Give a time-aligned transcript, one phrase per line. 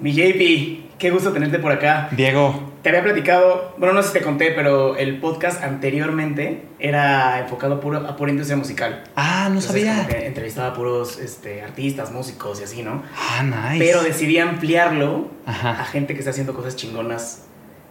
[0.00, 2.08] Mi JP, qué gusto tenerte por acá.
[2.12, 2.68] Diego.
[2.82, 7.78] Te había platicado, bueno, no sé si te conté, pero el podcast anteriormente era enfocado
[7.80, 9.04] puro, a pura industria musical.
[9.16, 9.94] Ah, no Entonces, sabía.
[9.96, 13.02] como que entrevistaba a puros este, artistas, músicos y así, ¿no?
[13.14, 13.84] Ah, nice.
[13.84, 15.84] Pero decidí ampliarlo a Ajá.
[15.84, 17.42] gente que está haciendo cosas chingonas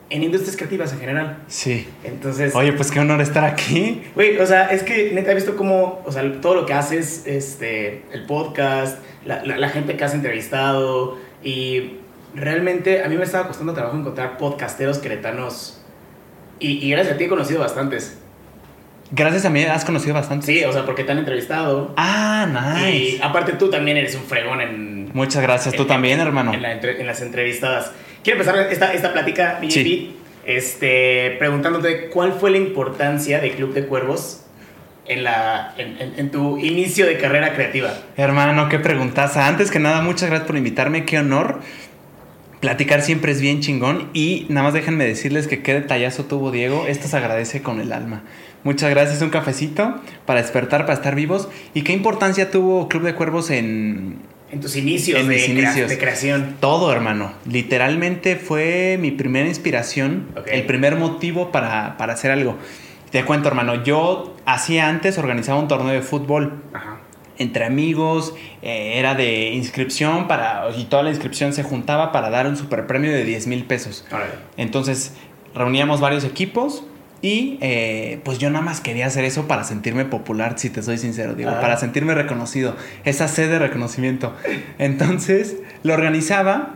[0.09, 1.37] en industrias creativas en general.
[1.47, 1.87] Sí.
[2.03, 4.01] Entonces, Oye, pues qué honor estar aquí.
[4.15, 7.27] Güey, o sea, es que neta he visto cómo, o sea, todo lo que haces,
[7.27, 11.93] este, el podcast, la, la- la gente que has entrevistado y
[12.35, 15.81] realmente a mí me estaba costando trabajo encontrar podcasteros queretanos
[16.59, 18.17] y, y gracias a ti he conocido bastantes.
[19.11, 20.45] Gracias a mí has conocido bastante.
[20.45, 22.91] Sí, o sea, porque te han entrevistado Ah, nice.
[23.17, 25.09] y aparte tú también eres un fregón en...
[25.13, 25.73] Muchas gracias.
[25.73, 26.53] Tú en- también, hermano.
[26.53, 27.91] En, la entre- en las entrevistadas.
[28.23, 30.15] Quiero empezar esta, esta plática, mi Sí.
[30.45, 34.45] Este, preguntándote cuál fue la importancia de Club de Cuervos
[35.09, 37.93] en, la, en, en- en tu inicio de carrera creativa.
[38.15, 39.47] Hermano, qué preguntaza.
[39.47, 41.03] Antes que nada, muchas gracias por invitarme.
[41.05, 41.59] Qué honor.
[42.61, 44.09] Platicar siempre es bien chingón.
[44.13, 46.85] Y nada más déjenme decirles que qué detallazo tuvo Diego.
[46.87, 48.23] Esto se agradece con el alma.
[48.63, 49.21] Muchas gracias.
[49.21, 51.47] Un cafecito para despertar, para estar vivos.
[51.73, 54.17] ¿Y qué importancia tuvo Club de Cuervos en,
[54.51, 55.89] En tus inicios, En de, mis inicios.
[55.89, 56.57] de creación.
[56.59, 57.31] Todo, hermano.
[57.49, 60.47] Literalmente fue mi primera inspiración, Ok.
[60.51, 62.57] el primer motivo para, para hacer algo.
[63.11, 66.97] Te cuento, hermano, yo hacía antes, organizaba un torneo de fútbol Ajá.
[67.37, 72.45] entre amigos, eh, era de inscripción para, y toda la inscripción se juntaba para dar
[72.47, 74.05] un super premio de 10 mil pesos.
[74.57, 75.13] Entonces
[75.55, 76.83] reuníamos varios equipos
[77.21, 80.97] y eh, pues yo nada más quería hacer eso para sentirme popular, si te soy
[80.97, 81.59] sincero, digo, Ah.
[81.61, 84.33] para sentirme reconocido, esa sed de reconocimiento.
[84.77, 86.75] Entonces lo organizaba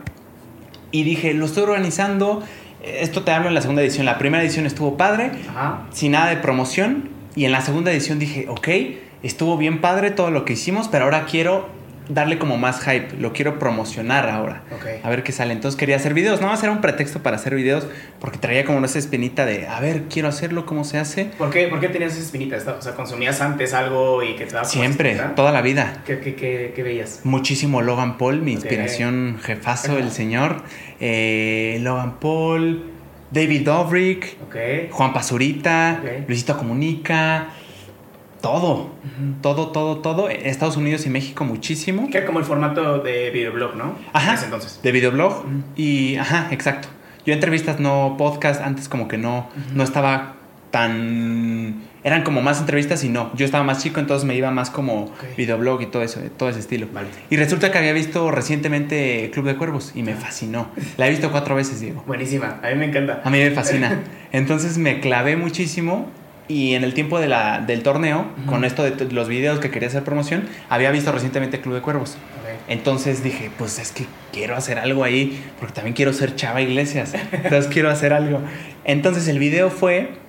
[0.92, 2.44] y dije, lo estoy organizando,
[2.84, 5.88] esto te hablo en la segunda edición, la primera edición estuvo padre, Ajá.
[5.92, 7.09] sin nada de promoción.
[7.36, 8.67] Y en la segunda edición dije, ok,
[9.23, 11.67] estuvo bien padre todo lo que hicimos, pero ahora quiero
[12.09, 14.64] darle como más hype, lo quiero promocionar ahora.
[14.72, 14.86] Ok.
[15.04, 15.54] A ver qué sale.
[15.54, 17.88] Entonces quería hacer videos, nada más era un pretexto para hacer videos,
[18.20, 21.26] porque traía como esa espinita de, a ver, quiero hacerlo, ¿cómo se hace?
[21.38, 22.58] ¿Por qué, ¿Por qué tenías esa espinita?
[22.78, 26.02] O sea, ¿consumías antes algo y que te daba Siempre, toda la vida.
[26.06, 27.22] ¿Qué, qué, qué, qué veías?
[27.24, 30.64] Muchísimo Logan Paul, mi inspiración jefazo, el señor.
[31.00, 32.91] Eh, Logan Paul,
[33.31, 34.38] David Dobrik.
[34.91, 36.02] Juan Pazurita.
[36.28, 37.50] Luisito Comunica,
[38.44, 38.90] todo.
[39.42, 40.28] Todo, todo, todo.
[40.28, 42.09] Estados Unidos y México muchísimo.
[42.09, 43.96] Que era como el formato de videoblog, ¿no?
[44.12, 44.34] Ajá.
[44.34, 44.81] Ese entonces.
[44.84, 45.46] De videoblog.
[45.78, 46.90] Y, ajá, exacto.
[47.26, 48.59] Yo entrevistas, no podcast.
[48.59, 50.36] Antes como que no, no estaba
[50.72, 51.84] tan...
[52.03, 53.32] Eran como más entrevistas y no.
[53.34, 56.59] Yo estaba más chico, entonces me iba más como videoblog y todo eso, todo ese
[56.59, 56.88] estilo.
[56.92, 57.08] Vale.
[57.30, 60.68] Y resulta que había visto recientemente Club de Cuervos y me fascinó.
[60.98, 62.03] La he visto cuatro veces, Diego.
[62.06, 62.59] Buenísima.
[62.62, 63.22] A mí me encanta.
[63.24, 64.02] A mí me fascina.
[64.34, 66.12] Entonces me clavé muchísimo
[66.48, 69.88] y en el tiempo de la, del torneo, con esto de los videos que quería
[69.88, 72.18] hacer promoción, había visto recientemente Club de Cuervos.
[72.68, 77.14] Entonces dije, pues es que quiero hacer algo ahí, porque también quiero ser Chava Iglesias.
[77.32, 78.42] Entonces quiero hacer algo.
[78.84, 80.22] Entonces el video fue.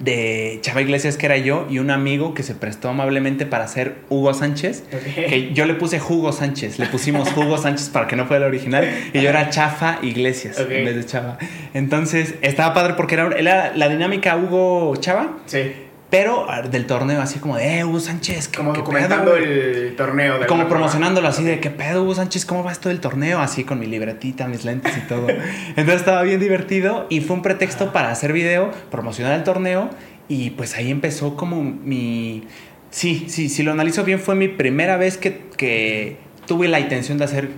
[0.00, 3.96] De Chava Iglesias, que era yo, y un amigo que se prestó amablemente para hacer
[4.08, 4.84] Hugo Sánchez.
[5.14, 8.50] Que yo le puse Hugo Sánchez, le pusimos Hugo Sánchez para que no fuera el
[8.50, 11.38] original, y yo era Chafa Iglesias en vez de Chava.
[11.74, 15.72] Entonces estaba padre porque era, era la dinámica Hugo Chava, Sí.
[16.10, 19.94] Pero del torneo, así como de, eh, Hugo Sánchez, ¿qué- Como qué documentando pedo?" el
[19.96, 20.38] torneo.
[20.40, 20.68] de Como forma.
[20.76, 23.38] promocionándolo así de qué pedo, Hugo Sánchez, ¿cómo va esto del torneo?
[23.40, 25.28] Así con mi libretita, mis lentes y todo.
[25.68, 29.88] Entonces estaba bien divertido y fue un pretexto para hacer video, promocionar el torneo
[30.28, 32.44] y pues ahí empezó como mi...
[32.90, 36.16] Sí, sí, si lo analizo bien fue mi primera vez que, que
[36.46, 37.50] tuve la intención de hacer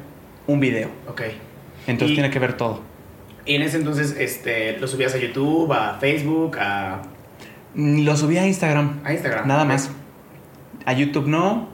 [0.46, 0.90] un video.
[1.08, 1.22] Ok.
[1.86, 2.82] Entonces Y- tiene que ver todo.
[3.46, 7.00] Y en ese entonces este, lo subías a YouTube, a Facebook, a,
[7.74, 9.00] Lo subí a Instagram.
[9.04, 9.46] a Instagram.
[9.48, 9.90] Nada más.
[10.84, 11.68] A YouTube no.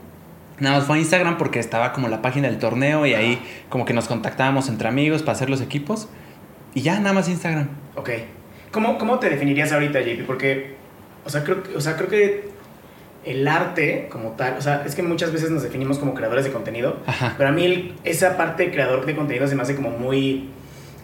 [0.59, 3.85] Nada más fue a Instagram porque estaba como la página del torneo y ahí como
[3.85, 6.09] que nos contactábamos entre amigos para hacer los equipos.
[6.73, 7.69] Y ya, nada más Instagram.
[7.95, 8.09] Ok.
[8.71, 10.25] ¿Cómo, ¿Cómo te definirías ahorita, JP?
[10.27, 10.75] Porque,
[11.25, 12.49] o sea, creo, que- o sea, creo que
[13.25, 16.51] el arte como tal, o sea, es que muchas veces nos definimos como creadores de
[16.51, 17.33] contenido, Ajá.
[17.37, 20.49] pero a mí el- esa parte de creador de contenido se me hace como muy,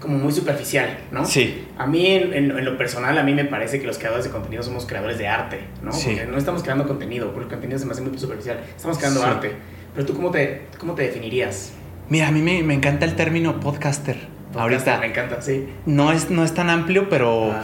[0.05, 1.25] como muy superficial, ¿no?
[1.25, 1.65] Sí.
[1.77, 4.31] A mí, en, en- en lo personal, a mí me parece que los creadores de
[4.31, 5.91] contenido somos creadores de arte, ¿no?
[5.91, 6.11] Sí.
[6.11, 8.59] Porque no estamos creando contenido, porque el contenido se me hace muy superficial.
[8.75, 9.25] Estamos creando Sí.
[9.27, 9.51] arte.
[9.93, 11.73] Pero tú, ¿cómo te, cómo te definirías?
[12.09, 14.15] Mira, a mí me, me encanta el término podcaster.
[14.53, 14.61] Podcaster,
[14.93, 15.67] Ahorita Me encanta, sí.
[15.85, 17.63] no es, no es tan amplio, pero Ah,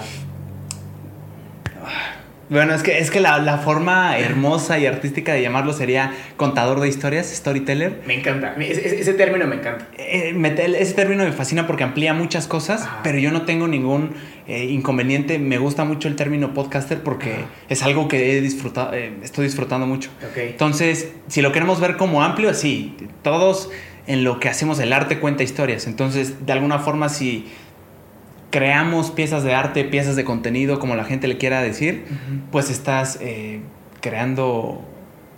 [2.52, 6.82] Bueno, es que, es que la, la forma hermosa y artística de llamarlo sería contador
[6.82, 8.02] de historias, storyteller.
[8.06, 8.56] Me encanta.
[8.60, 9.88] Ese, término me encanta.
[9.98, 13.00] Eh, me- ese término me fascina porque amplía muchas cosas, Ajá.
[13.04, 14.16] pero yo no tengo ningún
[14.50, 15.40] eh, inconveniente.
[15.40, 17.46] Me gusta mucho el término podcaster porque Ajá.
[17.70, 20.10] es algo que he disfrutado, eh, estoy disfrutando mucho.
[20.36, 23.70] Entonces, si lo queremos ver como amplio, sí, todos
[24.08, 25.88] en lo que hacemos, el arte cuenta historias.
[25.88, 27.48] Entonces, de alguna forma, si
[28.52, 32.06] creamos piezas de arte, piezas de contenido, como la gente le quiera decir,
[32.52, 33.62] pues estás eh,
[34.02, 34.86] creando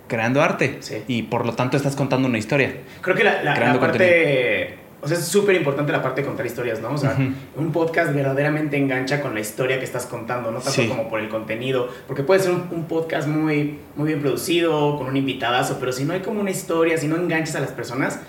[0.06, 0.98] creando arte Sí.
[1.08, 2.76] y por lo tanto estás contando una historia.
[3.00, 4.78] Creo que la, la- la parte.
[5.00, 6.90] O sea, es súper importante la parte de contar historias, ¿no?
[6.92, 7.24] O sea, Ujú.
[7.56, 10.88] un podcast verdaderamente engancha con la historia que estás contando, no tanto Sí.
[10.88, 11.88] como por el contenido.
[12.06, 16.04] Porque puede ser un, un podcast muy, muy bien producido, con un invitadazo, pero si
[16.04, 18.20] no hay como una historia, si no enganchas a las personas,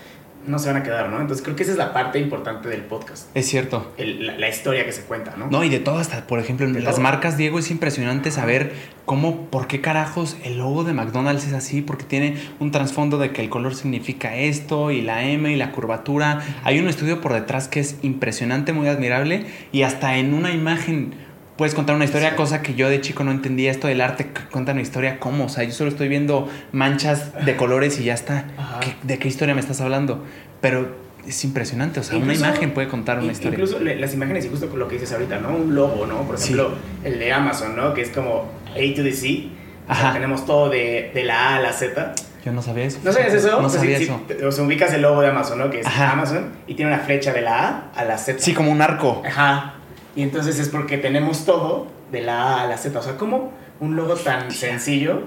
[0.47, 1.19] no se van a quedar, ¿no?
[1.21, 3.27] Entonces creo que esa es la parte importante del podcast.
[3.35, 3.93] Es cierto.
[3.97, 5.47] el- la, la historia que se cuenta, ¿no?
[5.47, 7.01] No, y de todo hasta, por ejemplo, en las todo.
[7.03, 8.73] marcas, Diego, es impresionante saber
[9.05, 13.31] cómo, por qué carajos el logo de McDonald's es así, porque tiene un trasfondo de
[13.31, 16.41] que el color significa esto, y la M y la curvatura.
[16.63, 21.13] Hay un estudio por detrás que es impresionante, muy admirable, y hasta en una imagen
[21.57, 22.35] puedes contar una historia, Sí.
[22.35, 25.45] cosa que yo de chico no entendía, esto del arte, cuenta una historia, ¿cómo?
[25.45, 28.45] O sea, yo solo estoy viendo manchas de colores y ya está.
[28.57, 28.79] Ajá.
[28.81, 30.23] ¿Qué- ¿De qué historia me estás hablando?
[30.61, 30.95] Pero
[31.27, 33.57] es impresionante, o sea, Incluso- una imagen puede contar una historia.
[33.59, 35.49] Incluso las imágenes, y justo con lo que dices ahorita, ¿no?
[35.55, 36.21] Un logo, ¿no?
[36.23, 36.53] Por Sí.
[36.53, 37.93] ejemplo, el de Amazon, ¿no?
[37.93, 39.47] Que es como A to the C.
[39.87, 40.13] O sea, Ajá.
[40.13, 42.13] tenemos todo de, de la A a la Z.
[42.43, 42.99] Yo no sabía eso.
[43.03, 43.59] ¿No sabías eso?
[43.61, 44.21] No sea, sabía si- eso.
[44.27, 45.69] si- o sea, ubicas el logo de Amazon, ¿no?
[45.71, 46.11] Que es Ajá.
[46.11, 48.39] Amazon y tiene una flecha de la A a la Z.
[48.39, 49.23] Sí, como un arco.
[49.25, 49.74] Ajá.
[50.15, 52.97] Y entonces es porque tenemos todo de la A a la Z.
[52.97, 55.23] O sea, como un logo tan sencillo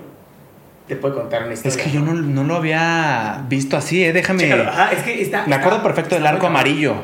[0.87, 1.77] te puede contar una historia.
[1.77, 4.13] Es que yo no, no lo había visto así, ¿eh?
[4.15, 4.45] Déjame.
[4.45, 4.69] Chécalo.
[4.71, 5.45] Ajá, es que está.
[5.47, 6.95] Me acuerdo perfecto del arco amarillo.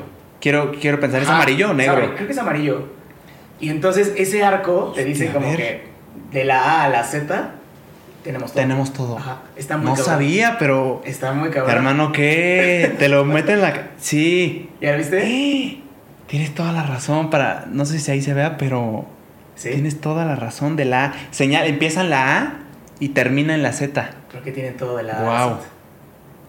[0.40, 1.94] Quiero, quiero pensar, ¿es Ajá, amarillo o negro?
[1.94, 2.88] sabe, Creo que es amarillo.
[3.60, 5.56] Y entonces ese arco te dice como ver.
[5.56, 5.84] que
[6.32, 7.50] de la A a la Z
[8.22, 8.62] tenemos todo.
[8.62, 9.19] Tenemos todo.
[9.19, 10.06] Ajá, está muy No cabrón.
[10.06, 11.02] sabía, pero.
[11.04, 11.75] Está muy cabrón.
[11.76, 12.94] Hermano, ¿qué?
[12.98, 13.88] Te lo meten en la.
[13.98, 14.70] Sí.
[14.80, 15.22] ¿Ya lo viste?
[15.22, 15.80] ¡Eh!
[16.26, 17.67] Tienes toda la razón para.
[17.71, 19.06] No sé si ahí se vea, pero.
[19.56, 19.71] Sí.
[19.71, 21.15] Tienes toda la razón de la A.
[21.31, 22.55] Señal, empieza en la A
[22.99, 24.11] y termina en la Z.
[24.31, 25.56] Creo que tiene todo de la A a Wow.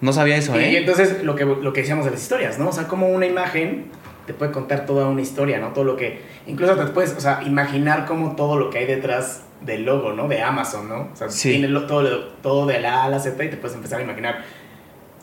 [0.01, 0.77] No sabía eso, Y, y ¿eh?
[0.79, 2.69] entonces lo que, lo que decíamos de las historias, ¿no?
[2.69, 3.85] O sea, como una imagen
[4.27, 5.69] te puede contar toda una historia, ¿no?
[5.69, 6.19] Todo lo que...
[6.47, 10.27] Incluso te puedes, o sea, imaginar como todo lo que hay detrás del logo, ¿no?
[10.27, 11.09] De Amazon, ¿no?
[11.13, 11.51] O sea, Sí.
[11.51, 14.43] tiene todo, todo de la A a la Z y te puedes empezar a imaginar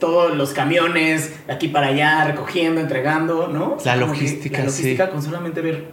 [0.02, 3.78] todos los camiones de aquí para allá, recogiendo, entregando, ¿no?
[3.84, 5.12] La logística, La logística sí.
[5.12, 5.84] con solamente ver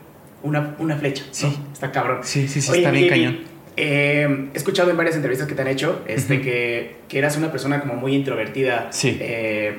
[0.42, 1.30] una, una flecha, ¿no?
[1.34, 1.60] Sí.
[1.72, 2.22] Está cabrón.
[2.24, 3.40] Sí, sí, sí, Oye, está bien y- cañón.
[3.78, 7.52] eh, he escuchado en varias entrevistas que te han hecho este, que, que eras una
[7.52, 8.88] persona como muy introvertida.
[8.92, 9.16] Sí.
[9.22, 9.76] eh,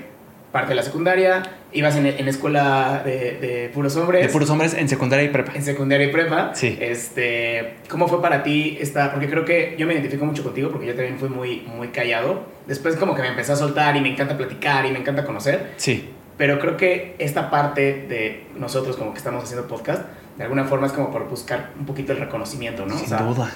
[0.53, 1.43] parte de la secundaria,
[1.73, 4.27] ibas en, en escuela de, de puros hombres.
[4.27, 5.53] De puros hombres en secundaria y prepa.
[5.55, 6.53] En secundaria y prepa.
[6.55, 6.77] Sí.
[6.81, 9.13] Este, ¿Cómo fue para ti esta?
[9.13, 12.43] Porque creo que yo me identifico mucho contigo porque yo también fui muy, muy callado.
[12.67, 15.73] Después como que me empecé a soltar y me encanta platicar y me encanta conocer.
[15.77, 16.11] Sí.
[16.37, 20.03] Pero creo que esta parte de nosotros como que estamos haciendo podcast,
[20.39, 22.95] de alguna forma es como por buscar un poquito el reconocimiento, ¿no?
[22.95, 23.51] O Sin sea, duda.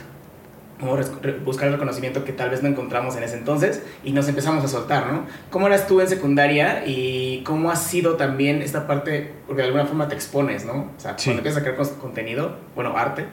[1.22, 4.64] Re- buscar el reconocimiento que tal vez no encontramos en ese entonces y nos empezamos
[4.64, 5.26] a soltar, ¿no?
[5.50, 9.86] ¿Cómo eras tú en secundaria y cómo ha sido también esta parte, porque de alguna
[9.86, 10.90] forma te expones, ¿no?
[10.96, 11.26] O sea, Sí.
[11.26, 13.24] cuando empiezas a crear contenido, bueno, arte,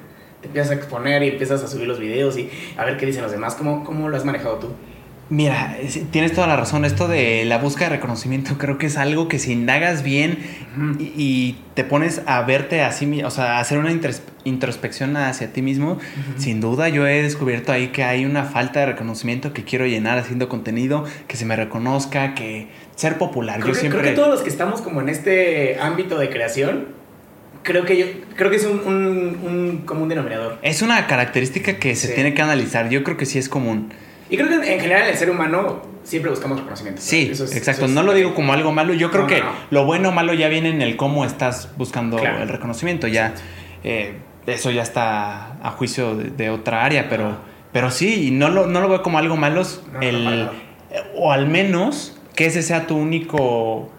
[0.42, 3.22] te empiezas a exponer y empiezas a subir los videos y a ver qué dicen
[3.24, 3.56] los demás.
[3.56, 4.68] ¿Cómo, cómo lo has manejado tú?
[5.32, 6.84] Mira, es- tienes toda la razón.
[6.84, 10.38] Esto de la búsqueda de reconocimiento creo que es algo que si indagas bien
[11.00, 15.16] y, y te pones a verte así, mi- o sea, a hacer una intros- introspección
[15.16, 16.00] hacia ti mismo,
[16.38, 20.18] sin duda yo he descubierto ahí que hay una falta de reconocimiento que quiero llenar
[20.18, 22.68] haciendo contenido, que se me reconozca, que
[22.98, 23.62] ser popular.
[23.62, 24.02] Creo, yo que, siempre...
[24.02, 26.88] creo que todos los que estamos como en este ámbito de creación,
[27.64, 30.58] creo que yo creo que es un, un, un común denominador.
[30.62, 32.16] Es una característica que se Sí.
[32.16, 32.90] tiene que analizar.
[32.90, 33.94] Yo creo que sí es común.
[34.32, 37.02] Y creo que en general el ser humano siempre buscamos reconocimiento.
[37.02, 37.82] Sí, Eso es- exacto.
[37.84, 38.94] eso es- no lo digo como algo malo.
[38.96, 39.52] Yo creo No, que no, no.
[39.70, 42.42] lo bueno o malo ya viene en el cómo estás buscando Claro.
[42.42, 43.08] el reconocimiento.
[43.08, 43.34] Ya
[43.84, 44.16] eh,
[44.48, 47.36] eso ya está a juicio de, de otra área, pero,
[47.72, 49.64] pero sí, y no lo, no lo veo como algo malo.
[50.02, 50.52] El, nada.
[51.16, 53.92] o al menos que ese sea tu único.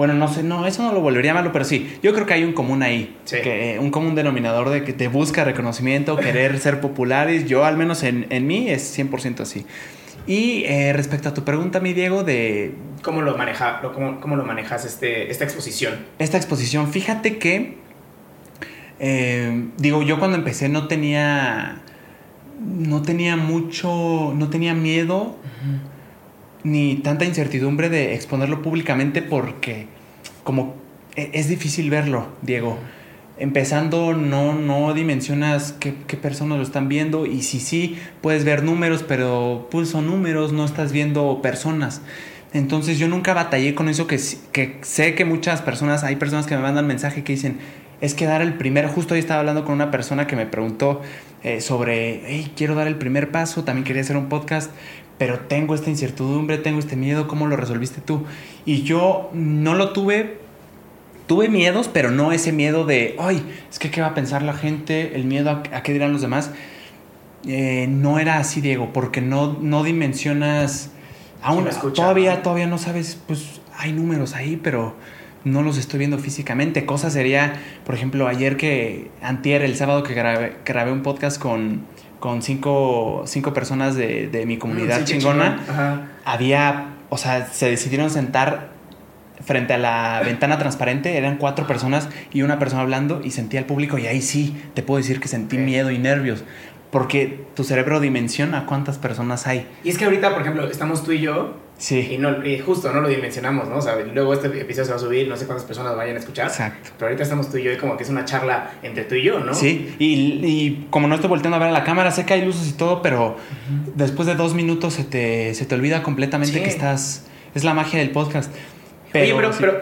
[0.00, 2.42] Bueno, no sé, no, eso no lo volvería malo, pero sí, yo creo que hay
[2.42, 3.36] un común ahí, Sí.
[3.42, 7.44] que, eh, un común denominador de que te busca reconocimiento, querer ser populares.
[7.46, 9.66] Yo, al menos en, en mí, es 100% así.
[10.26, 14.36] Y eh, respecto a tu pregunta, mi Diego, de ¿Cómo lo, maneja, lo- cómo, cómo
[14.36, 15.96] lo manejas este, esta exposición?
[16.18, 17.76] esta exposición, fíjate que,
[19.00, 21.82] eh, digo, yo cuando empecé no tenía,
[22.58, 25.36] no tenía mucho, no tenía miedo
[26.64, 29.86] ni tanta incertidumbre de exponerlo públicamente porque
[30.44, 30.74] como
[31.16, 32.78] e- es difícil verlo, Diego.
[33.38, 39.02] Empezando, no, no dimensionas qué, personas lo están viendo y si sí, puedes ver números,
[39.06, 42.02] pero pues son números, no estás viendo personas.
[42.52, 46.62] Entonces yo nunca batallé con eso que sé que muchas personas, hay personas que me
[46.62, 47.58] mandan mensaje que dicen,
[48.00, 51.02] es que dar el primer, justo hoy estaba hablando con una persona que me preguntó
[51.42, 54.70] eh, sobre, hey, quiero dar el primer paso, también quería hacer un podcast,
[55.20, 58.24] pero tengo esta incertidumbre, tengo este miedo, ¿cómo lo resolviste tú?
[58.64, 60.38] Y yo no lo tuve,
[61.26, 64.54] tuve miedos, pero no ese miedo de, ay, es que qué va a pensar la
[64.54, 66.52] gente, el miedo a, a qué dirán los demás.
[67.46, 70.90] Eh, no era así, Diego, porque no, no dimensionas,
[71.42, 72.40] aún escucha, todavía, ¿no?
[72.40, 74.94] todavía no sabes, pues hay números ahí, pero
[75.44, 76.86] no los estoy viendo físicamente.
[76.86, 81.82] Cosa sería, por ejemplo, ayer que, antier, el sábado que grabé, grabé un podcast con,
[82.20, 86.08] con cinco, cinco personas de, de mi comunidad sí, qué chingona, chingón.
[86.24, 88.68] Había, o sea, se decidieron sentar
[89.44, 93.66] frente a la ventana transparente, eran cuatro personas y una persona hablando y sentía al
[93.66, 96.44] público y ahí sí, te puedo decir que sentí miedo y nervios,
[96.90, 99.66] porque tu cerebro dimensiona cuántas personas hay.
[99.82, 102.92] Y es que ahorita, por ejemplo, estamos tú y yo y, Sí, no, y justo
[102.92, 103.76] no lo dimensionamos, ¿no?
[103.76, 106.18] O sea, luego este episodio se va a subir, no sé cuántas personas vayan a
[106.18, 106.48] escuchar.
[106.48, 106.90] exacto.
[106.98, 109.22] Pero ahorita estamos tú y yo y como que es una charla entre tú y
[109.22, 109.54] yo, ¿no?
[109.54, 112.44] Sí, y, y como no estoy volteando a ver a la cámara, sé que hay
[112.44, 113.36] luces y todo, pero
[113.94, 116.62] después de dos minutos se te, se te olvida completamente Sí.
[116.62, 117.26] que estás...
[117.54, 118.52] Es la magia del podcast.
[119.14, 119.58] Oye, pero, sí.
[119.60, 119.80] pero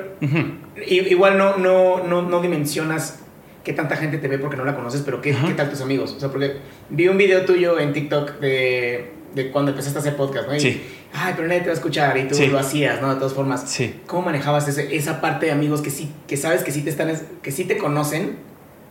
[0.87, 3.21] igual no, no, no, no dimensionas
[3.65, 6.15] qué tanta gente te ve porque no la conoces, pero qué, qué tal tus amigos.
[6.17, 6.57] O sea, porque
[6.89, 10.57] vi un video tuyo en TikTok de, de cuando empezaste a hacer podcast, ¿no?
[10.57, 10.83] Y, Sí.
[11.13, 12.47] Ay, pero nadie te va a escuchar y tú Sí.
[12.49, 13.09] lo hacías, ¿no?
[13.11, 13.65] De todas formas.
[13.67, 13.95] Sí.
[14.07, 17.11] ¿Cómo manejabas ese- esa parte de amigos que sí, que sabes que sí te están,
[17.43, 18.37] que sí te conocen?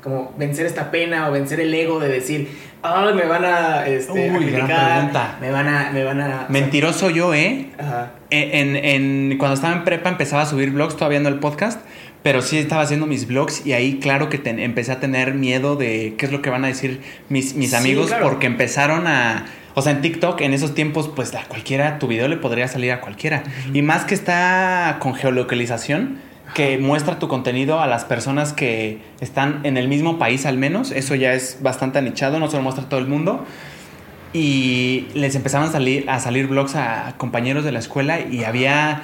[0.01, 2.47] Como vencer esta pena o vencer el ego de decir,
[2.81, 5.37] ay, me van a, este, a Uy, gran criticar, pregunta.
[5.41, 6.45] me van a, me van a...
[6.49, 7.69] Mentiroso yo, ¿eh?
[7.77, 8.11] Ajá.
[8.29, 11.81] En, en- cuando estaba en prepa empezaba a subir vlogs, todavía no el podcast,
[12.23, 15.75] pero sí estaba haciendo mis vlogs y ahí claro que ten- empecé a tener miedo
[15.75, 18.23] de qué es lo que van a decir mis, mis Sí, amigos claro.
[18.29, 19.45] porque empezaron a...
[19.77, 22.91] O sea, en TikTok en esos tiempos pues a cualquiera, tu video le podría salir
[22.91, 23.43] a cualquiera.
[23.75, 26.17] Y más que está con geolocalización,
[26.55, 30.89] que muestra tu contenido a las personas que están en el mismo país al menos,
[30.89, 33.45] eso ya es bastante anichado, no se lo muestra a todo el mundo.
[34.33, 39.03] Y les empezaban a salir, a salir blogs a compañeros de la escuela y había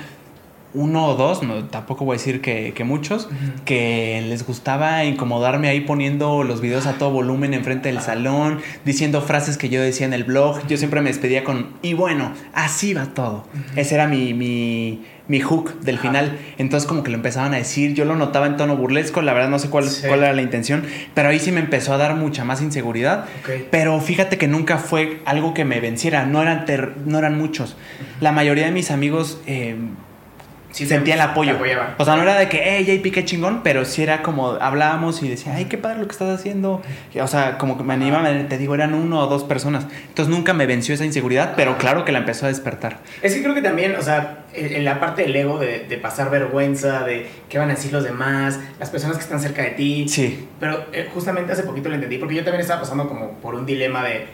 [0.75, 3.30] uno o dos, no, tampoco voy a decir que, que muchos,
[3.65, 9.22] que les gustaba incomodarme ahí poniendo los videos a todo volumen enfrente del salón, diciendo
[9.22, 10.65] frases que yo decía en el blog.
[10.68, 13.46] Yo siempre me despedía con, y bueno, así va todo.
[13.75, 16.08] Ese era mi, mi, mi hook del Ajá.
[16.08, 16.39] final.
[16.58, 19.50] Entonces como que lo empezaban a decir, yo lo notaba en tono burlesco, la verdad
[19.50, 20.08] no sé cuál, Sí.
[20.08, 23.25] cuál era la intención, pero ahí sí me empezó a dar mucha más inseguridad.
[23.70, 27.75] Pero fíjate que nunca fue algo que me venciera, no eran, ter- no eran muchos.
[28.22, 29.75] La mayoría de mis amigos eh,
[30.74, 31.58] Sí, sentía el apoyo.
[31.98, 35.24] O sea, no era de que, hey, JP, qué chingón, pero sí era como, hablábamos
[35.24, 36.82] y decía, ay, qué padre lo que estás haciendo.
[37.22, 39.86] O sea, como que me animaban, te digo, eran uno o dos personas.
[40.10, 42.98] Entonces nunca me venció esa inseguridad, pero claro que la empezó a despertar.
[43.22, 45.98] Es que creo que también, o sea, en en la parte del ego, de, de
[45.98, 49.72] pasar vergüenza, de qué van a decir los demás, las personas que están cerca de
[49.72, 50.08] ti.
[50.10, 53.53] Sí, Pero eh, justamente hace poquito lo entendí, porque yo también estaba pasando como por
[53.56, 54.25] un dilema de.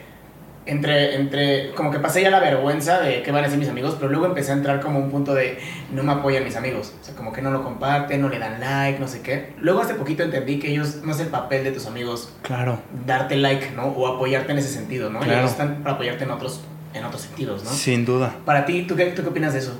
[0.69, 3.95] Entre, entre, como que pasé ya la vergüenza de qué van a decir mis amigos,
[3.97, 5.57] pero luego empecé a entrar como un punto de
[5.91, 6.93] no me apoyan mis amigos.
[7.01, 9.53] O sea, como que no lo comparten, no le dan like, no sé qué.
[9.57, 12.79] Luego hace poquito entendí que ellos no es el papel de tus amigos claro.
[13.07, 13.85] darte like, ¿no?
[13.85, 15.21] O apoyarte en ese sentido, ¿no?
[15.21, 15.39] Claro.
[15.39, 16.61] Ellos están para apoyarte en otros,
[16.93, 17.71] en otros sentidos, ¿no?
[17.71, 18.35] Sin duda.
[18.45, 19.75] Para ti, ¿tú qué, ¿tú qué opinas de eso?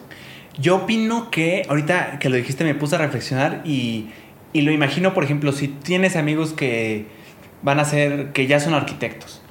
[0.58, 4.10] Yo opino que, ahorita que lo dijiste, me puse a reflexionar y,
[4.53, 7.05] y lo imagino, por ejemplo, si tienes amigos que
[7.62, 9.41] van a ser, que ya son arquitectos.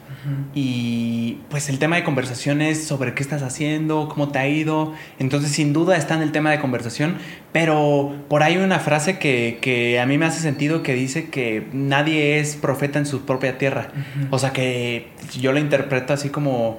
[0.54, 4.94] Y pues el tema de conversación es sobre qué estás haciendo, cómo te ha ido.
[5.18, 7.16] Entonces sin duda está en el tema de conversación.
[7.52, 11.28] Pero por ahí hay una frase que, que a mí me hace sentido que dice
[11.28, 13.88] que nadie es profeta en su propia tierra.
[14.30, 15.08] O sea que
[15.38, 16.78] yo lo interpreto así como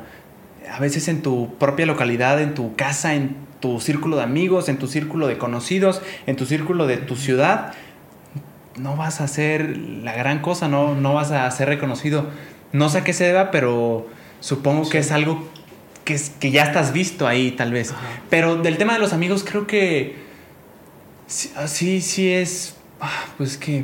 [0.71, 4.77] a veces en tu propia localidad, en tu casa, en tu círculo de amigos, en
[4.77, 7.73] tu círculo de conocidos, en tu círculo de tu ciudad,
[8.77, 12.27] no vas a hacer la gran cosa, no, no vas a ser reconocido.
[12.71, 14.07] No sé a qué se deba, pero
[14.39, 15.47] supongo que es algo
[16.05, 17.91] que, es, que ya estás visto ahí, tal vez.
[17.91, 18.01] Ajá.
[18.29, 20.15] Pero del tema de los amigos, creo que
[21.27, 22.75] sí, ah, sí, sí es.
[23.01, 23.83] ah, Pues que.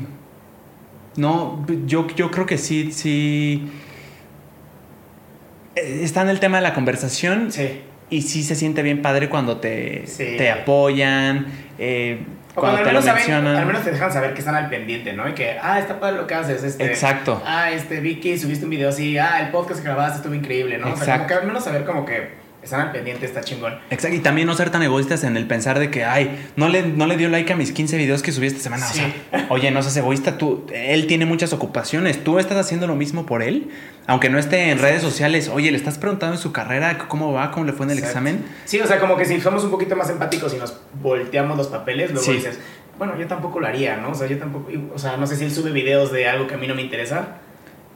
[1.18, 3.70] No, yo, yo creo que sí, sí.
[5.76, 7.80] eh, Está en el tema de la conversación Sí.
[8.10, 10.36] y sí se siente bien padre cuando te, Sí.
[10.38, 11.48] te apoyan,
[11.80, 12.20] eh,
[12.56, 14.70] O cuando, al te lo menos, saben- al menos te dejan saber que están al
[14.70, 15.28] pendiente, ¿no?
[15.28, 16.64] Y que, ah, está padre lo que haces.
[16.64, 17.42] Este, Exacto.
[17.46, 19.18] Ah, este, Vicky, subiste un video así.
[19.18, 20.86] Ah, el podcast que grabaste estuvo increíble, ¿no?
[20.88, 21.28] O sea, como Exacto.
[21.28, 23.76] que al menos saber como que están al pendiente está chingón.
[23.90, 26.84] Exacto, y también no ser tan egoístas en el pensar de que, ay, no le,
[26.84, 28.86] no le dio like a mis 15 videos que subí esta semana.
[28.88, 29.00] Sí.
[29.32, 32.96] O sea, oye, no seas egoísta, tú, él tiene muchas ocupaciones, tú estás haciendo lo
[32.96, 33.70] mismo por él,
[34.08, 37.52] aunque no esté en redes sociales, oye, le estás preguntando en su carrera cómo va,
[37.52, 38.20] cómo le fue en el Exacto.
[38.20, 38.46] examen.
[38.66, 41.68] Sí, o sea, como que si somos un poquito más empáticos y nos volteamos los
[41.68, 42.34] papeles, luego Sí.
[42.34, 42.60] dices,
[42.98, 44.10] bueno, yo tampoco lo haría, ¿no?
[44.12, 46.56] O sea, yo tampoco, o sea, no sé si él sube videos de algo que
[46.56, 47.28] a mí no me interesa,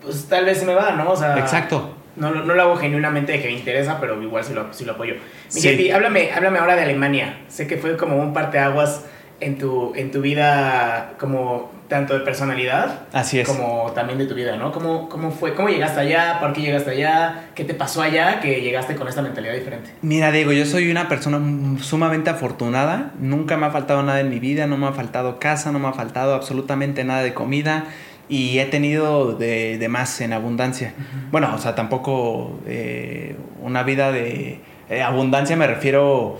[0.01, 1.11] pues tal vez se me va, ¿no?
[1.11, 1.95] O sea, Exacto.
[2.19, 4.85] No, lo- no lo hago genuinamente de que me interesa, pero igual sí lo, sí
[4.85, 5.15] lo apoyo.
[5.53, 5.91] Mi Sí.
[5.91, 7.39] Háblame, háblame ahora de Alemania.
[7.47, 9.05] Sé que fue como un parteaguas
[9.39, 13.47] en tu, en tu vida, como tanto de personalidad Así es.
[13.47, 14.71] como también de tu vida, ¿no?
[14.71, 15.55] ¿Cómo, ¿Cómo fue?
[15.55, 16.37] ¿Cómo llegaste allá?
[16.39, 17.45] ¿Por qué llegaste allá?
[17.55, 19.89] ¿Qué te pasó allá que llegaste con esta mentalidad diferente?
[20.03, 21.39] Mira, Diego, yo soy una persona
[21.81, 23.11] sumamente afortunada.
[23.19, 25.87] Nunca me ha faltado nada en mi vida, no me ha faltado casa, no me
[25.87, 27.85] ha faltado absolutamente nada de comida
[28.29, 30.93] y he tenido de, de más en abundancia.
[31.31, 34.59] Bueno, o sea, tampoco eh, una vida de
[34.89, 36.37] eh, abundancia me refiero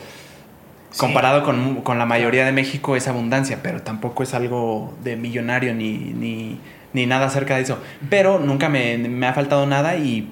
[0.91, 1.01] Sí.
[1.01, 5.75] comparado con, con la mayoría de México es abundancia, pero tampoco es algo de millonario
[5.75, 6.59] ni, ni,
[6.93, 7.77] ni nada cerca de eso.
[8.09, 10.29] Pero nunca me, me ha faltado nada y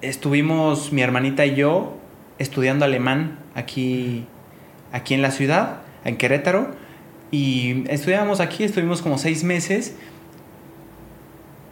[0.00, 1.96] estuvimos mi hermanita y yo
[2.38, 4.26] estudiando alemán aquí,
[4.92, 6.70] aquí en la ciudad, en Querétaro.
[7.30, 9.94] Y estudiábamos aquí, estuvimos como seis meses.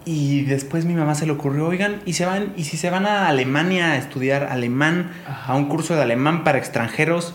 [0.04, 3.06] Y después mi mamá se le ocurrió, oigan, ¿y, se van, ¿y si se van
[3.06, 5.52] a Alemania a estudiar alemán, Ajá.
[5.52, 7.34] a un curso de alemán para extranjeros,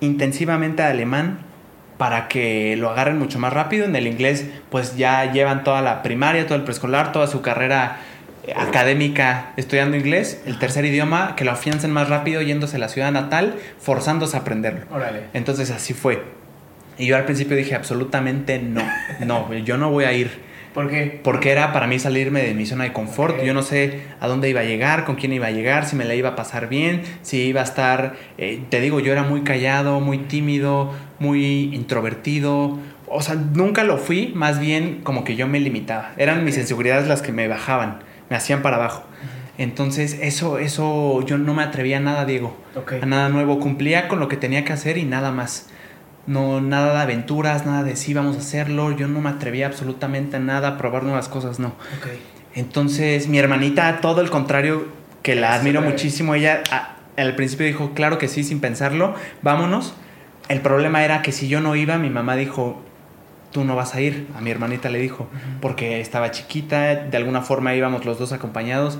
[0.00, 1.38] intensivamente alemán,
[1.98, 3.84] para que lo agarren mucho más rápido?
[3.84, 7.98] En el inglés, pues ya llevan toda la primaria, todo el preescolar, toda su carrera
[8.42, 12.88] eh, académica estudiando inglés, el tercer idioma, que lo afiancen más rápido yéndose a la
[12.88, 14.86] ciudad natal, forzándose a aprenderlo.
[14.90, 15.24] Órale.
[15.32, 16.24] Entonces así fue.
[16.98, 18.82] Y yo al principio dije, absolutamente no,
[19.24, 20.49] no, yo no voy a ir.
[20.74, 21.20] ¿Por qué?
[21.24, 23.42] Porque era para mí salirme de mi zona de confort.
[23.42, 26.04] Yo no sé a dónde iba a llegar, con quién iba a llegar, si me
[26.04, 28.14] la iba a pasar bien, si iba a estar...
[28.38, 32.78] eh, te digo, yo era muy callado, muy tímido, muy introvertido.
[33.08, 36.12] O sea, nunca lo fui, más bien como que yo me limitaba.
[36.16, 37.98] Eran mis inseguridades las que me bajaban,
[38.28, 39.02] me hacían para abajo.
[39.58, 42.94] Entonces, eso, eso, yo no me atrevía a nada, Diego Ok.
[43.02, 43.58] a nada nuevo.
[43.58, 45.68] Cumplía con lo que tenía que hacer y nada más.
[46.30, 48.92] No, nada de aventuras, nada de sí, vamos a hacerlo.
[48.92, 51.72] Yo no me atrevía absolutamente a nada, a probar nuevas cosas, no.
[52.54, 54.86] Entonces, mi hermanita, todo el contrario,
[55.22, 59.92] que la admiro muchísimo, ella a- al principio dijo, claro que sí, sin pensarlo, vámonos.
[60.48, 62.80] El problema era que si yo no iba, mi mamá dijo,
[63.50, 64.28] tú no vas a ir.
[64.36, 65.28] A mi hermanita le dijo,
[65.60, 68.98] porque estaba chiquita, de alguna forma íbamos los dos acompañados.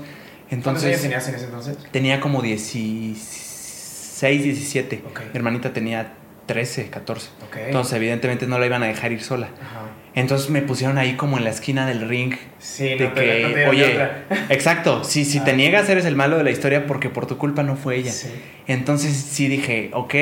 [0.49, 1.77] ¿Cuántos años Entonces, tenías en ese entonces?
[1.91, 5.03] Tenía como 16, 17.
[5.09, 5.21] Ok.
[5.31, 6.13] Mi hermanita tenía
[6.45, 7.29] 13, 14.
[7.47, 7.57] Ok.
[7.67, 9.47] Entonces, evidentemente no la iban a dejar ir sola.
[9.61, 9.81] Ajá.
[10.13, 12.33] Entonces me pusieron ahí como en la esquina del ring.
[12.59, 14.23] Sí, de no te, que, no te oye, otra.
[14.49, 15.55] exacto, si, si te Ah.
[15.55, 18.11] niegas eres el malo de la historia porque por tu culpa no fue ella.
[18.11, 18.29] Sí.
[18.67, 20.13] Entonces sí dije, ok,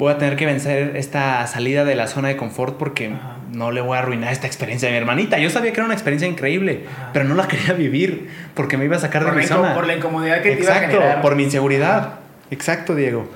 [0.00, 3.36] voy a tener que vencer esta salida de la zona de confort porque Ajá.
[3.52, 5.38] no le voy a arruinar esta experiencia de mi hermanita.
[5.38, 7.10] Yo sabía que era una experiencia increíble, Ajá.
[7.12, 9.74] pero no la quería vivir porque me iba a sacar Por de mi zona.
[9.74, 11.22] por la incomodidad que te iba a Exacto, generar.
[11.22, 12.14] por mi inseguridad.
[12.50, 13.30] Exacto, Diego.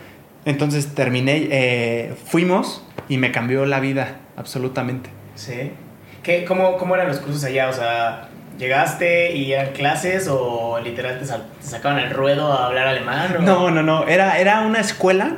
[0.49, 5.11] Entonces terminé, eh, fuimos y me cambió la vida, absolutamente.
[5.35, 5.73] Sí.
[6.23, 7.69] ¿Qué, cómo, ¿Cómo eran los cursos allá?
[7.69, 11.27] O sea, ¿llegaste y eran clases o literal te,
[11.61, 13.37] sacaban el ruedo a hablar alemán?
[13.39, 15.37] o- No, no, no, era, era una escuela.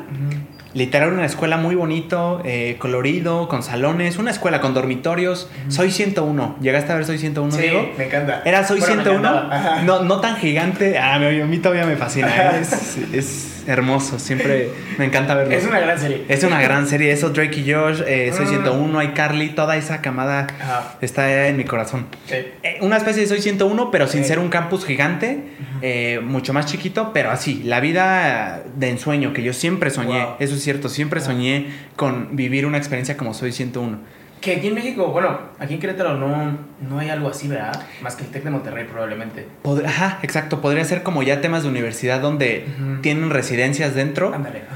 [0.75, 5.49] Literal una escuela muy bonito, eh, colorido, con salones, una escuela con dormitorios.
[5.69, 7.91] Soy 101, ¿llegaste a ver Soy 101, Sí, Diego?
[7.99, 8.43] me encanta.
[8.45, 9.57] Era Soy Bueno, me 101, encantaba.
[9.57, 9.83] Ajá.
[9.83, 12.29] no, no tan gigante, ah, a mí, a mí todavía me fascina,
[12.61, 15.55] es, es hermoso, siempre me encanta verlo.
[15.55, 16.25] Es una gran serie.
[16.29, 18.49] Es una gran serie, eso Drake y Josh, eh, Soy Mm.
[18.51, 20.95] 101, iCarly, toda esa camada Ajá.
[21.01, 22.07] está en mi corazón.
[22.27, 22.35] Sí.
[22.63, 25.45] Eh, una especie de Soy 101, pero sin ser un campus gigante,
[25.83, 30.35] eh, mucho más chiquito, pero así, la vida de ensueño que yo siempre soñé, Wow.
[30.41, 31.25] eso es cierto, siempre Ah.
[31.25, 33.99] soñé con vivir una experiencia como Soy 101.
[34.41, 37.79] Que aquí en México, bueno, aquí en Querétaro no, no hay algo así, ¿verdad?
[38.01, 39.47] Más que el TEC de Monterrey probablemente.
[39.63, 43.03] Pod- Ajá, exacto, podría ser como ya temas de universidad donde Ujú.
[43.03, 44.33] tienen residencias dentro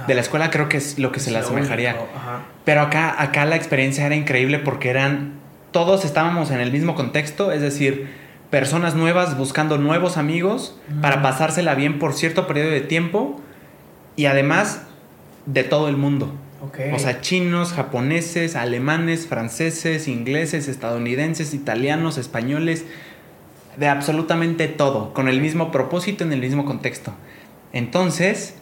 [0.07, 1.97] de la escuela, creo que es lo que se le asemejaría.
[2.67, 5.33] Pero acá, acá la experiencia era increíble porque eran,
[5.71, 8.09] todos estábamos en el mismo contexto, es decir,
[8.51, 11.01] personas nuevas buscando nuevos amigos Mm.
[11.01, 13.41] para pasársela bien por cierto periodo de tiempo
[14.15, 14.83] y además
[15.47, 16.33] de todo el mundo.
[16.63, 16.79] Ok.
[16.95, 22.85] O sea, chinos, japoneses, alemanes, franceses, ingleses, estadounidenses, italianos, españoles,
[23.77, 27.13] de absolutamente todo, con el mismo propósito en el mismo contexto.
[27.73, 28.55] Entonces,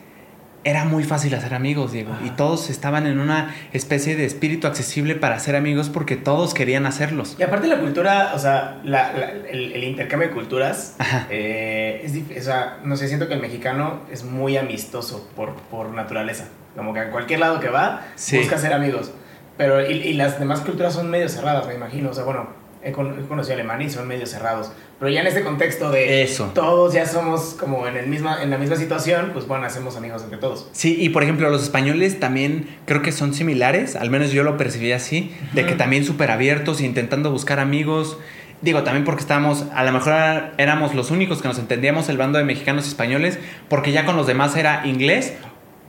[0.65, 5.15] era muy fácil hacer amigos, Diego, y todos estaban en una especie de espíritu accesible
[5.17, 7.37] para hacer amigos porque todos querían hacerlos.
[7.39, 10.97] Y aparte la cultura, o sea, la- la- el, el intercambio de culturas,
[11.31, 15.91] eh, es o sea, no sé, siento que el mexicano es muy amistoso por, por
[15.91, 16.47] naturaleza.
[16.77, 18.39] Como que a cualquier lado que va, Sí.
[18.39, 19.11] busca hacer amigos.
[19.59, 22.11] Pero, y, y las demás culturas son medio cerradas, me imagino.
[22.11, 22.49] O sea, bueno,
[22.83, 24.73] he, con- he conocido Alemania y son medio cerrados.
[24.99, 26.51] Pero ya en este contexto de Eso.
[26.55, 30.23] todos ya somos como en, el misma, en la misma situación, pues bueno, hacemos amigos
[30.23, 30.69] entre todos.
[30.73, 34.57] Sí, y por ejemplo, los españoles también creo que son similares, al menos yo lo
[34.57, 38.17] percibí así, de que también súper abiertos, intentando buscar amigos.
[38.63, 40.13] Digo, también porque estábamos, a lo mejor
[40.57, 44.17] éramos los únicos que nos entendíamos el bando de mexicanos y españoles, porque ya con
[44.17, 45.35] los demás era inglés,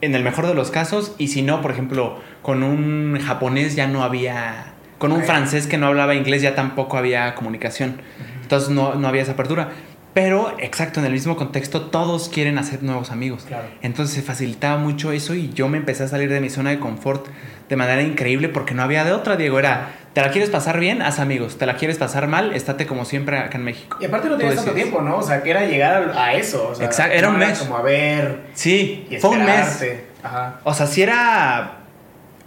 [0.03, 3.87] en el mejor de los casos, y si no, por ejemplo, con un japonés ya
[3.87, 8.01] no había, con un francés que no hablaba inglés ya tampoco había comunicación.
[8.41, 9.69] Entonces no, no había esa apertura.
[10.13, 13.45] Pero, exacto, en el mismo contexto, todos quieren hacer nuevos amigos.
[13.47, 13.65] Claro.
[13.81, 16.79] Entonces se facilitaba mucho eso y yo me empecé a salir de mi zona de
[16.79, 17.27] confort
[17.67, 19.57] de manera increíble porque no había de otra, Diego.
[19.57, 21.01] Era, ¿te la quieres pasar bien?
[21.01, 21.57] Haz amigos.
[21.57, 22.53] ¿Te la quieres pasar mal?
[22.53, 23.97] Estate como siempre acá en México.
[23.99, 25.17] Y aparte no tenías tanto tiempo, ¿no?
[25.17, 26.69] O sea, que era llegar a, eso.
[26.69, 27.57] O sea, Exacto, era un mes.
[27.59, 29.83] como a ver Sí, y fue un mes.
[30.21, 30.59] Ajá.
[30.63, 31.82] O sea, sí era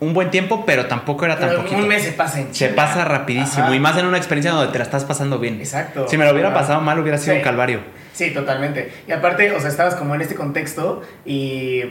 [0.01, 1.81] un buen tiempo, pero tampoco era tan Pero poquito.
[1.81, 3.75] un mes se pasa en Se pasa rapidísimo Ajá.
[3.75, 5.59] y más en una experiencia donde te la estás pasando bien.
[5.61, 6.07] Exacto.
[6.09, 7.39] Si me lo hubiera pasado mal, hubiera sido Sí.
[7.39, 7.81] un calvario.
[8.13, 8.93] Sí, totalmente.
[9.09, 11.83] Y aparte, o sea, estabas como en este contexto y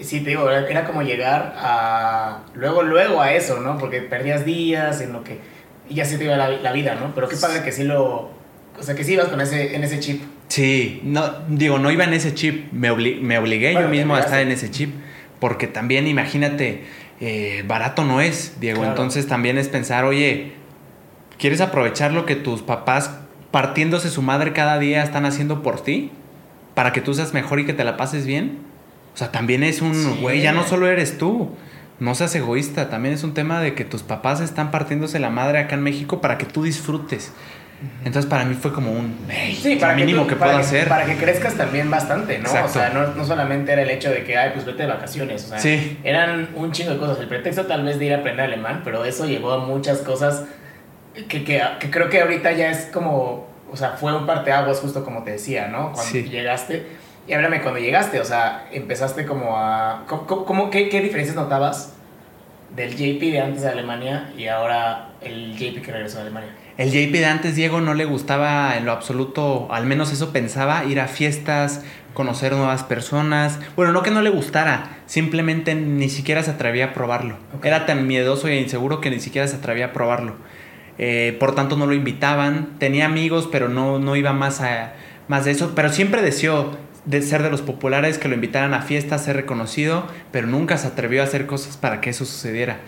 [0.00, 2.40] sí, te digo, era como llegar a...
[2.54, 3.78] Luego, luego a eso, ¿no?
[3.78, 5.38] Porque perdías días en lo que...
[5.88, 7.14] Y ya se te iba la, la vida, ¿no?
[7.14, 8.30] Pero qué padre que sí lo...
[8.78, 10.22] O sea, que sí ibas con ese, en ese chip.
[10.48, 14.16] Sí, no, digo, no iba en ese chip, me, obli- me obligué Bueno, yo mismo
[14.16, 14.94] a estar en ese chip,
[15.38, 16.84] porque también imagínate,
[17.26, 18.92] eh, barato no es, Diego, Claro.
[18.92, 20.52] entonces también es pensar, oye,
[21.38, 23.10] ¿quieres aprovechar lo que tus papás
[23.50, 26.10] partiéndose su madre cada día están haciendo por ti?
[26.74, 28.58] Para que tú seas mejor y que te la pases bien.
[29.14, 30.18] O sea, también es un, Sí.
[30.20, 31.50] güey, ya no solo eres tú.
[32.00, 35.58] No seas egoísta, también es un tema de que tus papás están partiéndose la madre
[35.60, 37.32] acá en México para que tú disfrutes.
[38.04, 40.88] Entonces para mí fue como un, "Ey, Sí, para mínimo tú- que, para puedo hacer.
[40.88, 42.44] Para que crezcas también bastante, ¿no?
[42.48, 42.68] Exacto.
[42.68, 45.44] O sea, no, no solamente era el hecho de que, ay, pues vete de vacaciones.
[45.44, 45.98] O sea, Sí.
[46.04, 47.18] eran un chingo de cosas.
[47.20, 50.44] El pretexto tal vez de ir a aprender alemán, pero eso llevó a muchas cosas
[51.28, 55.04] que, que, que creo que ahorita ya es como, o sea, fue un parteaguas justo
[55.04, 55.92] como te decía, ¿no?
[55.92, 56.24] Cuando Sí.
[56.24, 56.86] llegaste.
[57.26, 60.02] Y háblame cuando llegaste, o sea, empezaste como a...
[60.08, 61.94] ¿cómo, cómo- qué, ¿Qué diferencias notabas
[62.76, 66.50] del JP de antes de Alemania y ahora el JP que regresó de Alemania?
[66.76, 70.84] El JP de antes, Diego, no le gustaba en lo absoluto, al menos eso pensaba,
[70.84, 71.84] ir a fiestas,
[72.14, 73.60] conocer nuevas personas.
[73.76, 77.36] Bueno, no que no le gustara, simplemente ni siquiera se atrevía a probarlo.
[77.62, 80.34] Era tan miedoso e inseguro que ni siquiera se atrevía a probarlo.
[80.98, 82.70] Eh, por tanto, no lo invitaban.
[82.78, 84.94] Tenía amigos, pero no, no iba más, a,
[85.28, 85.72] más de eso.
[85.76, 86.72] Pero siempre deseó
[87.04, 90.88] de ser de los populares, que lo invitaran a fiestas, ser reconocido, pero nunca se
[90.88, 92.78] atrevió a hacer cosas para que eso sucediera.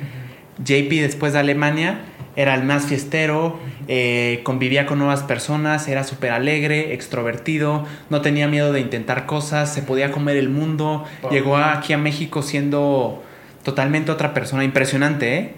[0.58, 2.00] JP después de Alemania
[2.36, 8.46] era el más fiestero, eh, convivía con nuevas personas, era súper alegre, extrovertido, no tenía
[8.46, 13.22] miedo de intentar cosas, se podía comer el mundo, llegó aquí a México siendo
[13.64, 15.50] totalmente otra persona, impresionante, ¿eh?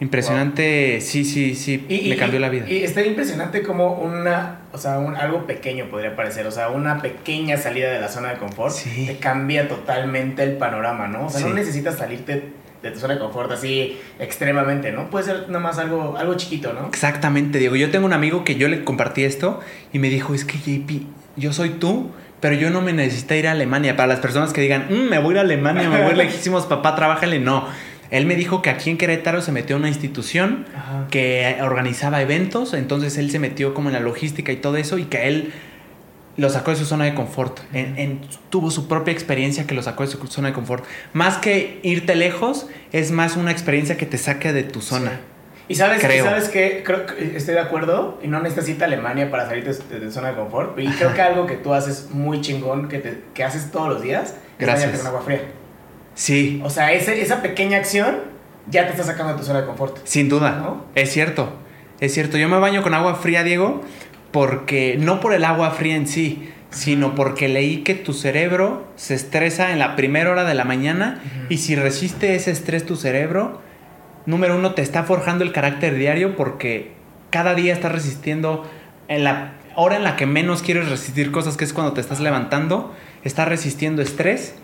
[0.00, 2.64] Impresionante, sí, sí, sí, Y- me y- cambió y- la vida.
[2.68, 7.00] Y está impresionante como una, o sea, un, algo pequeño podría parecer, o sea, una
[7.00, 9.06] pequeña salida de la zona de confort Sí.
[9.06, 11.26] te cambia totalmente el panorama, ¿no?
[11.26, 11.46] O sea, Sí.
[11.48, 12.42] no necesitas salirte
[12.84, 15.10] de tu zona de confort así extremadamente, ¿no?
[15.10, 16.86] Puede ser nada más algo, algo chiquito, ¿no?
[16.88, 17.74] Exactamente, Diego.
[17.76, 19.60] Yo tengo un amigo que yo le compartí esto
[19.92, 21.02] y me dijo, es que JP,
[21.36, 23.96] yo soy tú, pero yo no me necesito ir a Alemania.
[23.96, 26.10] Para las personas que digan, "Mm, me voy a ir a Alemania, me voy a
[26.12, 27.38] ir lejísimos, papá, trabájale.
[27.40, 27.66] No.
[28.10, 31.06] Él me dijo que aquí en Querétaro se metió a una institución Ajá.
[31.10, 35.04] que organizaba eventos, entonces él se metió como en la logística y todo eso y
[35.04, 35.52] que él
[36.36, 37.60] lo sacó de su zona de confort.
[37.72, 38.20] En- en-
[38.50, 40.84] tuvo su propia experiencia que lo sacó de su zona de confort.
[41.12, 45.10] Más que irte lejos, es más una experiencia que te saque de tu zona.
[45.10, 45.16] Sí.
[45.66, 46.24] Y sabes, Creo.
[46.26, 49.64] sabes que creo que estoy de acuerdo y no necesitas irte a Alemania para salir
[49.64, 50.78] de, de zona de confort.
[50.78, 54.02] Y creo que algo que tú haces muy chingón, que, te, que haces todos los
[54.02, 54.86] días, es Gracias.
[54.90, 55.40] bañarte con agua fría.
[56.14, 58.16] Sí, O sea, ese, esa pequeña acción
[58.70, 59.98] ya te está sacando de tu zona de confort.
[60.04, 60.84] Sin duda, ¿No?
[60.94, 61.52] es cierto,
[62.00, 62.36] es cierto.
[62.36, 63.82] Yo me baño con agua fría, Diego,
[64.34, 69.14] porque no por el agua fría en sí, sino porque leí que tu cerebro se
[69.14, 73.60] estresa en la primera hora de la mañana y si resiste ese estrés tu cerebro,
[74.26, 76.90] número uno, te está forjando el carácter diario porque
[77.30, 78.68] cada día estás resistiendo
[79.06, 82.18] en la hora en la que menos quieres resistir cosas, que es cuando te estás
[82.18, 82.92] levantando,
[83.22, 84.56] estás resistiendo estrés.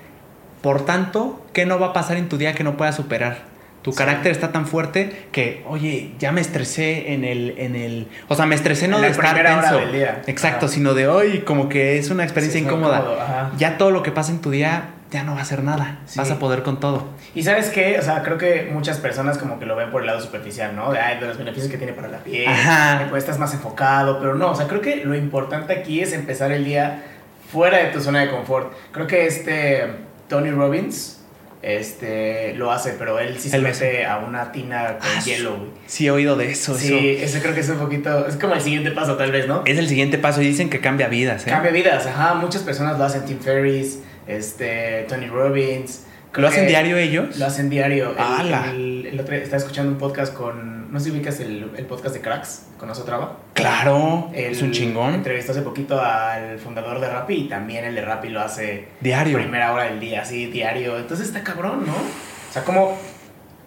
[0.62, 3.44] Por tanto, ¿qué no va a pasar en tu día que no puedas superar?
[3.82, 3.98] Tu Sí.
[3.98, 8.44] carácter está tan fuerte que, oye, ya me estresé en el, en el, o sea,
[8.44, 10.22] me estresé no En de la estar primera hora tenso, del día.
[10.26, 10.74] exacto, Ajá.
[10.74, 13.50] sino de hoy, como que es una experiencia Sí, incómoda.
[13.56, 16.18] Ya todo lo que pasa en tu día ya no va a ser nada, Sí.
[16.18, 17.04] vas a poder con todo.
[17.34, 20.06] Y sabes qué, o sea, creo que muchas personas como que lo ven por el
[20.08, 20.92] lado superficial, ¿no?
[20.92, 22.98] De, ay, de los beneficios que tiene para la piel, Ajá.
[22.98, 26.12] de, pues estás más enfocado, pero no, o sea, creo que lo importante aquí es
[26.12, 27.02] empezar el día
[27.50, 28.72] fuera de tu zona de confort.
[28.92, 29.84] Creo que este
[30.28, 31.19] Tony Robbins
[31.62, 35.70] este lo hace, pero él sí se mete a una tina con Ah, hielo, güey.
[35.86, 37.24] Sí, he oído de eso, Sí, eso.
[37.24, 39.62] ese creo que es un poquito, es como el siguiente paso tal vez, ¿no?
[39.66, 41.50] Es el siguiente paso y dicen que cambia vidas, ¿eh?
[41.50, 46.96] Cambia vidas, ajá, muchas personas lo hacen, Tim Ferriss, este, Tony Robbins, ¿Lo hacen diario
[46.96, 47.36] ellos?
[47.38, 48.14] Lo hacen diario.
[48.18, 48.66] ¡Hala!
[48.70, 50.92] el- el otro día estaba escuchando un podcast con.
[50.92, 53.36] No sé si ubicas el, el podcast de Cracks con Osotrava.
[53.54, 55.14] Claro, es un chingón.
[55.14, 59.38] Entrevistó hace poquito al fundador de Rappi y también el de Rappi lo hace Diario.
[59.38, 60.96] primera hora del día, así, diario.
[60.98, 61.92] Entonces está cabrón, ¿no?
[61.94, 62.96] O sea, como.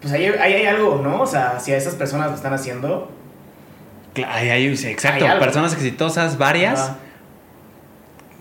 [0.00, 1.22] Pues ahí, ahí hay algo, ¿no?
[1.22, 3.10] O sea, si a esas personas lo están haciendo.
[4.14, 6.78] Cla- Ahí hay- exacto, Hay personas exitosas, varias.
[6.80, 6.96] ajá,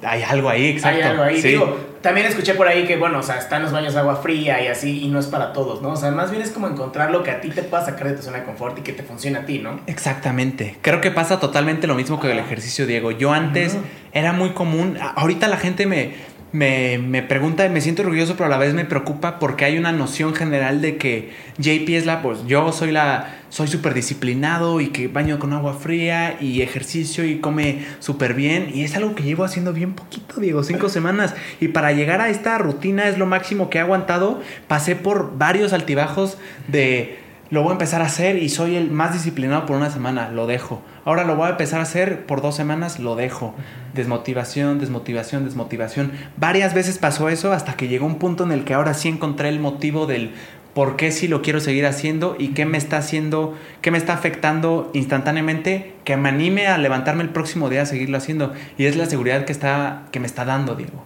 [0.05, 1.03] Hay algo ahí, exacto.
[1.03, 1.41] Hay algo ahí.
[1.41, 1.49] Sí.
[1.49, 4.61] Digo, también escuché por ahí que, bueno, o sea, están los baños de agua fría
[4.61, 5.91] y así, y no es para todos, ¿no?
[5.91, 8.15] O sea, más bien es como encontrar lo que a ti te pueda sacar de
[8.15, 9.79] tu zona de confort y que te funcione a ti, ¿no?
[9.87, 10.77] Exactamente.
[10.81, 13.11] Creo que pasa totalmente lo mismo que el ejercicio, Diego.
[13.11, 13.77] Yo antes
[14.11, 14.97] era muy común.
[15.15, 16.13] Ahorita la gente me,
[16.53, 19.91] me, me pregunta, me siento orgulloso, pero a la vez me preocupa porque hay una
[19.91, 24.89] noción general de que JP es la, pues yo soy la, soy súper disciplinado y
[24.89, 28.69] que baño con agua fría y ejercicio y come súper bien.
[28.71, 31.33] Y es algo que llevo haciendo bien poquito, Diego, cinco semanas.
[31.59, 34.39] Y para llegar a esta rutina es lo máximo que he aguantado.
[34.67, 36.37] Pasé por varios altibajos
[36.67, 37.22] de
[37.53, 40.47] lo voy a empezar a hacer y soy el más disciplinado por una semana, lo
[40.47, 40.81] dejo.
[41.05, 43.53] Ahora lo voy a empezar a hacer por dos semanas, lo dejo.
[43.93, 46.13] Desmotivación, desmotivación, desmotivación.
[46.35, 49.49] Varias veces pasó eso hasta que llegó un punto en el que ahora sí encontré
[49.49, 50.31] el motivo del
[50.73, 54.13] por qué sí lo quiero seguir haciendo y qué me está haciendo, qué me está
[54.13, 58.51] afectando instantáneamente, que me anime a levantarme el próximo día a seguirlo haciendo.
[58.79, 61.03] Y es la seguridad que, está, que me está dando, Diego.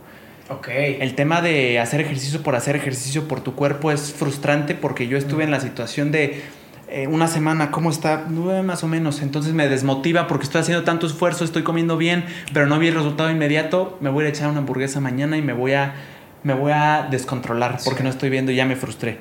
[0.50, 0.68] Ok.
[0.70, 5.18] El tema de hacer ejercicio por hacer ejercicio por tu cuerpo es frustrante porque yo
[5.18, 6.42] estuve en la situación de
[6.90, 8.26] eh, una semana, ¿cómo está?
[8.30, 9.22] Eh, más o menos.
[9.22, 12.96] Entonces me desmotiva porque estoy haciendo tanto esfuerzo, estoy comiendo bien, pero no vi el
[12.96, 13.98] resultado inmediato.
[14.00, 15.96] Me voy a echar una hamburguesa mañana y me voy a,
[16.44, 18.04] me voy a descontrolar porque Sí.
[18.06, 19.18] no estoy viendo y ya me frustré.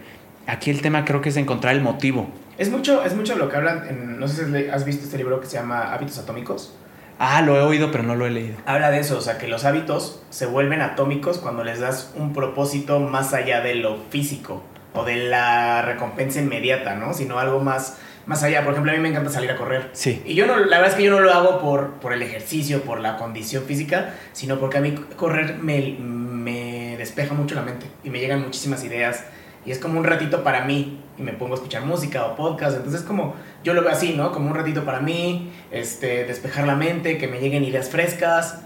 [0.46, 2.28] Aquí el tema creo que es encontrar el motivo.
[2.56, 5.40] Es mucho, es mucho lo que hablan, en- no sé si has visto este libro
[5.40, 6.72] que se llama Hábitos Atómicos.
[7.18, 8.56] Ah, lo he oído, pero no lo he leído.
[8.66, 12.32] Habla de eso, o sea, que los hábitos se vuelven atómicos cuando les das un
[12.32, 17.14] propósito más allá de lo físico o de la recompensa inmediata, ¿no?
[17.14, 18.62] Sino algo más, más allá.
[18.64, 19.90] Por ejemplo, a mí me encanta salir a correr.
[19.92, 20.22] Sí.
[20.26, 22.82] Y yo no, la verdad es que yo no lo hago por, por el ejercicio,
[22.82, 27.86] por la condición física, sino porque a mí correr me, me despeja mucho la mente
[28.04, 29.24] y me llegan muchísimas ideas.
[29.64, 32.76] Y es como un ratito para mí y me pongo a escuchar música o podcast.
[32.76, 34.32] Entonces, como yo lo veo así, ¿no?
[34.32, 38.60] Como un ratito para mí, este, despejar la mente, que me lleguen ideas frescas.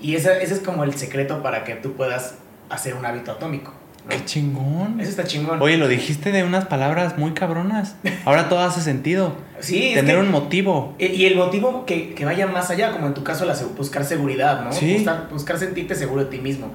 [0.00, 2.36] Y ese, ese es como el secreto para que tú puedas
[2.70, 3.72] hacer un hábito atómico.
[4.04, 4.08] ¿no?
[4.08, 4.98] ¡Qué chingón!
[5.00, 5.62] Eso está chingón.
[5.62, 7.94] Oye, lo dijiste de unas palabras muy cabronas.
[8.24, 9.36] Ahora todo hace sentido.
[9.60, 10.96] sí, es Tener que- un motivo.
[10.98, 14.64] Y el motivo que, que vaya más allá, como en tu caso, la, buscar seguridad,
[14.64, 14.72] ¿no?
[14.72, 14.94] Sí.
[14.94, 16.72] Buscar, buscar sentirte seguro de ti mismo.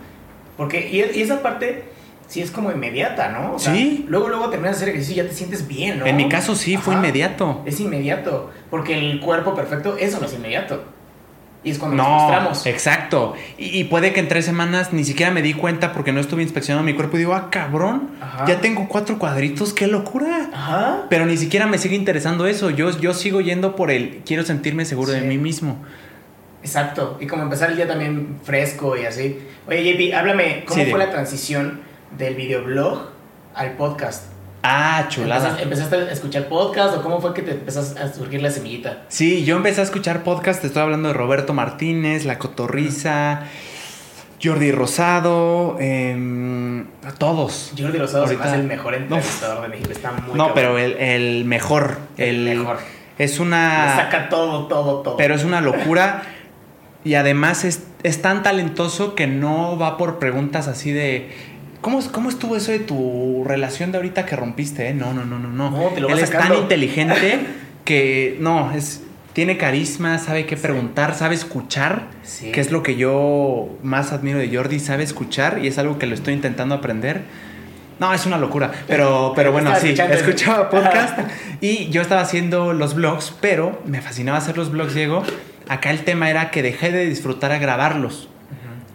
[0.56, 1.90] Porque, y, y esa parte
[2.28, 3.54] sí es como inmediata, ¿no?
[3.56, 4.06] O sea, Sí.
[4.08, 6.06] Luego, luego terminas de hacer ejercicio y ya te sientes bien, ¿no?
[6.06, 7.62] En mi caso sí, fue inmediato.
[7.66, 8.52] Es inmediato.
[8.70, 10.84] Porque el cuerpo perfecto, eso no es inmediato.
[11.64, 12.66] Y es cuando nos No, frustramos.
[12.68, 13.34] exacto.
[13.58, 16.44] Y, y puede que en tres semanas ni siquiera me di cuenta porque no estuve
[16.44, 18.46] inspeccionando mi cuerpo y digo, ah, cabrón, Ajá.
[18.48, 20.50] ya tengo cuatro cuadritos, qué locura.
[20.54, 21.06] Ajá.
[21.10, 22.70] Pero ni siquiera me sigue interesando eso.
[22.70, 25.84] Yo, yo sigo yendo por el quiero sentirme seguro de mí mismo.
[26.62, 27.18] Exacto.
[27.20, 29.40] Y como empezar el día también fresco y así.
[29.68, 31.82] Oye, JP, háblame, ¿cómo Sí, fue la transición
[32.18, 33.10] del videoblog
[33.56, 34.26] al podcast?
[34.64, 35.50] Ah, chulada.
[35.62, 39.04] ¿Empezaste, empezaste a escuchar podcast o cómo fue que te empezaste a surgir la semillita?
[39.08, 43.44] Sí, yo empecé a escuchar podcast, te estoy hablando de Roberto Martínez, La Cotorriza,
[44.44, 46.86] Jordi Rosado, em,
[47.18, 47.72] todos.
[47.78, 49.92] Jordi Rosado Ahorita- hace el mejor entrevistador de México.
[49.92, 50.52] Está muy No, cabrón.
[50.56, 51.98] pero el, el mejor.
[52.18, 52.78] El El, mejor.
[53.18, 53.96] Es una.
[53.96, 55.18] saca todo, todo, todo.
[55.18, 56.24] Pero es una locura.
[57.04, 61.32] Y además es, es tan talentoso que no va por preguntas así de.
[61.88, 64.90] ¿Cómo, ¿Cómo estuvo eso de tu relación de ahorita que rompiste?
[64.90, 64.94] eh?
[64.94, 65.72] No, no, no, no, no.
[65.72, 67.40] No, te lo Él es tan inteligente
[67.86, 69.04] que no, es.
[69.32, 72.52] Tiene carisma, sabe qué preguntar, sabe escuchar, Sí.
[72.52, 76.08] que es lo que yo más admiro de Jordi, sabe escuchar y es algo que
[76.08, 77.22] lo estoy intentando aprender.
[78.00, 81.18] No, es una locura, pero, pero bueno, sí, escuchando escuchaba podcast
[81.62, 85.24] y yo estaba haciendo los vlogs, pero me fascinaba hacer los vlogs, Diego.
[85.70, 88.28] Acá el tema era que dejé de disfrutar a grabarlos.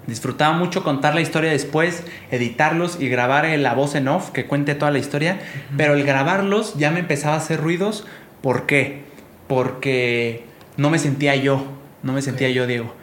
[0.07, 4.47] Disfrutaba mucho contar la historia después, editarlos y grabar eh, la voz en off que
[4.47, 5.39] cuente toda la historia.
[5.77, 8.07] Pero el grabarlos ya me empezaba a hacer ruidos.
[8.41, 9.05] ¿Por qué?
[9.47, 10.45] Porque
[10.77, 11.65] no me sentía yo.
[12.03, 12.95] No me sentía yo, Diego.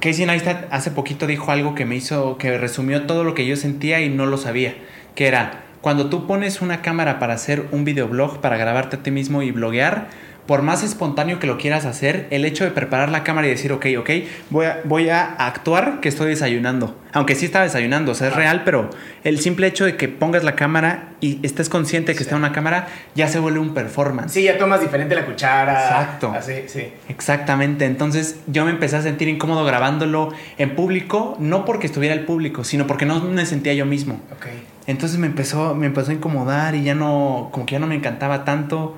[0.00, 3.56] Casey Neistat hace poquito dijo algo que me hizo, que resumió todo lo que yo
[3.56, 4.74] sentía y no lo sabía.
[5.14, 9.10] Que era, cuando tú pones una cámara para hacer un videoblog, para grabarte a ti
[9.10, 10.08] mismo y bloguear,
[10.46, 13.72] por más espontáneo que lo quieras hacer, el hecho de preparar la cámara y decir,
[13.72, 14.10] ok, ok,
[14.50, 16.96] voy a, voy a actuar que estoy desayunando.
[17.12, 18.90] Aunque sí estaba desayunando, o sea, es real, pero
[19.24, 22.52] el simple hecho de que pongas la cámara y estés consciente de que está una
[22.52, 24.32] cámara, ya se vuelve un performance.
[24.32, 25.82] Sí, ya tomas diferente la cuchara.
[25.82, 26.32] Exacto.
[26.36, 26.92] Así, sí.
[27.08, 27.86] Exactamente.
[27.86, 32.64] Entonces yo me empecé a sentir incómodo grabándolo en público, no porque estuviera el público,
[32.64, 34.20] sino porque no me sentía yo mismo.
[34.32, 34.46] Ok.
[34.86, 37.96] Entonces me empezó, me empezó a incomodar y ya no, como que ya no me
[37.96, 38.96] encantaba tanto.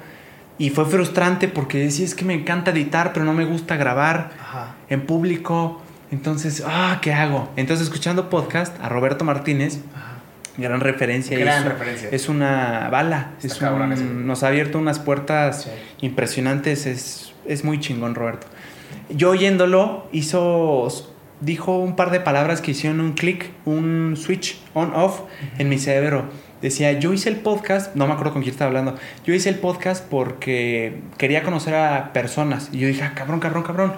[0.59, 4.31] Y fue frustrante porque decía, es que me encanta editar, pero no me gusta grabar
[4.41, 4.75] Ajá.
[4.89, 5.81] en público.
[6.11, 7.49] Entonces, ah, ¿qué hago?
[7.57, 10.15] Entonces, escuchando podcast a Roberto Martínez, Ajá.
[10.57, 11.39] gran referencia.
[11.39, 12.09] Gran es, referencia.
[12.11, 13.31] es una bala.
[13.43, 15.71] Es un- nos ha abierto unas puertas Sí.
[16.07, 16.87] impresionantes.
[16.87, 18.47] Es, es muy chingón, Roberto.
[19.11, 20.89] Yo oyéndolo, hizo,
[21.41, 25.21] dijo un par de palabras que hicieron un clic, un switch on-off
[25.59, 26.25] en mi cerebro.
[26.63, 29.57] Decía, yo hice el podcast, no me acuerdo con quién estaba hablando, yo hice el
[29.57, 32.71] podcast porque quería conocer a personas.
[32.73, 33.93] Y yo dije, ah, cabrón, cabrón, cabrón.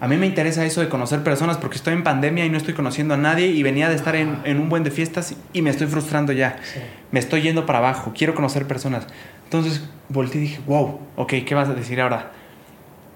[0.00, 2.72] A mí me interesa eso de conocer personas porque estoy en pandemia y no estoy
[2.72, 5.68] conociendo a nadie y venía de estar en, en un buen de fiestas y me
[5.70, 6.58] estoy frustrando ya.
[6.62, 6.80] Sí.
[7.12, 9.06] Me estoy yendo para abajo, quiero conocer personas.
[9.44, 12.32] Entonces volteé y dije, wow, ok, ¿qué vas a decir ahora?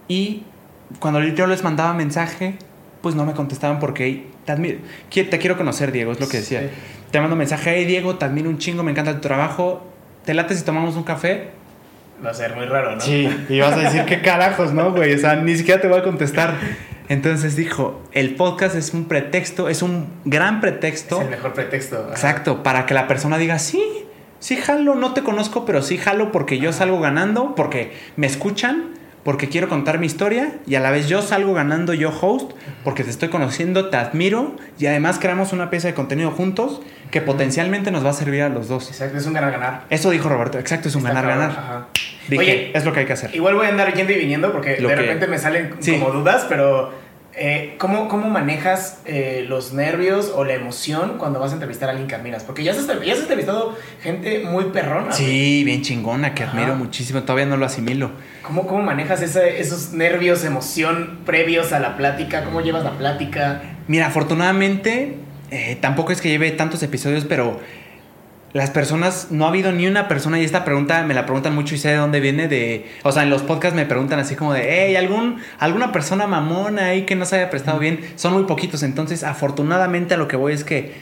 [0.09, 0.43] Y
[0.99, 2.59] cuando yo les mandaba mensaje,
[3.05, 4.79] pues no me contestaban porque te, admiro,
[5.11, 6.61] te quiero conocer, Diego, es lo que decía.
[6.61, 6.67] Sí.
[7.11, 9.87] Te mando mensaje, hey Diego, te admiro un chingo, me encanta tu trabajo.
[10.25, 11.51] ¿Te late si tomamos un café?
[12.25, 13.01] Va a ser muy raro, ¿no?
[13.03, 15.13] Sí, y vas a decir qué carajos, ¿no, güey?
[15.13, 16.55] O sea, ni siquiera te voy a contestar.
[17.11, 21.19] Entonces dijo, el podcast es un pretexto, es un gran pretexto.
[21.19, 21.99] Es el mejor pretexto.
[21.99, 22.13] Ajá.
[22.13, 23.85] Exacto, para que la persona diga, sí,
[24.39, 28.95] sí jalo, no te conozco, pero sí jalo porque yo salgo ganando, porque me escuchan,
[29.25, 32.53] porque quiero contar mi historia y a la vez yo salgo ganando yo host,
[32.85, 37.21] porque te estoy conociendo, te admiro y además creamos una pieza de contenido juntos que
[37.21, 38.89] potencialmente nos va a servir a los dos.
[38.89, 39.85] Exacto, es un ganar-ganar.
[39.91, 41.87] Eso dijo Roberto, exacto, es un ganar-ganar.
[42.29, 43.35] Dije, Oye, es lo que hay que hacer.
[43.35, 45.99] Igual voy a andar yendo y viniendo porque Lo de que- repente me salen Sí.
[45.99, 46.91] como dudas, pero
[47.37, 51.93] eh, ¿cómo, ¿cómo manejas eh, los nervios o la emoción cuando vas a entrevistar a
[51.93, 52.45] alguien que admiras?
[52.45, 55.13] Porque ya has, ya has entrevistado gente muy perrona.
[55.13, 56.53] Sí, bien chingona, que Ajá.
[56.53, 58.13] admiro muchísimo, todavía no lo asimilo.
[58.43, 62.45] ¿Cómo, cómo manejas esos nervios, emoción previos a la plática?
[62.45, 63.63] ¿Cómo llevas la plática?
[63.89, 65.17] Mira, afortunadamente,
[65.51, 67.61] eh, tampoco es que lleve tantos episodios, pero
[68.55, 71.75] las personas, no ha habido ni una persona, y esta pregunta me la preguntan mucho
[71.75, 74.55] y sé de dónde viene, de, o sea, en los podcasts me preguntan así como
[74.55, 78.45] de, hey, ¿algún, alguna persona mamona ahí que no se haya prestado bien, son muy
[78.45, 80.93] poquitos, entonces afortunadamente a lo que voy es que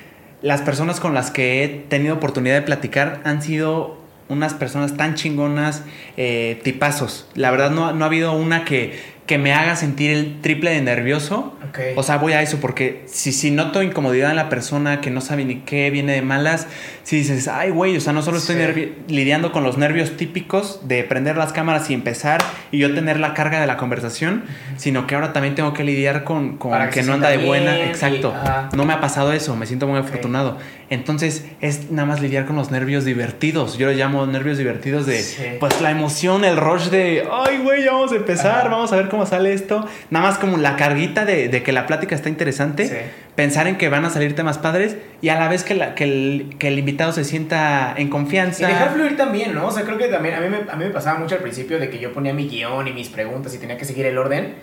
[0.40, 3.98] las personas con las que he tenido oportunidad de platicar han sido
[4.30, 5.82] unas personas tan chingonas,
[6.16, 7.28] eh, tipazos.
[7.34, 10.80] La verdad no, no ha habido una que, que me haga sentir el triple de
[10.82, 11.56] nervioso.
[11.68, 11.78] Ok.
[11.96, 15.20] O sea, voy a eso porque si, si noto incomodidad en la persona que no
[15.20, 16.66] sabe ni qué viene de malas,
[17.04, 18.94] si dices, ay, güey, o sea, no solo estoy Sí.
[19.08, 23.32] lidiando con los nervios típicos de prender las cámaras y empezar y yo tener la
[23.32, 24.44] carga de la conversación,
[24.76, 27.74] sino que ahora también tengo que lidiar con, con que no anda de buena.
[27.74, 28.35] bien y- Exacto.
[28.74, 30.58] No me ha pasado eso, me siento muy afortunado.
[30.90, 33.78] Entonces es nada más lidiar con los nervios divertidos.
[33.78, 35.42] Yo les llamo nervios divertidos de, Sí.
[35.58, 39.08] pues la emoción, el rush de, ay, güey, ya vamos a empezar, vamos a ver
[39.12, 39.87] cómo sale esto.
[40.11, 42.94] Nada más como la carguita de, de que la plática está interesante, Sí.
[43.37, 46.03] pensar en que van a salir temas padres y a la vez que, la- que,
[46.03, 48.66] el, que el invitado se sienta en Y confianza.
[48.66, 49.68] dejar fluir también, ¿no?
[49.68, 51.79] O sea, creo que también a mí, me, a mí me pasaba mucho al principio
[51.79, 54.55] de que yo ponía mi guion y mis preguntas y tenía que seguir el orden.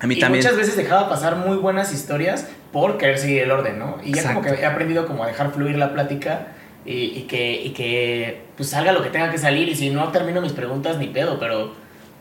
[0.00, 0.44] a mí y también.
[0.44, 3.96] muchas veces dejaba pasar muy buenas historias por querer seguir el orden, ¿no?
[4.04, 6.48] Y ya como que he aprendido como a dejar fluir la plática
[6.86, 10.08] y, y que, y que pues salga lo que tenga que salir y si no
[10.12, 11.74] termino mis preguntas ni pedo, pero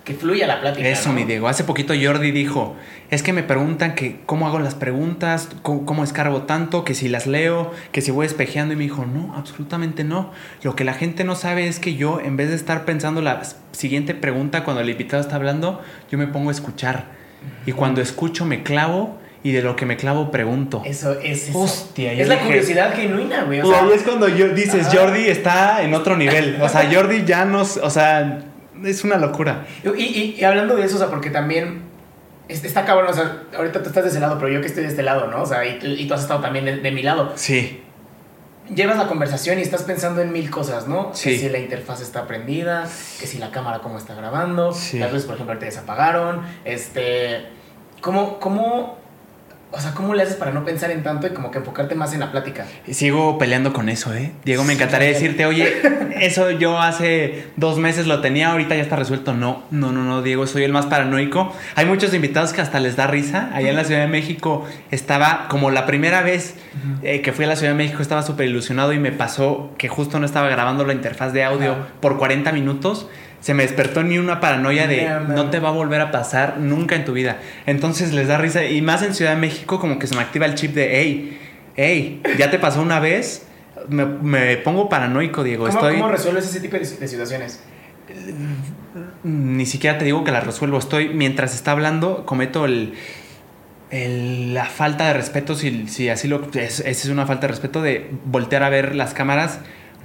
[0.08, 0.88] que fluya la plática.
[0.88, 1.16] Eso, ¿no?
[1.16, 1.48] mi Diego.
[1.50, 2.76] Hace poquito Jordi dijo,
[3.12, 7.10] es que me preguntan que cómo hago las preguntas, cómo, cómo escarbo tanto, que si
[7.10, 8.74] las leo, que si voy espejeando.
[8.74, 10.32] Y me dijo, no, absolutamente no.
[10.64, 13.42] Lo que la gente no sabe es que yo, en vez de estar pensando la
[13.74, 17.06] siguiente pregunta cuando el invitado está hablando, yo me pongo a escuchar.
[17.66, 20.82] Y cuando escucho me clavo y de lo que me clavo pregunto.
[20.86, 21.60] Eso es eso.
[21.60, 23.62] Hostia, es la dije- curiosidad genuina, güey.
[23.62, 24.88] O Y sea, ahí es cuando yo, dices.
[24.92, 26.58] Jordi está en otro nivel.
[26.62, 28.40] O sea, Jordi ya nos, o sea,
[28.86, 29.66] es una locura.
[29.84, 31.82] Y, y- y hablando de eso, o sea, porque también
[32.48, 34.84] es- está cabrón, o sea, ahorita tú estás de ese lado, pero yo que estoy
[34.84, 35.42] de este lado, ¿no?
[35.42, 37.34] O sea, y tú, y tú has estado también de, de mi lado.
[37.36, 37.82] Sí.
[38.74, 41.12] Llevas la conversación y estás pensando en mil cosas, ¿no?
[41.14, 41.30] Sí.
[41.30, 42.84] Que si la interfaz está prendida,
[43.20, 45.00] que si la cámara cómo está grabando, Sí.
[45.00, 47.46] las luces, por ejemplo, ahorita desapagaron, este...
[48.02, 48.98] ¿Cómo, cómo,
[49.70, 52.14] o sea, cómo le haces para no pensar en tanto y como que enfocarte más
[52.14, 52.66] en la plática?
[52.90, 54.32] Sigo peleando con eso, ¿eh?
[54.46, 55.82] Diego, me encantaría decirte, oye,
[56.22, 59.34] eso yo hace dos meses lo tenía, ahorita ya está resuelto.
[59.34, 61.54] No, no, no, no, Diego, soy el más paranoico.
[61.76, 63.50] Hay muchos invitados que hasta les da risa.
[63.54, 66.56] Allá en la Ciudad de México estaba, como la primera vez
[67.04, 69.90] eh, que fui a la Ciudad de México, estaba súper ilusionado y me pasó que
[69.90, 73.08] justo no estaba grabando la interfaz de audio por 40 minutos.
[73.40, 76.96] Se me despertó ni una paranoia de No, te va a volver a pasar nunca
[76.96, 77.38] en tu vida.
[77.66, 78.66] Entonces les da risa.
[78.66, 81.40] Y más en Ciudad de México, como que se me activa el chip de, hey,
[81.76, 83.44] hey, ya te pasó una vez.
[83.90, 85.66] Me, me pongo paranoico, Diego.
[85.68, 85.94] ¿Cómo, Estoy.
[85.96, 87.62] cómo resuelves ese tipo de, de situaciones?
[89.24, 90.78] Ni siquiera te digo que la resuelvo.
[90.78, 92.94] Estoy, mientras está hablando, cometo el,
[93.92, 96.42] el- la falta de respeto, si, si así lo...
[96.54, 99.60] Es, esa es una falta de respeto de voltear a ver las cámaras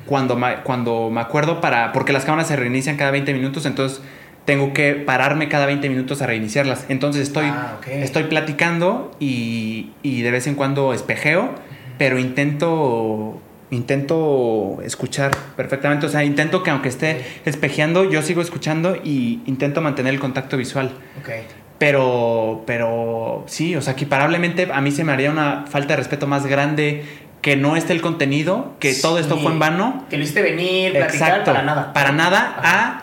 [0.06, 1.92] cuando, ma- cuando me acuerdo para...
[1.92, 4.02] Porque las cámaras se reinician cada 20 minutos, entonces
[4.44, 6.86] tengo que pararme cada 20 minutos a reiniciarlas.
[6.88, 7.86] Entonces estoy, Ah, ok.
[7.88, 11.50] estoy platicando y, y de vez en cuando espejeo,
[11.98, 13.40] pero intento...
[13.70, 19.80] Intento escuchar perfectamente, o sea, intento que aunque esté espejeando, yo sigo escuchando y intento
[19.80, 20.90] mantener el contacto visual.
[21.18, 21.30] Ok.
[21.78, 26.26] Pero, pero sí, o sea, equiparablemente a mí se me haría una falta de respeto
[26.26, 27.02] más grande
[27.42, 30.06] que no esté el contenido, que todo esto fue en vano.
[30.08, 31.52] Que lo hiciste venir, platicar, Exacto.
[31.52, 31.92] para nada.
[31.92, 32.88] Para nada Ajá.
[32.88, 33.02] a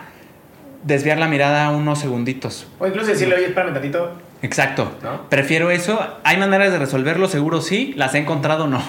[0.82, 2.66] desviar la mirada unos segunditos.
[2.78, 4.12] O incluso decirle, oye, espérame tantito.
[4.42, 4.92] Exacto.
[5.02, 5.28] ¿No?
[5.28, 6.00] Prefiero eso.
[6.24, 7.92] Hay maneras de resolverlo, seguro sí.
[7.96, 8.82] Las he encontrado, no.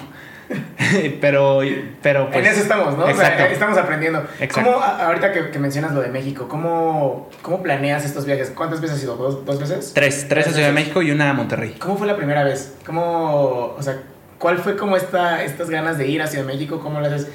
[1.21, 1.61] pero,
[2.01, 3.05] pero pues, en eso estamos, ¿no?
[3.05, 4.23] O sea, estamos aprendiendo.
[4.39, 4.71] Exacto.
[4.71, 8.51] ¿Cómo, ahorita que, que mencionas lo de México, ¿cómo, ¿cómo planeas estos viajes?
[8.55, 9.17] ¿Cuántas veces has ido?
[9.17, 9.91] ¿Dos, dos veces?
[9.93, 11.75] Tres, tres a Ciudad de México y una a Monterrey.
[11.79, 12.73] ¿Cómo fue la primera vez?
[12.85, 14.01] ¿Cómo, o sea,
[14.41, 16.79] cuál fue como esta, estas ganas de ir a Ciudad de México?
[16.81, 17.29] ¿Cómo lo haces?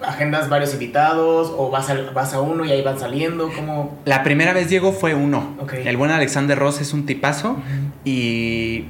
[0.00, 3.50] ¿Agendas varios invitados o vas a, vas a uno y ahí van saliendo?
[3.54, 3.98] ¿Cómo?
[4.04, 5.56] La primera vez, Diego, fue uno.
[5.60, 5.74] Ok.
[5.74, 7.56] El buen Alexander Ross es un tipazo.
[8.04, 8.86] Y,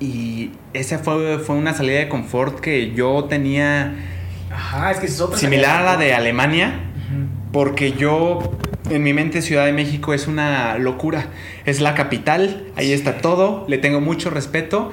[0.00, 3.94] y esa fue, fue una salida de confort que yo tenía
[4.52, 6.14] Ajá, es que es otra similar a la de.
[6.14, 6.80] Alemania.
[6.96, 7.52] Ujú.
[7.52, 8.52] Porque yo,
[8.90, 11.26] en mi mente, Ciudad de México es una locura.
[11.64, 14.92] Es la capital, ahí está todo, le tengo mucho respeto.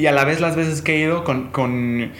[0.00, 1.50] Y a la vez las veces que he ido con...
[1.50, 2.12] con-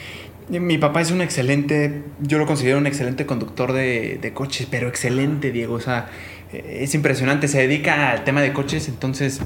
[0.51, 4.89] mi papá es un excelente, yo lo considero un excelente conductor de, de coches, pero
[4.89, 5.74] excelente, Diego.
[5.74, 6.09] O sea,
[6.53, 9.41] eh, es impresionante, se dedica al tema de coches, entonces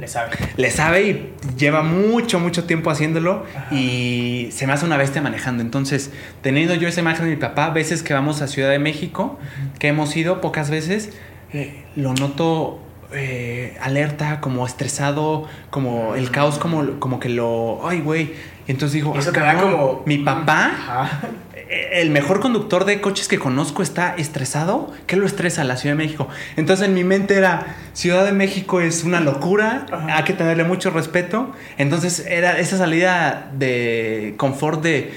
[0.00, 0.30] Le sabe.
[0.56, 3.74] le sabe y lleva mucho, mucho tiempo haciéndolo Ajá.
[3.74, 5.62] y se me hace una bestia manejando.
[5.62, 6.10] Entonces,
[6.40, 9.38] teniendo yo esa imagen de mi papá, veces que vamos a Ciudad de México,
[9.78, 11.10] que hemos ido pocas veces,
[11.52, 12.80] eh, lo noto
[13.12, 17.80] eh, alerta, como estresado, como el caos, como, como que lo...
[17.88, 18.34] Ay, güey.
[18.68, 20.02] Entonces digo, Y eso "Ah, te da como...
[20.06, 21.20] Mi papá, Ajá.
[21.54, 24.92] eh, el mejor conductor de coches que conozco está estresado.
[25.06, 26.28] ¿Qué lo estresa la Ciudad de México?
[26.56, 30.16] Entonces en mi mente era, Ciudad de México es una locura, Ajá.
[30.16, 31.52] hay que tenerle mucho respeto.
[31.78, 35.12] Entonces era esa salida de confort de, "Eh,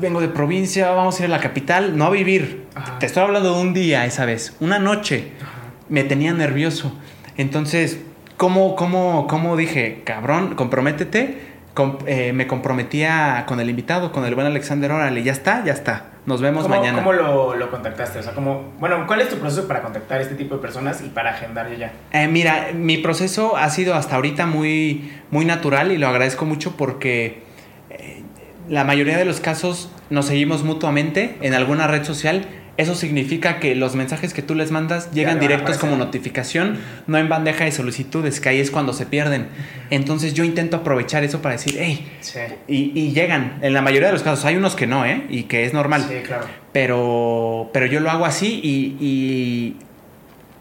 [0.00, 2.64] vengo de provincia, vamos a ir a la capital, no a vivir.
[2.74, 2.98] Ajá.
[2.98, 5.32] Te estoy hablando de un día esa vez, una noche.
[5.42, 5.52] Ajá.
[5.90, 6.92] Me tenía nervioso.
[7.38, 8.00] Entonces,
[8.36, 11.48] ¿cómo, cómo, cómo dije, cabrón, comprométete?
[11.72, 15.72] Com- eh, me comprometía con el invitado, con el buen Alexander, órale, ya está, ya
[15.72, 16.06] está.
[16.26, 16.98] Nos vemos ¿Cómo, mañana.
[16.98, 18.18] ¿Cómo lo, lo contactaste?
[18.18, 21.00] O sea, ¿cómo, bueno, ¿cuál es tu proceso para contactar a este tipo de personas
[21.02, 21.92] y para agendar ya?
[22.12, 26.76] Eh, mira, mi proceso ha sido hasta ahorita muy, muy natural y lo agradezco mucho
[26.76, 27.44] porque
[27.90, 28.22] eh,
[28.68, 32.44] la mayoría de los casos nos seguimos mutuamente en alguna red social.
[32.78, 37.28] Eso significa que los mensajes que tú les mandas llegan directos como notificación, no en
[37.28, 39.48] bandeja de solicitudes, que ahí es cuando se pierden.
[39.90, 42.38] Entonces yo intento aprovechar eso para decir, hey, Sí.
[42.68, 43.58] y, y llegan.
[43.62, 45.26] En la mayoría de los casos hay unos que no, ¿eh?
[45.28, 46.06] Y que es normal.
[46.08, 46.46] Sí, claro.
[46.72, 49.76] Pero, pero yo lo hago así y, y,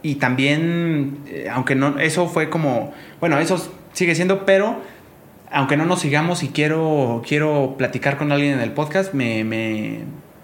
[0.02, 3.64] y también, eh, aunque no, eso fue como, bueno, eso
[3.94, 4.82] sigue siendo, pero
[5.52, 10.00] aunque no nos sigamos y quiero, quiero platicar con alguien en el podcast, me, me,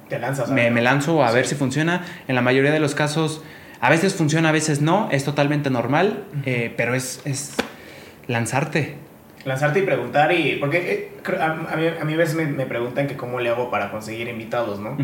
[0.09, 0.49] Te lanzas.
[0.49, 2.05] me, me lanzo a ver si funciona.
[2.27, 3.41] En la mayoría de los casos,
[3.81, 7.53] a veces funciona, a veces no, es totalmente normal, eh, pero es, es
[8.27, 8.95] lanzarte.
[9.45, 10.55] Lanzarte y preguntar y...
[10.55, 13.69] Porque eh, a, mí, a mí a veces me, me preguntan que cómo le hago
[13.69, 14.95] para conseguir invitados, ¿no?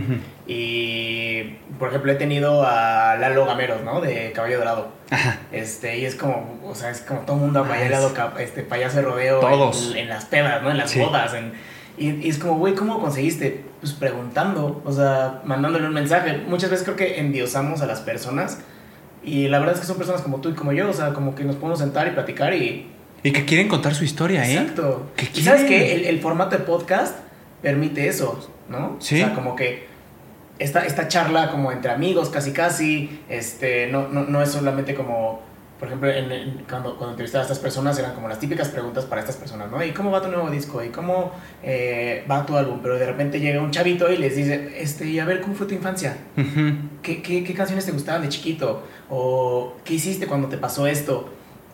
[0.47, 3.99] Y, por ejemplo, he tenido a Lalo Gameros, ¿no?
[3.99, 4.87] De Caballo Dorado.
[5.09, 5.39] Ajá.
[5.51, 8.97] Este, y es como, o sea, es como todo el mundo Ah, bailado, este, payaso
[8.97, 9.39] de rodeo.
[9.41, 9.91] Todos.
[9.91, 10.71] En, en las pedas, ¿no?
[10.71, 10.99] En las Sí.
[10.99, 11.33] bodas.
[11.33, 11.51] En,
[11.99, 13.63] y, y es como, güey, ¿cómo lo conseguiste?
[13.81, 16.37] Pues preguntando, o sea, mandándole un mensaje.
[16.47, 18.59] Muchas veces creo que endiosamos a las personas.
[19.23, 21.35] Y la verdad es que son personas como tú y como yo, o sea, como
[21.35, 22.89] que nos podemos sentar y platicar y...
[23.21, 24.53] Y que quieren contar su historia, ¿eh?
[24.53, 25.07] Exacto.
[25.17, 27.17] ¿Qué y sabes que el, el formato de podcast
[27.61, 28.95] permite eso, ¿no?
[28.99, 29.21] Sí.
[29.21, 29.87] O sea, como que
[30.59, 35.41] esta, esta charla como entre amigos, casi casi, este, no, no, no es solamente como,
[35.79, 39.05] por ejemplo, en, en- cuando, cuando entrevistaba a estas personas eran como las típicas preguntas
[39.05, 39.83] para estas personas, ¿no?
[39.83, 40.83] ¿Y cómo va tu nuevo disco?
[40.83, 41.31] ¿Y cómo
[41.63, 42.79] eh, va tu álbum?
[42.81, 45.67] Pero de repente llega un chavito y les dice, este, y a ver, ¿cómo fue
[45.67, 46.17] tu infancia?
[46.37, 46.73] Ujú.
[47.01, 48.83] ¿Qué, qué, qué canciones te gustaban de chiquito?
[49.09, 51.29] ¿O qué hiciste cuando te pasó esto?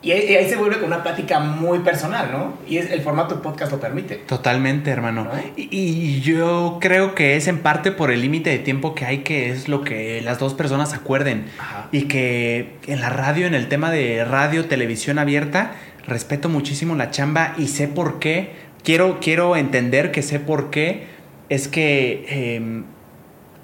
[0.06, 2.54] Y ahí, se vuelve con una plática muy personal, ¿no?
[2.68, 4.16] Y es, el formato podcast lo permite.
[4.18, 5.24] Totalmente, hermano.
[5.24, 5.32] ¿No?
[5.58, 9.20] Y, y yo creo que es en parte por el límite de tiempo que hay,
[9.20, 11.46] que es lo que las dos personas acuerden.
[11.58, 11.88] Ajá.
[11.92, 15.72] Y que en la radio, en el tema de radio, televisión abierta,
[16.08, 18.52] respeto muchísimo la chamba y sé por qué.
[18.84, 21.08] Quiero, quiero entender que sé por qué.
[21.50, 22.84] Es que eh,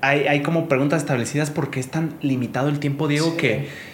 [0.01, 3.37] hay, hay como preguntas establecidas porque es tan limitado el tiempo, Diego, Sí.
[3.37, 3.90] que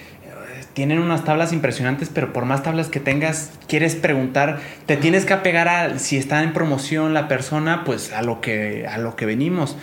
[0.78, 5.34] tienen unas tablas impresionantes, pero por más tablas que tengas, quieres preguntar, te tienes que
[5.34, 9.26] apegar a si está en promoción la persona, pues a lo que, a lo que
[9.26, 9.76] venimos.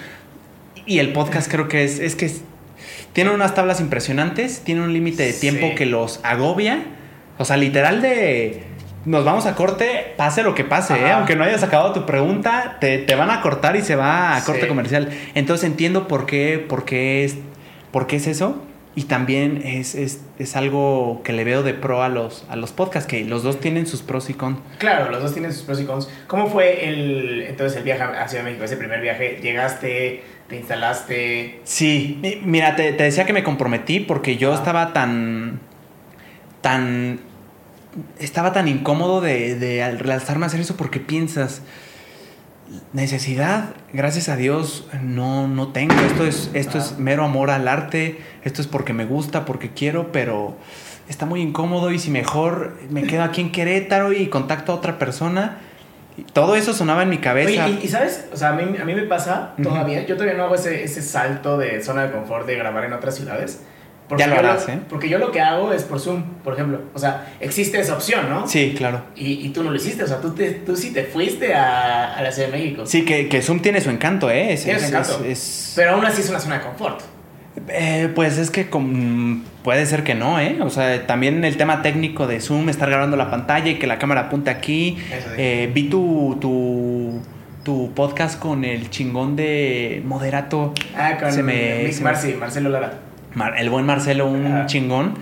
[0.87, 2.31] Y el podcast creo que es, es que
[3.13, 5.75] tiene unas tablas impresionantes, tiene un límite de tiempo Sí.
[5.75, 6.85] que los agobia.
[7.39, 8.63] O sea, literal de
[9.05, 11.11] nos vamos a corte, pase lo que pase, ¿eh?
[11.11, 14.45] Aunque no hayas acabado tu pregunta, te, te van a cortar y se va a
[14.45, 14.69] corte Sí.
[14.69, 15.11] comercial.
[15.35, 17.35] Entonces entiendo por qué, por qué es,
[17.91, 18.63] por qué es eso.
[18.97, 22.71] Y también es, es, es algo que le veo de pro a los, a los
[22.71, 24.59] podcasts, que los dos tienen sus pros y cons.
[24.79, 26.09] Claro, los dos tienen sus pros y cons.
[26.29, 29.41] ¿Cómo fue el, entonces el viaje a Ciudad de México, ese primer viaje?
[29.43, 31.61] ¿Llegaste, te instalaste?
[31.65, 34.57] Sí, mi- mira, te, te decía que me comprometí porque yo Ah.
[34.57, 35.59] estaba tan.
[36.61, 37.19] tan.
[38.21, 41.63] estaba tan incómodo de, de al lanzarme a hacer eso porque piensas.
[42.93, 45.95] Necesidad, gracias a Dios, no, no tengo.
[45.95, 48.21] Esto es, esto es mero amor al arte.
[48.43, 50.57] Esto es porque me gusta, porque quiero, pero
[51.09, 51.91] está muy incómodo.
[51.91, 55.59] Y si mejor me quedo aquí en Querétaro y contacto a otra persona.
[56.33, 57.67] Todo eso sonaba en mi cabeza.
[57.67, 60.37] Oye, y, y sabes, o sea, a mí, a mí me pasa todavía, yo todavía
[60.37, 63.61] no hago ese, ese salto de zona de confort de grabar en otras ciudades.
[64.19, 64.79] Ya lo yo harás, ¿eh?
[64.89, 66.83] Porque yo lo que hago es por Zoom, por ejemplo.
[66.93, 68.47] O sea, existe esa opción, ¿no?
[68.47, 69.03] Sí, claro.
[69.17, 72.15] Y, y tú no lo hiciste, o sea, tú, te, tú sí te fuiste a,
[72.15, 72.85] a la Ciudad de México.
[72.87, 74.53] Sí, que, que Zoom tiene su encanto, ¿eh?
[74.53, 75.25] Es- Tiene su encanto.
[75.25, 77.01] es- Pero aún así es una zona de confort.
[77.69, 78.69] Eh, pues es que
[79.63, 80.59] puede ser que no, ¿eh?
[80.61, 83.99] O sea, también el tema técnico de Zoom, estar grabando la pantalla y que la
[83.99, 84.99] cámara apunte aquí.
[85.13, 85.35] Eso sí.
[85.39, 87.23] Eh, vi tu, tu,
[87.63, 92.35] tu podcast con el chingón de Moderato, Ah, con Se me- Mick se me- Marcy,
[92.35, 92.93] Marcelo Lara.
[93.57, 95.15] El buen Marcelo, un chingón.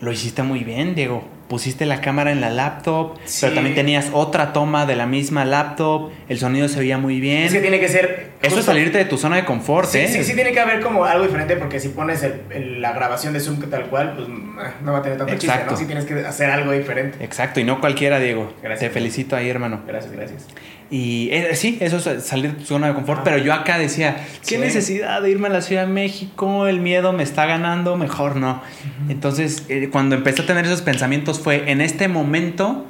[0.00, 1.24] Lo hiciste muy bien, Diego.
[1.48, 3.38] Pusiste la cámara en la laptop, Sí.
[3.42, 6.10] pero también tenías otra toma de la misma laptop.
[6.28, 7.44] El sonido se veía muy bien.
[7.44, 8.30] Es que tiene que ser...
[8.42, 10.08] Eso es salirte de tu zona de confort, Sí, ¿eh?
[10.08, 13.32] sí, sí tiene que haber como algo diferente porque si pones el- el- la grabación
[13.34, 15.72] de Zoom tal cual, pues mm, no va a tener tanto chiste, Exacto.
[15.72, 15.76] ¿no?
[15.78, 17.22] Sí tienes que hacer algo diferente.
[17.22, 18.52] Exacto, y no cualquiera, Diego.
[18.62, 18.88] Gracias.
[18.90, 19.80] Te felicito ahí, hermano.
[19.86, 20.46] Gracias, gracias.
[20.90, 24.16] Y eh, sí, eso es salir de tu zona de confort, pero yo acá decía,
[24.46, 24.58] ¿qué Sí.
[24.58, 26.66] necesidad de irme a la Ciudad de México?
[26.66, 28.62] El miedo me está ganando, mejor no.
[29.08, 32.84] Entonces, eh, cuando empecé a tener esos pensamientos fue, en este momento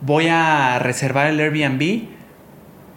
[0.00, 2.02] voy a reservar el Airbnb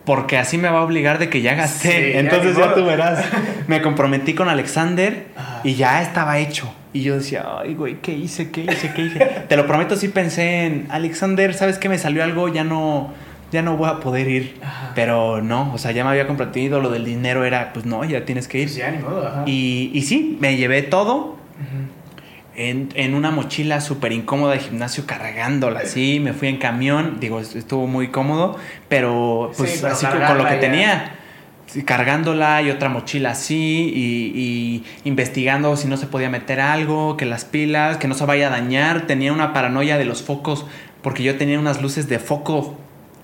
[0.06, 2.12] porque así me va a obligar de que ya gasté.
[2.14, 3.24] Sí, Entonces ya tú verás.
[3.68, 5.62] Me comprometí con Alexander Ajá.
[5.64, 6.74] y ya estaba hecho.
[6.92, 8.50] Y yo decía, ay, güey, ¿qué hice?
[8.52, 8.92] ¿Qué hice?
[8.94, 9.20] ¿Qué hice?
[9.48, 11.88] Te lo prometo, sí pensé en, Alexander, ¿sabes qué?
[11.88, 13.14] Me salió algo, ya no,
[13.52, 14.58] ya no voy a poder ir.
[14.64, 14.92] Ajá.
[14.96, 18.26] Pero no, o sea, ya me había comprometido, lo del dinero era, pues no, ya
[18.26, 18.66] tienes que ir.
[18.66, 19.44] Pues ya, ni modo, ajá.
[19.46, 21.38] Y, y sí, me llevé todo
[22.56, 27.40] en, en una mochila súper incómoda de gimnasio cargándola así, me fui en camión, digo,
[27.40, 28.58] est- estuvo muy cómodo,
[28.90, 30.60] pero pues Sí, pero así con, lo que ya.
[30.60, 31.16] tenía,
[31.68, 37.16] sí, cargándola y otra mochila así y, y investigando si no se podía meter algo,
[37.16, 40.66] que las pilas, que no se vaya a dañar, tenía una paranoia de los focos,
[41.02, 42.78] porque yo tenía unas luces de foco,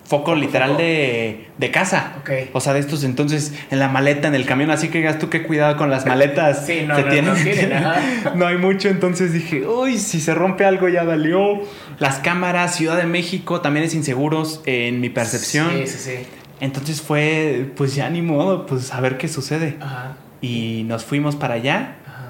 [0.08, 0.82] foco literal foco.
[0.82, 2.14] De, de casa.
[2.22, 2.30] Ok.
[2.54, 5.30] O sea, de estos entonces en la maleta, en el camión, así que digas tú
[5.30, 6.64] qué cuidado con las maletas.
[6.66, 7.84] Sí, no, Se no, tienen- no tienen,
[8.36, 11.62] no hay mucho, entonces dije, uy, si se rompe algo ya valió.
[12.00, 15.70] Las cámaras, Ciudad de México, también es inseguros en mi percepción.
[15.72, 16.26] Sí, sí, sí.
[16.60, 19.78] Entonces fue, pues ya ni modo, pues a ver qué sucede.
[19.80, 22.30] Ajá, Y nos fuimos para allá, ajá.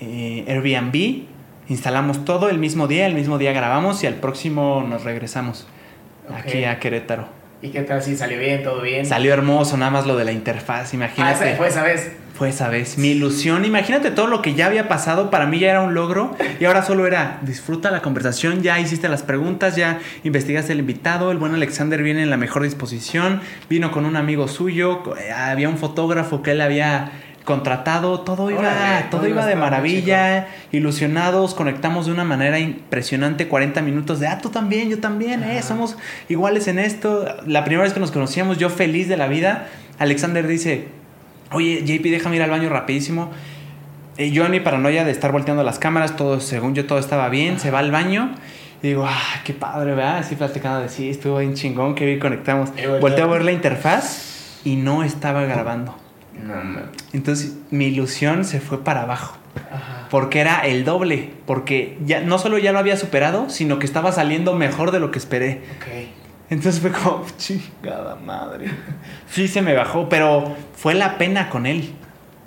[0.00, 1.24] eh, Airbnb,
[1.68, 5.66] instalamos todo el mismo día, el mismo día grabamos y al próximo nos regresamos
[6.34, 7.28] Aquí a Querétaro.
[7.62, 9.06] ¿Y qué tal si salió bien, todo bien?
[9.06, 11.48] Salió hermoso, nada más lo de la interfaz, Ah, imagínate.
[11.48, 12.12] esa fue esa vez.
[12.34, 12.98] Fue esa vez.
[12.98, 16.36] Mi ilusión, imagínate todo lo que ya había pasado, para mí ya era un logro
[16.60, 21.30] y ahora solo era disfruta la conversación, ya hiciste las preguntas, ya investigaste el invitado,
[21.32, 25.70] el buen Alexander viene en la mejor disposición, vino con un amigo suyo, eh, había
[25.70, 27.10] un fotógrafo que él había
[27.46, 33.48] contratado, todo iba, Órale, todo todo iba de maravilla, ilusionados, conectamos de una manera impresionante,
[33.48, 35.96] 40 minutos de, ah, tú también, yo también, eh, somos
[36.28, 37.24] iguales en esto.
[37.46, 39.68] La primera vez que nos conocíamos, yo feliz de la vida,
[39.98, 40.88] Alexander dice,
[41.52, 43.30] Oye, JP, déjame ir al baño rapidísimo.
[44.18, 47.28] Eh, yo en mi paranoia de estar volteando las cámaras, todo, según yo todo estaba
[47.28, 48.34] bien, se va al baño.
[48.82, 50.18] Y digo, ah, qué padre, ¿verdad?
[50.18, 52.70] Así platicando de sí, estuvo bien chingón, que bien conectamos.
[52.70, 53.00] Y volteo.
[53.00, 56.05] Volteo a ver la interfaz y no estaba grabando.
[56.42, 56.80] No.
[57.12, 59.36] Entonces mi ilusión se fue para abajo.
[59.70, 60.06] Ajá.
[60.10, 61.32] Porque era el doble.
[61.46, 65.10] Porque ya no solo ya lo había superado, sino que estaba saliendo mejor de lo
[65.10, 65.62] que esperé.
[65.76, 65.86] Ok.
[66.50, 68.70] Entonces fue como, chingada madre.
[69.28, 71.92] Sí se me bajó, pero fue la pena con él.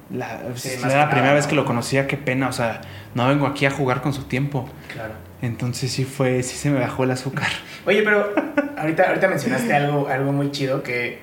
[0.10, 2.48] La, Sí, era la nada, primera vez que lo conocía, qué pena.
[2.48, 2.82] O sea,
[3.14, 4.68] no vengo aquí a jugar con su tiempo.
[4.92, 5.14] Claro.
[5.42, 7.48] Entonces sí fue, sí se me bajó el azúcar.
[7.86, 8.34] Oye, pero
[8.78, 11.20] ahorita, ahorita mencionaste algo, algo muy chido que,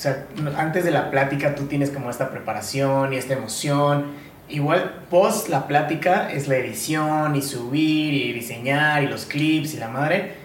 [0.00, 0.24] o sea,
[0.56, 4.06] antes de la plática tú tienes como esta preparación y esta emoción.
[4.48, 9.76] Igual post la plática es la edición y subir y diseñar y los clips y
[9.76, 10.36] la madre.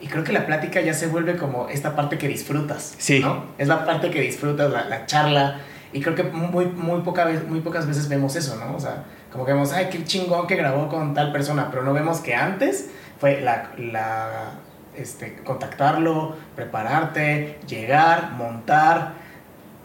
[0.00, 2.94] Y creo que la plática ya se vuelve como esta parte que disfrutas.
[2.96, 3.20] Sí.
[3.20, 3.48] ¿no?
[3.58, 5.60] Es la parte que disfrutas, la, la charla.
[5.92, 8.74] Y creo que muy, muy, poca vez, muy pocas veces vemos eso, ¿no?
[8.74, 11.92] O sea, como que vemos, ay, qué chingón que grabó con tal persona, pero no
[11.92, 12.88] vemos que antes
[13.20, 14.52] fue la, la
[14.96, 19.14] este, contactarlo, prepararte, llegar, montar.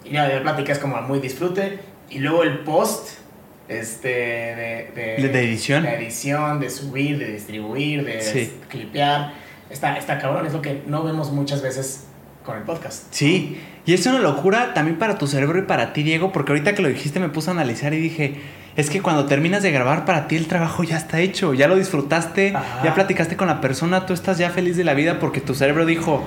[0.04, 1.80] Y ya la plática es como muy disfrute.
[2.10, 3.20] Y luego el post
[3.68, 5.84] este, de, de, De edición.
[5.84, 8.54] De edición, de subir, de distribuir, de Sí.
[8.70, 9.34] clipear.
[9.70, 12.06] Está, está cabrón, es lo que no vemos muchas veces
[12.46, 13.08] con el podcast.
[13.12, 16.74] Sí, y es una locura también para tu cerebro y para ti, Diego, porque ahorita
[16.76, 18.36] que lo dijiste me puse a analizar y dije,
[18.78, 21.76] es que cuando terminas de grabar para ti el trabajo ya está hecho, ya lo
[21.76, 22.82] disfrutaste, Ajá.
[22.84, 25.86] ya platicaste con la persona, tú estás ya feliz de la vida porque tu cerebro
[25.86, 26.24] dijo,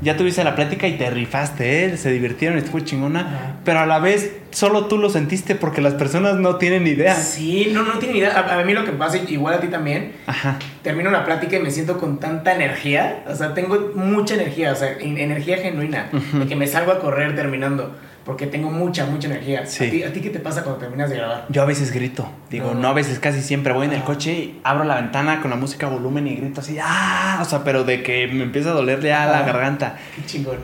[0.00, 1.96] ya tuviste la plática y te rifaste, ¿eh?
[1.96, 3.52] se divirtieron, estuvo chingona, Ajá.
[3.64, 7.16] pero a la vez solo tú lo sentiste porque las personas no tienen idea.
[7.16, 8.38] Sí, no, no tiene ni idea.
[8.38, 10.56] A, a mí lo que pasa, igual a ti también, Ajá.
[10.82, 13.24] termino una plática y me siento con tanta energía.
[13.28, 16.10] O sea, tengo mucha energía, o sea, en- energía genuina.
[16.12, 16.40] Ujú.
[16.40, 17.96] De que me salgo a correr terminando.
[18.28, 19.64] Porque tengo mucha, mucha energía.
[19.64, 19.86] Sí.
[19.86, 21.46] ¿A, ti, ¿A ti qué te pasa cuando terminas de grabar?
[21.48, 22.80] Yo a veces grito, digo, No.
[22.80, 24.06] no, a veces casi siempre voy en el Ajá.
[24.06, 27.38] coche y abro la ventana con la música a volumen y grito así, ¡ah!
[27.40, 29.46] O sea, pero de que me empieza a doler ya la Ajá.
[29.46, 29.96] garganta.
[30.14, 30.58] Qué chingón.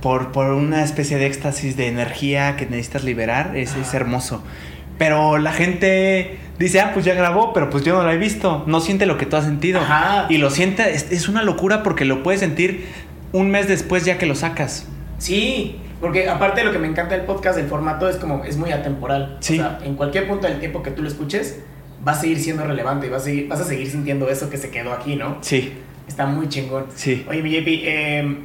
[0.00, 4.44] Por, por una especie de éxtasis de energía que necesitas liberar, es, es hermoso.
[4.96, 8.62] Pero la gente dice, ah, pues ya grabó, pero pues yo no lo he visto.
[8.68, 9.80] No siente lo que tú has sentido.
[9.80, 10.26] Ajá.
[10.28, 12.86] Y lo siente, es, es una locura porque lo puedes sentir
[13.32, 14.86] un mes después ya que lo sacas.
[15.18, 18.56] Sí, porque aparte de lo que me encanta del podcast, el formato es como, es
[18.56, 19.36] muy atemporal.
[19.40, 19.54] Sí.
[19.54, 21.60] O sea, en cualquier punto del tiempo que tú lo escuches,
[22.06, 24.56] va a seguir siendo relevante y vas a seguir, vas a seguir sintiendo eso que
[24.56, 25.38] se quedó aquí, ¿no?
[25.40, 25.72] Sí,
[26.06, 26.86] Está muy chingón.
[26.94, 28.36] sí, Oye, mi JP, eh,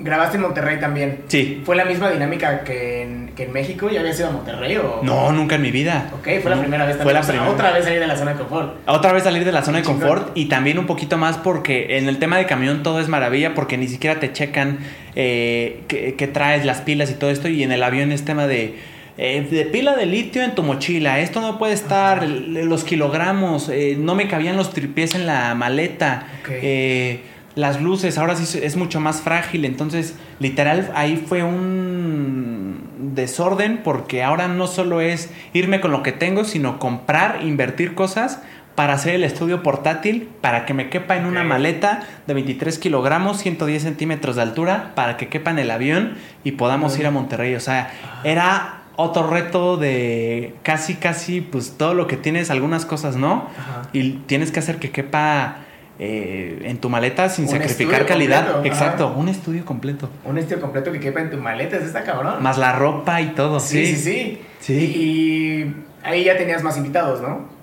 [0.00, 1.20] grabaste en Monterrey también.
[1.28, 1.62] sí.
[1.64, 3.88] ¿Fue la misma dinámica que en, que en México?
[3.90, 5.00] ¿Ya habías ido a Monterrey o...?
[5.04, 6.10] No, nunca en mi vida.
[6.14, 7.14] Ok, fue la No, primera vez Fue también.
[7.14, 7.52] la O sea, primera.
[7.52, 8.76] Otra vez salir de la zona de confort.
[8.86, 12.08] Otra vez salir de la zona de confort y también un poquito más porque en
[12.08, 14.78] el tema de camión todo es maravilla porque ni siquiera te checan
[15.14, 18.76] eh, qué traes, las pilas y todo esto y en el avión es tema de,
[19.18, 23.94] eh, de pila de litio en tu mochila, esto no puede estar, los kilogramos, eh,
[23.98, 27.20] no me cabían los tripiés en la maleta, eh,
[27.54, 34.22] las luces, ahora sí es mucho más frágil, entonces literal ahí fue un desorden porque
[34.22, 38.40] ahora no solo es irme con lo que tengo, sino comprar, invertir cosas
[38.74, 43.38] para hacer el estudio portátil, para que me quepa en una maleta de 23 kilogramos,
[43.38, 46.14] 110 centímetros de altura, para que quepa en el avión
[46.44, 47.54] y podamos ir a Monterrey.
[47.54, 47.90] O sea,
[48.24, 53.88] era otro reto de casi, casi, pues todo lo que tienes, algunas cosas no, Ajá.
[53.92, 55.56] y tienes que hacer que quepa
[55.98, 58.52] eh, en tu maleta sin Un sacrificar estudio calidad.
[58.52, 59.16] completo, Exacto, ajá.
[59.16, 60.08] un estudio completo.
[60.24, 62.42] Un estilo completo que quepa en tu maleta, eso está cabrón.
[62.42, 63.60] Más la ropa y todo.
[63.60, 64.74] sí, Sí, sí, sí.
[64.74, 65.74] Y
[66.06, 67.60] ahí ya tenías más invitados, ¿no?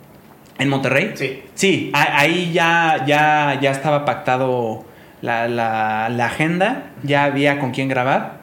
[0.60, 1.14] ¿En Monterrey?
[1.16, 1.42] Sí.
[1.56, 4.86] Sí, ahí ya, ya, ya estaba pactado
[5.22, 8.40] la, la- la agenda, ya había con quién grabar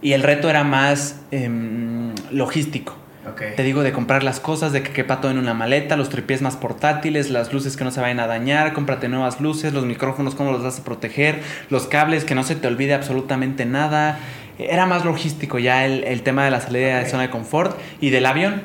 [0.00, 2.96] y el reto era más em, logístico.
[3.28, 3.42] Ok.
[3.56, 6.40] Te digo de comprar las cosas, de que quepa todo en una maleta, los tripiés
[6.40, 10.34] más portátiles, las luces que no se vayan a dañar, cómprate nuevas luces, los micrófonos,
[10.34, 14.18] cómo los vas a proteger, los cables, que no se te olvide absolutamente nada.
[14.58, 18.10] Era más logístico ya el, el tema de la salida de zona de confort y
[18.10, 18.62] del avión.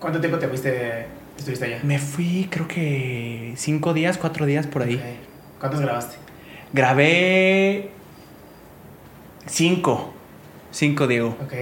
[0.00, 1.06] ¿Cuánto tiempo te fuiste,
[1.42, 1.80] estuviste allá?
[1.82, 4.94] Me fui creo que cinco días, cuatro días por ahí.
[4.96, 5.02] Ok.
[5.60, 6.16] ¿Cuántos grabaste?
[6.72, 7.90] Grabé
[9.46, 10.12] cinco.
[10.70, 11.36] Cinco, Diego.
[11.44, 11.52] Ok.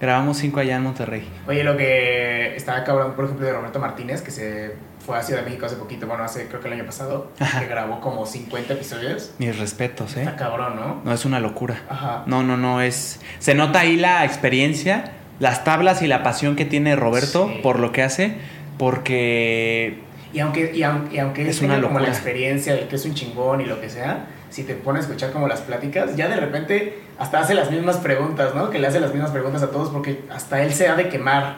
[0.00, 1.28] Grabamos cinco allá en Monterrey.
[1.48, 4.74] Oye, lo que estaba cabrón, por ejemplo, de Roberto Martínez, que se
[5.04, 7.60] fue a Ciudad de México hace poquito, bueno, hace creo que el año pasado, Ajá.
[7.60, 9.32] que grabó como 50 episodios.
[9.38, 10.20] Mis respetos, ¿eh?
[10.20, 11.00] Está cabrón, ¿no?
[11.04, 11.82] No es una locura.
[11.88, 12.22] Ajá.
[12.26, 13.20] No, no, no es.
[13.40, 17.60] Se nota ahí la experiencia, las tablas y la pasión que tiene Roberto Sí.
[17.62, 18.36] por lo que hace,
[18.78, 19.98] porque
[20.32, 23.04] Y aunque, y aunque, y aunque él Es una como la experiencia de que es
[23.04, 26.28] un chingón y lo que sea, si te pones a escuchar como las pláticas, ya
[26.28, 28.70] de repente hasta hace las mismas preguntas, ¿no?
[28.70, 31.56] Que le hace las mismas preguntas a todos porque hasta él se ha de quemar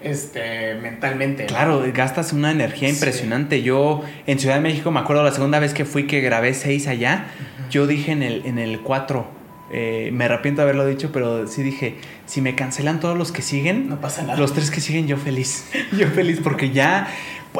[0.00, 1.44] este, mentalmente.
[1.44, 1.48] ¿no?
[1.48, 2.94] Claro, gastas una energía Sí.
[2.94, 3.62] impresionante.
[3.62, 6.86] Yo en Ciudad de México me acuerdo la segunda vez que fui que grabé seis
[6.86, 7.26] allá,
[7.70, 9.26] yo dije en el, en el 4,
[9.70, 11.96] me arrepiento de haberlo dicho, pero sí dije,
[12.26, 14.38] si me cancelan todos los que siguen, No pasa nada.
[14.38, 15.66] los tres que siguen yo feliz.
[15.98, 17.08] yo feliz porque ya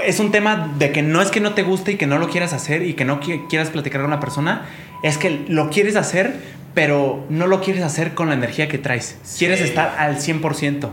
[0.04, 2.28] es un tema de que no es que no te guste y que no lo
[2.28, 4.66] quieras hacer y que no quieras platicar con una persona,
[5.02, 6.40] es que lo quieres hacer,
[6.74, 9.18] pero no lo quieres hacer con la energía que traes.
[9.38, 10.90] Quieres estar al 100%.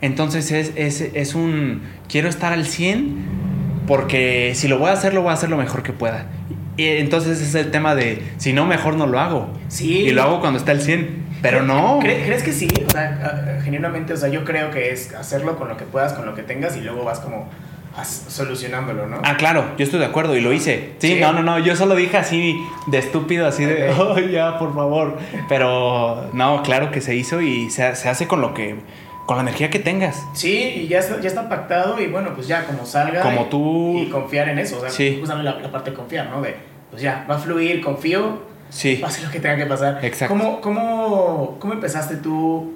[0.00, 3.16] Entonces es, es, es, un, quiero estar al 100
[3.86, 6.26] porque si lo voy a hacer, lo voy a hacer lo mejor que pueda.
[6.78, 9.48] Y entonces es el tema de, si no, mejor no lo hago.
[9.66, 9.98] Sí.
[9.98, 11.26] Y lo hago cuando está al 100.
[11.42, 11.98] Pero no.
[12.00, 12.68] ¿Crees que sí?
[12.86, 16.24] O sea, genuinamente, o sea, yo creo que es hacerlo con lo que puedas, con
[16.24, 17.48] lo que tengas y luego vas como
[18.04, 19.20] solucionándolo, ¿no?
[19.24, 20.92] Ah, claro, yo estoy de acuerdo y lo hice.
[20.98, 22.56] Sí, no, no, no, yo solo dije así
[22.86, 25.18] de estúpido, así de, oh, ya, por favor.
[25.48, 28.76] Pero no, claro que se hizo y se, se, hace con lo que,
[29.26, 30.24] con la energía que tengas.
[30.32, 33.20] Sí, y ya está, ya está pactado y bueno, pues ya como salga.
[33.22, 33.98] Como tú.
[33.98, 35.20] Y confiar en eso, o sea, sí.
[35.26, 36.40] la, la parte de confiar, ¿no?
[36.40, 38.46] De, pues ya, va a fluir, confío.
[38.70, 38.96] Sí.
[38.96, 40.04] Pase lo que tenga que pasar.
[40.04, 40.34] Exacto.
[40.34, 42.74] ¿Cómo, cómo, cómo empezaste tú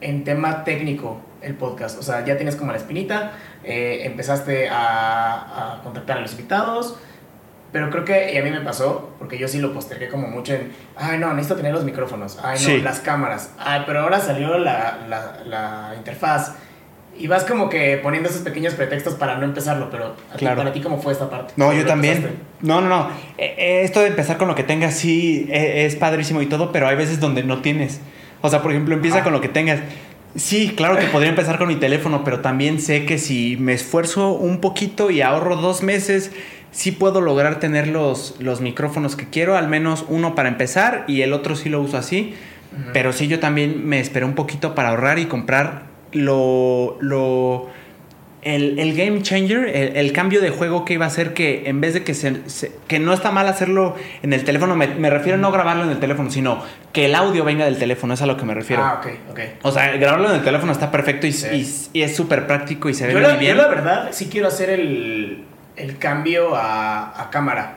[0.00, 1.98] en tema técnico el podcast?
[1.98, 6.96] O sea, ya tienes como la espinita, eh, empezaste a, a, contactar a los invitados,
[7.74, 10.54] pero creo que, y a mí me pasó, porque yo sí lo postergué como mucho
[10.54, 14.58] en, ay no, necesito tener los micrófonos, ay no, las cámaras, ay, pero ahora salió
[14.58, 16.54] la, la, la, interfaz.
[17.18, 20.56] Y vas como que poniendo esos pequeños pretextos para no empezarlo, pero claro.
[20.56, 21.52] para ti, ¿cómo fue esta parte?
[21.56, 22.36] No, yo también.
[22.60, 23.08] No, no, no.
[23.38, 26.88] Eh, eh, esto de empezar con lo que tengas sí es padrísimo y todo, pero
[26.88, 28.00] hay veces donde no tienes.
[28.40, 29.24] O sea, por ejemplo, empieza ah.
[29.24, 29.80] con lo que tengas.
[30.36, 34.32] Sí, claro que podría empezar con mi teléfono, pero también sé que si me esfuerzo
[34.32, 36.32] un poquito y ahorro dos meses,
[36.72, 41.22] sí puedo lograr tener los, los micrófonos que quiero, al menos uno para empezar y
[41.22, 42.34] el otro sí lo uso así.
[42.92, 47.70] Pero sí, yo también me esperé un poquito para ahorrar y comprar lo, lo
[48.44, 52.04] el, game changer, el, cambio de juego que iba a hacer que en vez de
[52.04, 52.42] que se,
[52.86, 55.98] que no está mal hacerlo en el teléfono, me, refiero a no grabarlo en el
[55.98, 56.62] teléfono, sino
[56.92, 58.82] que el audio venga del teléfono, es a lo que me refiero.
[58.82, 59.40] Ah, ok, ok.
[59.62, 61.34] O sea, grabarlo en el teléfono está perfecto y,
[61.92, 63.56] y, es súper práctico y se ve muy bien.
[63.56, 65.44] Yo la verdad sí quiero hacer el,
[65.76, 67.76] el cambio a, a, cámara.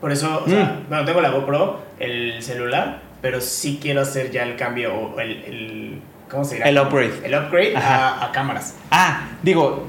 [0.00, 0.88] Por eso, o sea, mm.
[0.88, 6.02] bueno, tengo la GoPro, el celular, pero sí quiero hacer ya el cambio, el, el
[6.30, 6.68] ¿Cómo se dirá?
[6.68, 7.12] El upgrade.
[7.24, 8.74] El upgrade a, cámaras.
[8.90, 9.88] Ah, digo.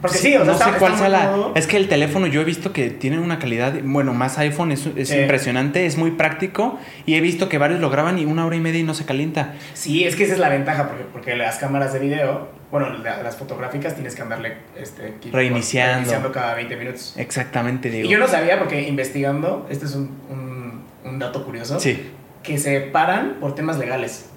[0.00, 1.52] Porque sí, o sea, no sé cuál sea la.
[1.54, 3.74] Es que el teléfono yo he visto que tiene una calidad.
[3.82, 6.78] Bueno, más iPhone es, es impresionante, es muy práctico.
[7.04, 9.04] Y he visto que varios lo graban y una hora y media y no se
[9.04, 9.54] calienta.
[9.74, 13.36] Sí, es que esa es la ventaja, porque, porque las cámaras de video, bueno, las
[13.36, 15.96] fotográficas tienes que andarle este, reiniciando.
[15.96, 17.14] reiniciando cada 20 minutos.
[17.18, 18.08] Exactamente, digo.
[18.08, 21.78] Y yo no sabía, porque investigando, este es un, un, un dato curioso.
[21.78, 22.10] Sí.
[22.42, 24.30] Que se paran por temas legales.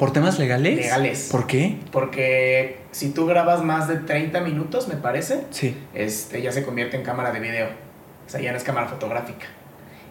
[0.00, 0.76] ¿Por temas legales?
[0.76, 1.28] Legales.
[1.30, 1.76] ¿Por qué?
[1.92, 5.76] Porque si tú grabas más de 30 minutos, me parece, sí.
[5.92, 7.66] este, ya se convierte en cámara de video.
[8.26, 9.44] O sea, ya no es cámara fotográfica.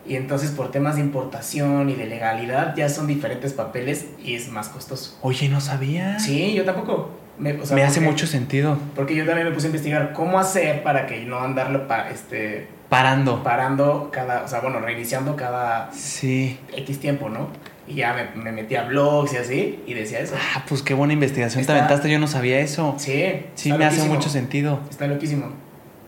[0.08, 4.50] Y entonces por temas de importación y de legalidad ya son diferentes papeles y es
[4.50, 5.18] más costoso.
[5.24, 6.20] Oye, no sabía.
[6.20, 7.10] Sí, yo tampoco.
[7.40, 8.78] Me, me hace mucho sentido.
[8.96, 12.68] Porque yo también me puse a investigar cómo hacer para que no andarlo para este
[12.90, 13.42] parando.
[13.42, 16.60] Parando cada, o sea, bueno, reiniciando cada sí.
[16.76, 17.48] X tiempo, ¿no?
[17.90, 20.36] Y ya me, me, metí a blogs y así, y decía eso.
[20.38, 22.96] Ah, pues qué buena investigación te aventaste, yo no sabía eso.
[23.00, 23.46] Sí.
[23.56, 24.80] Sí, me hace mucho sentido.
[24.90, 25.48] Está loquísimo.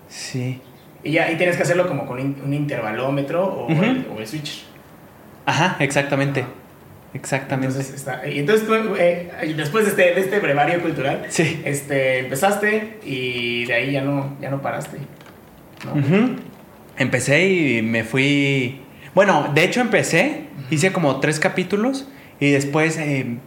[0.08, 0.62] Sí.
[1.04, 4.64] Y ya, y tienes que hacerlo como con un intervalómetro o, el, o el, switch.
[5.48, 6.46] Ajá, exactamente.
[7.16, 7.76] Exactamente.
[7.76, 11.62] Entonces, está, y entonces tú, eh, después de este, de este brevario cultural, sí.
[11.66, 14.98] este, empezaste y de ahí ya no, ya no paraste.
[15.84, 16.36] ¿no?
[16.96, 18.82] Empecé y me fui
[19.14, 22.08] bueno, de hecho empecé, hice como tres capítulos
[22.40, 23.38] y después, eh,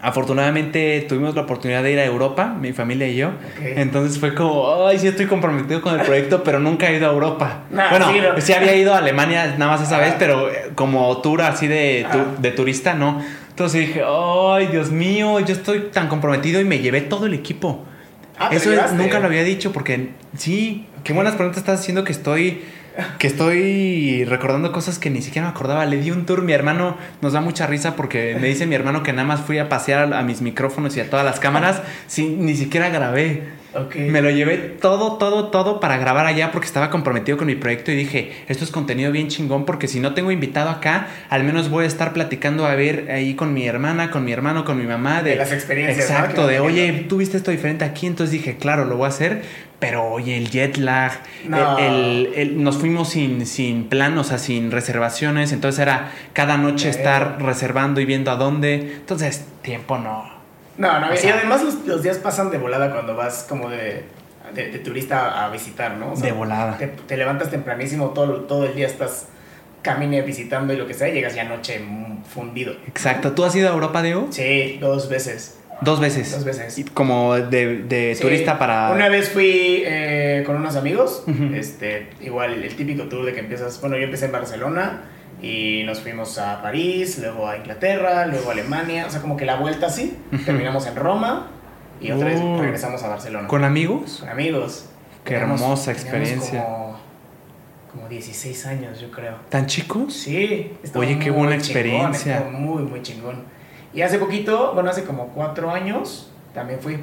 [0.00, 3.30] afortunadamente, tuvimos la oportunidad de ir a Europa, mi familia y yo.
[3.60, 7.12] Entonces fue como, ay, sí estoy comprometido con el proyecto, pero nunca he ido a
[7.12, 7.62] Europa.
[7.70, 8.06] bueno,
[8.38, 12.06] sí, había ido a Alemania nada más esa vez, pero eh, como tour así de,
[12.38, 13.20] de turista, no.
[13.48, 17.84] Entonces dije, ay, Dios mío, yo estoy tan comprometido y me llevé todo el equipo.
[18.38, 22.60] Ah, Eso nunca lo había dicho porque sí, qué buenas preguntas estás haciendo que estoy
[23.18, 25.86] que estoy recordando cosas que ni siquiera me acordaba.
[25.86, 29.02] Le di un tour, mi hermano nos da mucha risa porque me dice mi hermano
[29.02, 32.44] que nada más fui a pasear a mis micrófonos y a todas las cámaras, sin,
[32.44, 33.56] ni siquiera grabé.
[33.94, 37.92] Me lo llevé todo, todo, todo para grabar allá porque estaba comprometido con mi proyecto
[37.92, 41.68] y dije, esto es contenido bien chingón porque si no tengo invitado acá, al menos
[41.68, 44.86] voy a estar platicando a ver ahí con mi hermana, con mi hermano, con mi
[44.86, 45.22] mamá.
[45.22, 46.10] De, las experiencias.
[46.10, 49.42] Exacto, de oye, tú viste esto diferente aquí, entonces dije, claro, lo voy a hacer,
[49.78, 51.12] pero oye, el jet lag,
[51.78, 57.42] el, nos fuimos sin, sin plan, o sea, sin reservaciones, entonces era cada noche estar
[57.42, 60.34] reservando y viendo a dónde, entonces tiempo no.
[60.78, 64.04] No, no, y además los, días pasan de volada cuando vas como de,
[64.54, 66.14] de, turista a visitar, ¿no?
[66.14, 66.78] de volada.
[66.78, 69.28] Te, levantas tempranísimo, todo, todo el día estás
[69.82, 71.80] camine visitando y lo que sea, y llegas ya noche
[72.34, 72.74] fundido.
[72.88, 73.32] Exacto.
[73.32, 74.26] ¿Tú has ido a Europa, Diego?
[74.30, 75.58] Sí, dos veces.
[75.82, 76.32] Dos veces.
[76.32, 76.84] Dos veces.
[76.94, 78.90] Como de, de Sí, turista para...
[78.92, 81.24] Una vez fui eh, con unos amigos,
[81.54, 85.02] este, igual el típico tour de que empiezas, bueno, yo empecé en Barcelona
[85.42, 89.44] y nos fuimos a París, luego a Inglaterra, luego a Alemania, o sea, como que
[89.44, 90.16] la vuelta así,
[90.46, 91.50] terminamos en Roma
[92.00, 92.58] y otra vez Oh.
[92.60, 93.46] regresamos a Barcelona.
[93.48, 94.18] ¿Con amigos?
[94.20, 94.86] Con amigos.
[95.24, 96.64] Qué Teníamos- hermosa experiencia.
[96.64, 96.98] Como,
[97.92, 99.34] como 16 años, yo creo.
[99.50, 100.14] ¿Tan chicos?
[100.14, 100.72] Sí.
[100.94, 102.46] Oye, qué buena chingón, experiencia.
[102.50, 103.55] muy, muy chingón.
[103.96, 106.98] Y hace poquito, bueno, hace como cuatro años, también fui.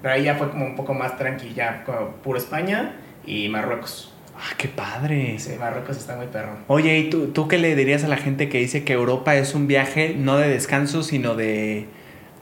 [0.00, 2.96] Pero ahí ya fue como un poco más tranqui, ya como puro España
[3.26, 4.10] y Marruecos.
[4.34, 5.38] Ah, qué padre.
[5.38, 6.56] Sí, Marruecos está muy perro.
[6.66, 9.54] Oye, ¿y tú, tú qué le dirías a la gente que dice que Europa es
[9.54, 11.88] un viaje no de descanso, sino de...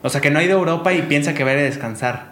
[0.01, 1.63] O sea, que no ha ido a Europa y piensa que va a ir a
[1.63, 2.27] descansar.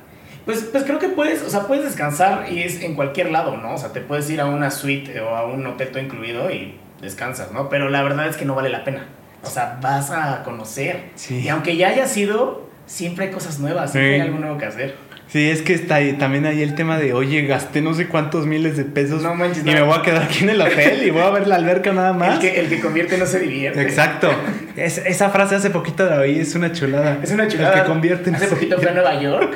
[0.45, 3.73] Pues, pues creo que puedes, o sea, puedes descansar y es en cualquier lado, ¿no?
[3.73, 6.75] O sea, te puedes ir a una suite o a un hotel todo incluido y
[7.01, 7.67] descansas, ¿no?
[7.67, 9.05] Pero la verdad es que no vale la pena.
[9.43, 11.09] O sea, vas a conocer.
[11.15, 11.39] Sí.
[11.39, 14.21] Y aunque ya hayas ido, siempre hay cosas nuevas, siempre Sí.
[14.21, 14.95] hay algo nuevo que hacer.
[15.27, 18.45] Sí, es que está ahí, también ahí el tema de, oye, gasté no sé cuántos
[18.45, 19.71] miles de pesos No manches, y no.
[19.71, 22.11] me voy a quedar aquí en el hotel y voy a ver la alberca nada
[22.11, 22.33] más.
[22.35, 23.81] El que, el que convierte no se divierte.
[23.81, 24.29] Exacto.
[24.75, 27.17] Es- esa frase hace poquito la oí, es una chulada.
[27.23, 27.75] Es una chulada.
[27.77, 29.55] El que convierte no Hace poquito fui a Nueva York.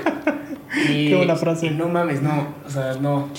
[0.89, 1.65] Y, Qué buena frase.
[1.67, 2.55] y no mames, no.
[2.65, 3.29] O sea, no.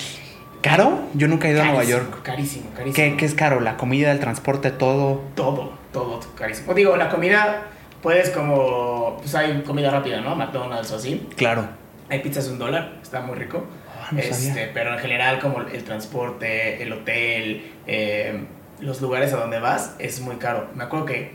[0.69, 0.99] ¿Caro?
[1.13, 2.21] Yo nunca he ido a Nueva York.
[2.23, 2.93] Carísimo, carísimo.
[2.93, 3.59] ¿Qué, qué es caro?
[3.59, 5.21] ¿La comida, el transporte, todo?
[5.35, 6.73] Todo, todo carísimo.
[6.73, 7.63] Digo, la comida
[8.01, 9.17] puedes como.
[9.19, 10.35] Pues hay comida rápida, ¿no?
[10.35, 11.27] McDonald's o así.
[11.35, 11.67] Claro.
[12.09, 13.65] Hay pizzas de un dólar, está muy rico.
[13.87, 14.35] Ah, no sabía.
[14.35, 18.45] este, pero en general, como el transporte, el hotel, eh,
[18.79, 20.67] los lugares a donde vas, es muy caro.
[20.75, 21.31] Me acuerdo que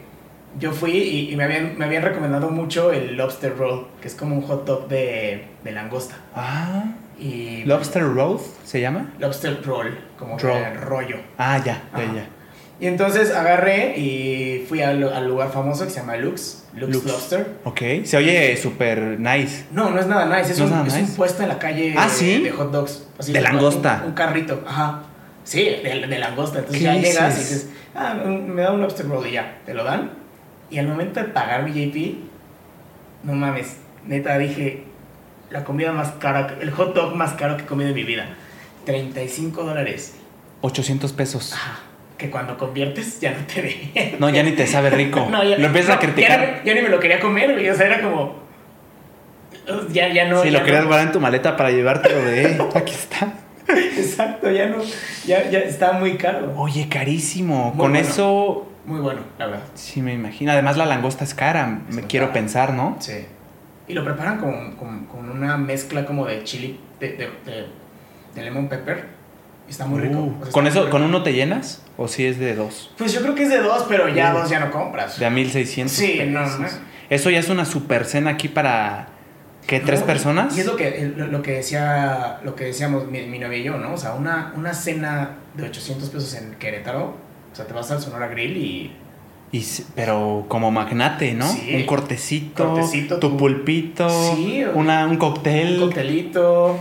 [0.58, 4.14] yo fui y, y me, habían, me habían recomendado mucho el lobster roll, que es
[4.14, 6.16] como un hot dog de, de langosta.
[6.34, 6.84] Ah,
[7.22, 9.12] Y Lobster Road se llama.
[9.18, 10.74] lobster roll, como Roll.
[10.82, 11.16] rollo.
[11.38, 12.14] Ah, ya, ya, Ajá.
[12.14, 12.26] ya.
[12.80, 17.06] Y entonces agarré y fui al, al lugar famoso que se llama Lux, Lux, Lux.
[17.06, 17.46] Lobster.
[17.62, 19.66] Ok, se oye súper nice.
[19.70, 21.12] No, no es nada nice, es, ¿No es un, es un nice?
[21.16, 22.42] puesto en la calle Ah, de- ¿sí?
[22.42, 23.06] de hot dogs.
[23.18, 24.00] Así De langosta.
[24.02, 25.02] Un, un carrito, ajá.
[25.44, 26.58] Sí, de, de langosta.
[26.58, 27.68] Entonces ¿Qué ya llegas y dices?
[27.94, 30.10] ah, me da un lobster roll y ya, te lo dan.
[30.68, 32.16] Y al momento de pagar mi JP,
[33.24, 34.84] no mames, neta dije,
[35.52, 38.26] la comida más cara, el hot dog más caro que he comido en mi vida.
[38.86, 40.14] 35 dólares.
[40.62, 41.52] 800 pesos.
[41.52, 41.80] Ajá.
[42.18, 44.16] Que cuando conviertes ya no te ve.
[44.18, 45.26] No, ya ni te sabe rico.
[45.30, 46.40] No, ya- lo empiezas no, a criticar.
[46.40, 47.68] Ya, ni- ya ni me lo quería comer, güey.
[47.68, 48.40] O sea, era como.
[49.92, 50.44] Ya, ya no.
[50.44, 50.88] ya lo querías no.
[50.88, 52.42] guardar en tu maleta para llevártelo de...
[52.52, 53.32] "Eh, Aquí está.
[53.68, 54.78] Exacto, ya no.
[55.24, 56.52] Ya, ya está muy caro.
[56.56, 57.68] Oye, carísimo.
[57.70, 57.98] Muy Con bueno.
[58.08, 58.68] eso...
[58.84, 59.62] Muy bueno, la verdad.
[59.74, 60.50] Sí, me imagino.
[60.50, 61.82] Además, la langosta es cara.
[61.90, 62.32] Me quiero cara.
[62.34, 62.96] pensar, ¿no?
[62.98, 63.24] Sí.
[63.92, 67.66] Y lo preparan con, con, con una mezcla como de chili, de, de, de,
[68.34, 69.04] de lemon pepper.
[69.68, 70.18] Y está muy rico.
[70.18, 71.82] Uh, O sea, ¿Con eso, con uno te llenas?
[71.98, 72.90] ¿O si es de dos?
[72.96, 74.38] Pues yo creo que es de dos, pero ya Uh.
[74.38, 75.18] dos ya no compras.
[75.18, 76.60] De a 1600 Sí, no, pesos.
[76.60, 76.66] no.
[77.10, 79.08] Eso ya es una super cena aquí para...
[79.66, 79.78] ¿Qué?
[79.80, 80.56] ¿Tres No, personas?
[80.56, 83.62] Y es lo que, lo, lo que decía, lo que decíamos mi, mi novia y
[83.62, 83.92] yo, ¿no?
[83.92, 87.14] O sea, una, una cena de 800 pesos en Querétaro,
[87.52, 88.92] o sea, te vas al Sonora Grill y
[89.52, 91.46] Y pero como magnate, ¿no?
[91.46, 91.74] Sí.
[91.74, 95.74] Un cortecito, Cortecito, tu tu- pulpito, Sí, una, un cóctel.
[95.74, 96.78] un coctelito,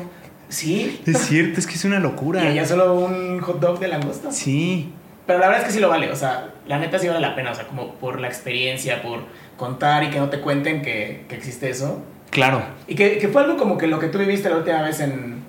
[0.47, 1.01] sí.
[1.05, 2.41] Es cierto, es que es una Y locura.
[2.41, 4.31] allá solo un hot dog de langosta.
[4.31, 4.93] Sí.
[5.27, 7.35] Pero la verdad es que sí lo vale, o sea, la neta sí vale la
[7.35, 9.19] pena, o sea, como por la experiencia, por
[9.57, 12.01] contar y que no te cuenten que, que existe eso.
[12.31, 12.61] Claro.
[12.87, 15.43] Y que, que fue algo como que lo que tú viviste la última vez en,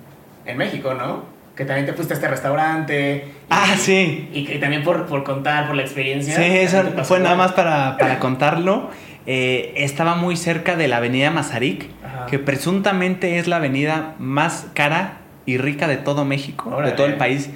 [0.45, 1.23] en México, ¿no?
[1.55, 3.25] Que también te fuiste a este restaurante.
[3.27, 4.29] y- Ah, sí.
[4.33, 6.35] Y también por, por contar, por la experiencia.
[6.35, 8.89] Sí, eso fue nada más para, para contarlo.
[9.25, 12.25] Eh, estaba muy cerca de la avenida Mazarik, Ajá.
[12.25, 16.91] que presuntamente es la avenida más cara y rica de todo México, Órale.
[16.91, 17.49] de todo el país.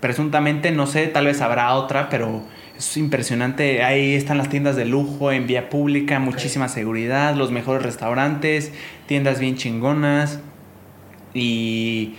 [0.00, 2.42] Presuntamente, no sé, tal vez habrá otra, pero
[2.76, 3.82] es impresionante.
[3.84, 8.72] Ahí están las tiendas de lujo en vía pública, muchísima seguridad, los mejores restaurantes,
[9.06, 10.40] tiendas bien chingonas.
[11.32, 12.16] Y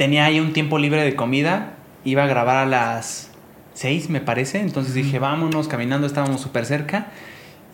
[0.00, 1.74] tenía ahí un tiempo libre de comida.
[2.06, 3.30] Iba a grabar a las
[3.74, 4.58] 6, me parece.
[4.60, 7.08] Entonces dije, vámonos caminando, estábamos súper cerca.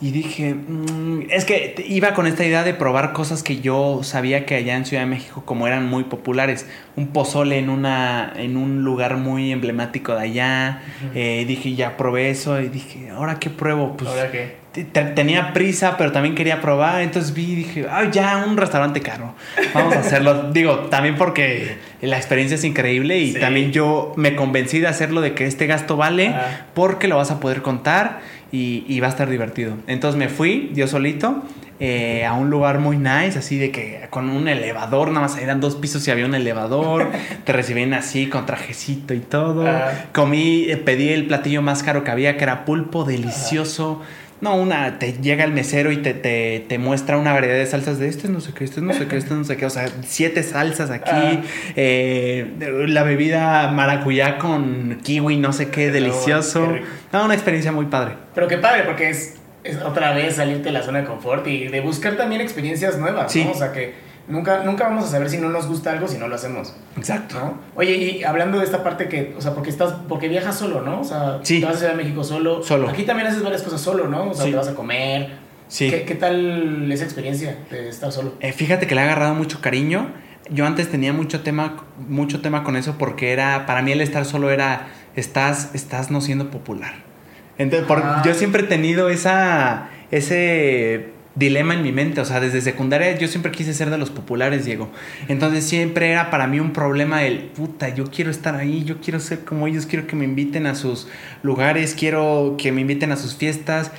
[0.00, 4.44] Y dije, "Mm", es que iba con esta idea de probar cosas que yo sabía
[4.44, 6.68] que allá en Ciudad de México como eran muy populares.
[6.96, 10.82] Un pozole en, una, en un lugar muy emblemático de allá.
[11.14, 12.60] Eh, dije, ya probé eso.
[12.60, 13.96] Y dije, ¿ahora qué pruebo?
[13.96, 14.56] Pues ¿Ahora qué?
[14.76, 17.00] Te- te- tenía prisa, pero también quería probar.
[17.00, 19.34] Entonces vi y dije, ah, ya, un restaurante caro.
[19.74, 20.50] Vamos a hacerlo.
[20.52, 23.40] Digo, también porque la experiencia es increíble y Sí.
[23.40, 26.34] también yo me convencí de hacerlo de que este gasto vale
[26.74, 28.20] porque lo vas a poder contar
[28.52, 29.74] y, y va a estar divertido.
[29.86, 31.42] Entonces me fui yo solito
[31.78, 35.60] eh, a un lugar muy nice, así de que con un elevador, nada más eran
[35.60, 37.10] dos pisos y había un elevador.
[37.44, 39.66] te recibían así con trajecito y todo.
[40.12, 44.00] Comí, eh, pedí el platillo más caro que había, que era pulpo delicioso.
[44.40, 47.98] No, una, te llega el mesero y te, te, te muestra una variedad de salsas
[47.98, 49.64] de este no sé qué, este no sé qué, este no sé qué.
[49.64, 51.10] O sea, siete salsas aquí.
[51.10, 51.40] Ah.
[51.74, 56.74] eh, la bebida maracuyá con kiwi, no sé qué, delicioso.
[57.12, 58.14] No, una experiencia muy padre.
[58.34, 61.68] Pero qué padre, porque es, es otra vez salirte de la zona de confort y
[61.68, 63.42] de buscar también experiencias nuevas, Sí.
[63.44, 63.52] ¿no?
[63.52, 63.94] O sea, que
[64.28, 67.36] nunca, nunca vamos a saber si no nos gusta algo si no lo hacemos, Exacto.
[67.38, 67.58] ¿no?
[67.74, 71.00] Oye, y hablando de esta parte que, o sea, porque estás, porque viajas solo, ¿no?
[71.00, 71.60] O sea, Sí.
[71.60, 72.62] te vas a Ciudad de México solo.
[72.62, 72.88] Solo.
[72.88, 74.30] Aquí también haces varias cosas solo, ¿no?
[74.30, 74.50] O sea, Sí.
[74.50, 75.30] te vas a comer.
[75.68, 75.90] Sí.
[75.90, 78.34] ¿Qué, qué tal esa experiencia de estar solo?
[78.40, 80.10] Eh, fíjate que le ha agarrado mucho cariño.
[80.48, 84.24] Yo antes tenía mucho tema, mucho tema con eso porque era, para mí el estar
[84.24, 86.94] solo era, estás, estás no siendo popular.
[87.58, 88.22] Entonces, por- Ah.
[88.24, 92.20] yo siempre he tenido esa, ese dilema en mi mente.
[92.20, 94.90] O sea, desde secundaria yo siempre quise ser de los populares, Diego.
[95.28, 99.20] Entonces siempre era para mí un problema el, puta, yo quiero estar ahí, yo quiero
[99.20, 101.06] ser como ellos, quiero que me inviten a sus
[101.42, 103.92] lugares, quiero que me inviten a sus fiestas.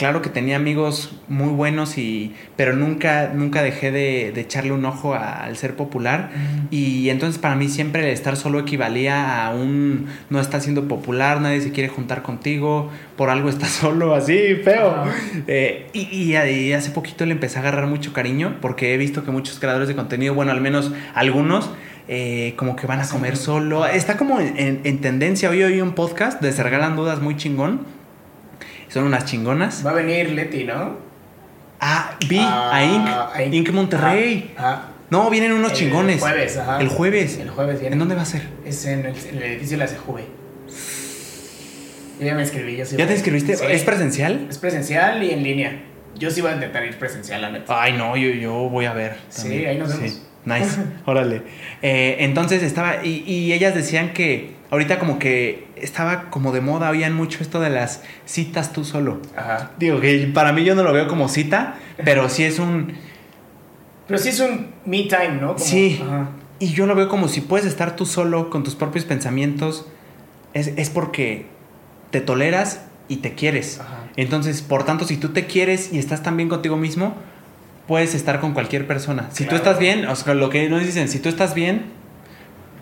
[0.00, 4.82] Claro que tenía amigos muy buenos y pero nunca nunca dejé de, de echarle un
[4.86, 6.30] ojo a- al ser popular
[6.70, 11.42] y entonces para mí siempre el estar solo equivalía a un no estás siendo popular,
[11.42, 12.88] nadie se quiere juntar contigo,
[13.18, 14.88] por algo estás solo, así, feo.
[14.90, 15.10] Ajá.
[15.46, 19.22] Eh, y, y- y hace poquito le empecé a agarrar mucho cariño porque he visto
[19.22, 21.68] que muchos creadores de contenido, bueno, al menos algunos,
[22.08, 23.84] eh, como que van a comer solo.
[23.84, 25.50] Está como en, en- en tendencia.
[25.50, 27.99] Hoy oí un podcast de Se Regalan Dudas muy chingón.
[28.90, 29.84] Son unas chingonas.
[29.86, 30.98] Va a venir Leti, ¿no?
[31.80, 33.08] Ah, vi Ah, a Inc.
[33.08, 33.54] a Inc.
[33.54, 33.70] Inc.
[33.70, 34.52] Monterrey.
[34.56, 34.86] Ajá, ajá.
[35.10, 36.20] No, vienen unos El chingones.
[36.20, 36.80] jueves, ajá.
[36.80, 37.38] El jueves.
[37.38, 37.94] El jueves viene.
[37.94, 38.42] ¿En dónde va a ser?
[38.64, 40.18] Es en el, en el edificio de la CJV.
[42.20, 42.76] Yo ya me inscribí.
[42.76, 43.56] Yo sí ¿Ya te inscribiste?
[43.56, 43.64] Sí.
[43.68, 44.46] ¿Es presencial?
[44.50, 45.82] Es presencial y en línea.
[46.18, 47.80] Yo sí voy a intentar ir presencial, la neta.
[47.82, 49.16] Ay, no, yo, yo voy a ver.
[49.30, 50.20] Sí, ahí nos vemos.
[50.44, 51.42] Nice, órale.
[51.82, 56.90] Eh, entonces estaba, y, y ellas decían que ahorita como que estaba como de moda,
[56.90, 59.20] oían mucho esto de las citas tú solo.
[59.36, 59.72] Ajá.
[59.78, 62.94] Digo que para mí yo no lo veo como cita, pero sí es un...
[64.06, 65.54] Pero sí es un me time, ¿no?
[65.54, 66.00] Como- Sí.
[66.04, 66.30] Ajá.
[66.58, 69.86] Y yo lo veo como si puedes estar tú solo con tus propios pensamientos,
[70.52, 71.46] es, es porque
[72.10, 73.80] te toleras y te quieres.
[73.80, 74.04] Ajá.
[74.16, 77.14] Entonces, por tanto, si tú te quieres y estás tan bien contigo mismo,
[77.86, 79.28] puedes estar con cualquier persona.
[79.32, 81.84] Si tú estás bien, o sea, lo que nos dicen, si tú estás bien,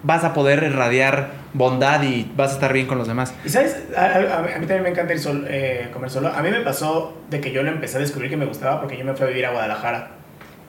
[0.03, 3.35] vas a poder irradiar bondad y vas a estar bien con los demás.
[3.45, 6.29] Y sabes, a, a- a mí también me encanta ir sol- eh, comer solo.
[6.29, 8.97] A mí me pasó de que yo lo empecé a descubrir que me gustaba porque
[8.97, 10.11] yo me fui a vivir a Guadalajara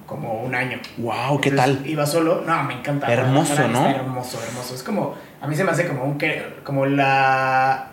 [0.06, 0.80] como un año.
[0.98, 1.88] Wow, ¿qué Entonces, tal?
[1.88, 3.12] Iba solo, no, me encanta.
[3.14, 3.88] Hermoso, ¿no?
[3.88, 4.74] hermoso, hermoso.
[4.74, 6.18] Es como, a mí se me hace como un,
[6.64, 7.90] como la,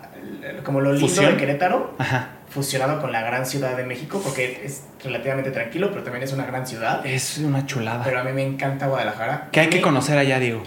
[0.63, 1.33] como lo lindo Fusión.
[1.33, 2.29] de Querétaro Ajá.
[2.49, 6.45] fusionado con la gran ciudad de México porque es relativamente tranquilo, pero también es una
[6.47, 7.05] gran ciudad.
[7.05, 8.03] Es una chulada.
[8.03, 9.49] Pero a mí me encanta Guadalajara.
[9.51, 10.63] ¿Qué hay que conocer allá, Diego?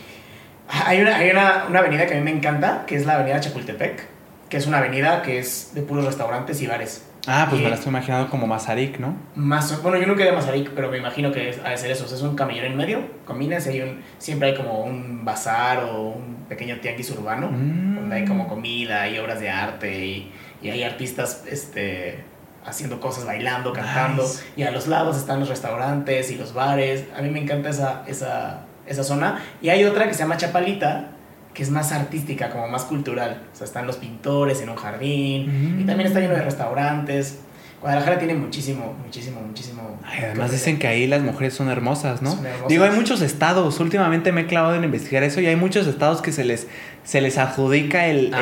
[0.87, 3.41] Hay una, hay una, una avenida que a mí me encanta, que es la avenida
[3.41, 4.07] Chapultepec,
[4.49, 7.07] que es una avenida que es de puros restaurantes y bares.
[7.27, 9.15] Ah, pues Y- me la estoy imaginando como Mazarik, ¿no?
[9.35, 11.77] Más, bueno, yo nunca he ido a Mazarik, pero me imagino que es, ha de
[11.77, 12.05] ser eso.
[12.05, 15.25] O sea, es un camellón en medio, combinas y hay un, siempre hay como un
[15.25, 17.95] bazar o un pequeño tianguis urbano, Mm.
[17.97, 22.25] donde hay como comida y obras de arte y, y hay artistas este,
[22.65, 24.23] haciendo cosas, bailando, cantando.
[24.23, 24.45] Nice.
[24.57, 27.05] Y a los lados están los restaurantes y los bares.
[27.17, 29.43] A mí me encanta esa, esa, esa zona.
[29.63, 31.09] Y hay otra que se llama Chapalita,
[31.55, 33.43] que es más artística, como más cultural.
[33.53, 35.77] O sea, están los pintores en un jardín.
[35.79, 35.81] Mm.
[35.81, 37.39] Y también está lleno de restaurantes.
[37.81, 39.99] Guadalajara tiene muchísimo, muchísimo, muchísimo.
[40.05, 42.33] Ay, además dicen que ahí las mujeres son hermosas, ¿no?
[42.33, 42.69] Son hermosas.
[42.69, 46.21] Digo, hay muchos estados, últimamente me he clavado en investigar eso y hay muchos estados
[46.21, 46.67] que se les,
[47.05, 48.35] se les adjudica el,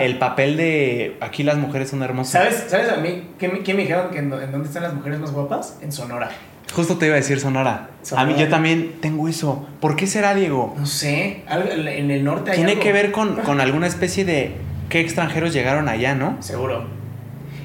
[0.00, 2.30] el, papel de aquí las mujeres son hermosas.
[2.44, 5.18] ¿Sabes, ¿Sabes a mí qué, me- qué me dijeron que en dónde están las mujeres
[5.18, 5.78] más guapas?
[5.82, 6.30] En Sonora.
[6.72, 7.90] Justo te iba a decir Sonora.
[8.02, 8.28] Sonora.
[8.28, 9.66] A mí yo también tengo eso.
[9.80, 10.74] ¿Por qué será, Diego?
[10.78, 12.82] No sé, en el norte hay Tiene algo.
[12.82, 14.56] que ver con, con alguna especie de
[14.88, 16.36] qué extranjeros llegaron allá, ¿no?
[16.40, 16.86] Seguro.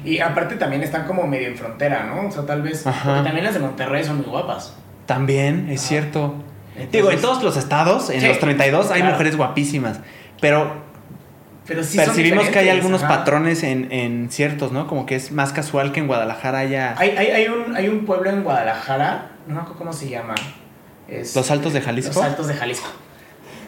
[0.04, 2.28] Y aparte también están como medio en frontera, ¿no?
[2.28, 2.86] O sea, tal vez.
[2.86, 3.02] Ajá.
[3.14, 4.74] Porque también las de Monterrey son muy guapas.
[5.06, 5.88] También, es Ajá.
[5.88, 6.34] cierto.
[6.76, 9.12] Entonces- Digo, en todos los estados, en Sí, los 32, hay claro.
[9.14, 10.00] mujeres guapísimas.
[10.40, 10.72] Pero
[11.70, 13.18] Pero sí percibimos que hay algunos ajá.
[13.18, 14.88] patrones en, en ciertos, ¿no?
[14.88, 16.96] Como que es más casual que en Guadalajara haya...
[16.98, 20.34] Hay, hay, hay, un, hay un pueblo en Guadalajara, no me acuerdo cómo se llama.
[21.06, 22.12] Es- ¿Los Altos de Jalisco?
[22.12, 22.88] Los Altos de Jalisco.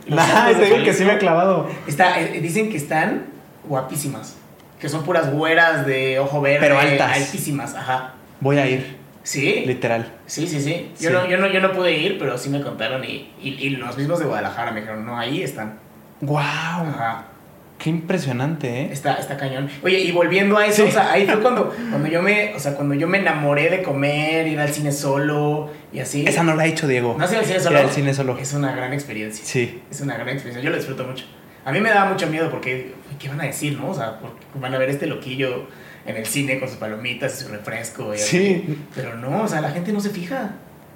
[0.08, 1.68] Los Nah, te digo que sí me he clavado.
[1.86, 3.26] Está, eh, dicen que están
[3.68, 4.34] guapísimas.
[4.80, 6.58] Que son puras güeras de ojo verde.
[6.60, 7.16] Pero altas.
[7.18, 8.14] Altísimas, ajá.
[8.40, 9.62] Voy a ir, Sí.
[9.64, 10.10] literal.
[10.26, 10.90] Sí, sí, sí.
[10.98, 11.14] Yo, Sí.
[11.14, 13.96] No, yo, no, yo no pude ir, pero sí me contaron y, y, y los
[13.96, 15.78] mismos de Guadalajara me dijeron, no, ahí están.
[16.20, 16.40] ¡Wow!
[16.40, 17.26] Ajá.
[17.82, 18.88] Qué impresionante, ¿eh?
[18.92, 19.68] Está, está cañón.
[19.82, 20.88] Oye, y volviendo a eso, Sí.
[20.88, 23.82] o sea, ahí fue cuando, cuando yo me, o sea, cuando yo me enamoré de
[23.82, 26.24] comer, ir al cine solo y así.
[26.24, 27.16] Esa no la he hecho, Diego.
[27.18, 27.78] ¿No ido al cine solo?
[27.80, 28.38] Ir al cine solo.
[28.38, 29.44] Es una gran experiencia.
[29.44, 29.82] Sí.
[29.90, 30.62] Es una gran experiencia.
[30.62, 31.24] Yo lo disfruto mucho.
[31.64, 33.90] A mí me daba mucho miedo porque, ¿qué van a decir, no?
[33.90, 34.20] O sea,
[34.60, 35.66] van a ver este loquillo
[36.06, 38.14] en el cine con sus palomitas y su refresco.
[38.14, 38.62] Y sí.
[38.64, 38.78] así.
[38.94, 40.52] Pero no, o sea, la gente no se fija.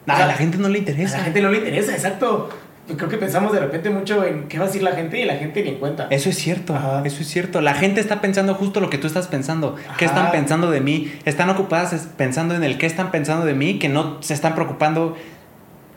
[0.09, 1.19] O sea, a la gente no le a interesa.
[1.19, 2.49] la gente no le interesa, exacto.
[2.95, 5.35] Creo que pensamos de repente mucho en qué va a decir la gente y la
[5.37, 6.07] gente ni en cuenta.
[6.11, 7.03] Eso es cierto, Ajá.
[7.05, 7.61] eso es cierto.
[7.61, 9.75] La gente está pensando justo lo que tú estás pensando.
[9.99, 11.13] ¿Qué están pensando de mí?
[11.25, 15.17] Están ocupadas pensando en el qué están pensando de mí, que no se están preocupando,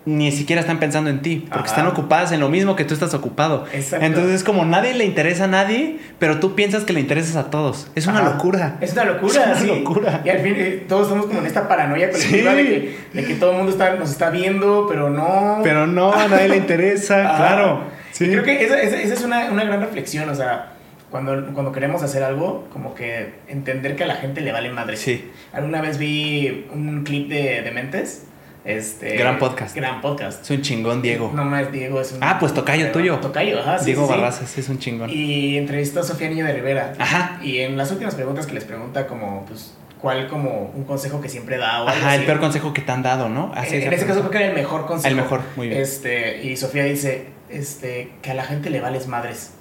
[0.05, 1.77] ni siquiera están pensando en ti, porque Ajá.
[1.77, 3.65] están ocupadas en lo mismo que tú estás ocupado.
[3.73, 4.05] Exacto.
[4.05, 7.91] Entonces, como nadie le interesa a nadie, pero tú piensas que le interesas a todos.
[7.95, 8.29] Es una Ajá.
[8.31, 8.77] locura.
[8.81, 9.67] Es una locura, Es una sí.
[9.67, 10.21] locura.
[10.25, 12.57] Y al fin eh, todos estamos como en esta paranoia colectiva Sí.
[12.57, 15.59] de, que, de que todo el mundo está, nos está viendo, pero no.
[15.63, 17.81] Pero no, a nadie le interesa, claro.
[18.11, 18.25] Sí.
[18.25, 20.71] Y creo que esa, esa- esa es una, una gran reflexión, o sea,
[21.11, 24.95] cuando, cuando queremos hacer algo, como que entender que a la gente le vale madre.
[24.97, 25.29] Sí.
[25.53, 28.23] Alguna vez vi un clip de Dementes.
[28.69, 29.75] Este, Gran podcast.
[29.75, 30.43] Gran podcast.
[30.43, 31.31] Es un chingón, Diego.
[31.33, 32.19] No más Diego es un.
[32.23, 33.17] Ah, pues tocayo pero- tuyo.
[33.17, 33.79] Tocayo, ajá.
[33.79, 34.07] sí, Diego
[34.45, 35.09] sí, es un chingón.
[35.09, 36.93] Y entrevistó a Sofía Niño de Rivera.
[36.99, 37.39] Ajá.
[37.41, 41.29] Y en las últimas preguntas que les pregunta, como, pues, ¿cuál como un consejo que
[41.29, 41.81] siempre da?
[41.83, 43.51] O Ajá, el peor consejo que te han dado, ¿no?
[43.55, 45.09] Así en, es, en ese caso creo que era el mejor consejo.
[45.09, 45.81] El mejor, muy bien.
[45.81, 49.53] Este, y Sofía dice, este, que a la gente le vales madres.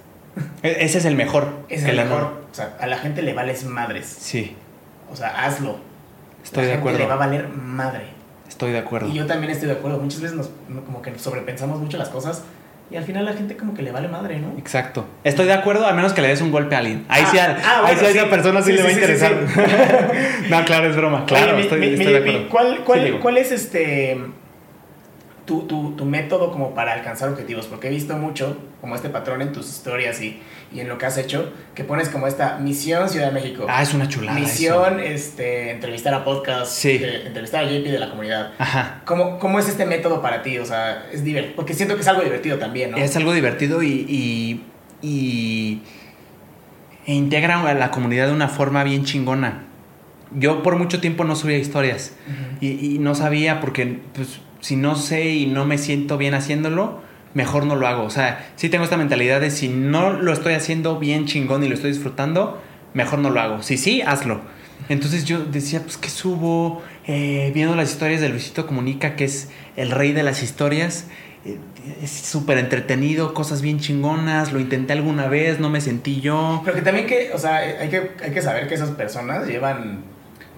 [0.61, 1.47] E- Ese es el mejor.
[1.67, 2.43] Es el mejor.
[2.51, 4.05] O sea, a la gente le vales madres.
[4.05, 4.55] Sí,
[5.11, 5.79] O sea, hazlo.
[6.43, 8.18] estoy la de gente le va a valer madre.
[8.59, 9.07] Estoy de acuerdo.
[9.07, 9.99] Y yo también estoy de acuerdo.
[9.99, 10.49] Muchas veces nos,
[10.85, 12.43] como que sobrepensamos mucho las cosas
[12.91, 14.49] y al final la gente como que le vale madre, ¿no?
[14.57, 15.05] Exacto.
[15.23, 17.05] Estoy de acuerdo, a menos que le des un golpe a alguien.
[17.07, 18.89] Ahí Ah, sí, a, ah, ahí bueno, sí a esa persona sí, Sí, le va
[18.89, 19.31] a sí, interesar.
[20.49, 21.25] no, claro, es broma.
[21.25, 22.49] Claro, Oye, estoy, mi- estoy mi- de acuerdo.
[22.49, 24.17] ¿Cuál, cuál, cuál es este
[25.49, 27.65] tu, tu, tu método como para alcanzar objetivos?
[27.65, 30.39] Porque he visto mucho como este patrón en tus historias y,
[30.71, 33.65] y en lo que has hecho, que pones como esta misión Ciudad de México.
[33.67, 34.39] Ah, es una chulada.
[34.39, 36.99] misión este, entrevistar a podcast, Sí.
[37.01, 38.51] eh, entrevistar a JP de la comunidad.
[38.59, 39.01] Ajá.
[39.05, 40.57] ¿Cómo, ¿Cómo es este método para ti?
[40.59, 41.55] O sea, es divertido.
[41.55, 42.97] Porque siento que es algo divertido también, ¿no?
[42.97, 44.63] Es algo divertido y, y,
[45.01, 45.81] y-
[47.07, 49.63] e integra a la comunidad de una forma bien chingona.
[50.31, 52.13] Yo por mucho tiempo no subía historias
[52.61, 56.99] y no sabía porque pues, si no sé y no me siento bien haciéndolo,
[57.33, 58.03] mejor no lo hago.
[58.03, 61.67] O sea, sí tengo esta mentalidad de si no lo estoy haciendo bien chingón y
[61.69, 62.61] lo estoy disfrutando,
[62.93, 63.61] mejor no lo hago.
[63.63, 64.41] Si sí, hazlo.
[64.87, 66.81] Entonces yo decía, pues, ¿qué subo?
[67.05, 71.05] Eh, viendo las historias de Luisito Comunica, que es el rey de las historias.
[71.45, 71.57] eh,
[72.03, 74.51] Es súper entretenido, cosas bien chingonas.
[74.53, 76.61] Lo intenté alguna vez, no me sentí yo.
[76.65, 80.03] Pero que también que, o sea, hay que, hay que saber que esas personas llevan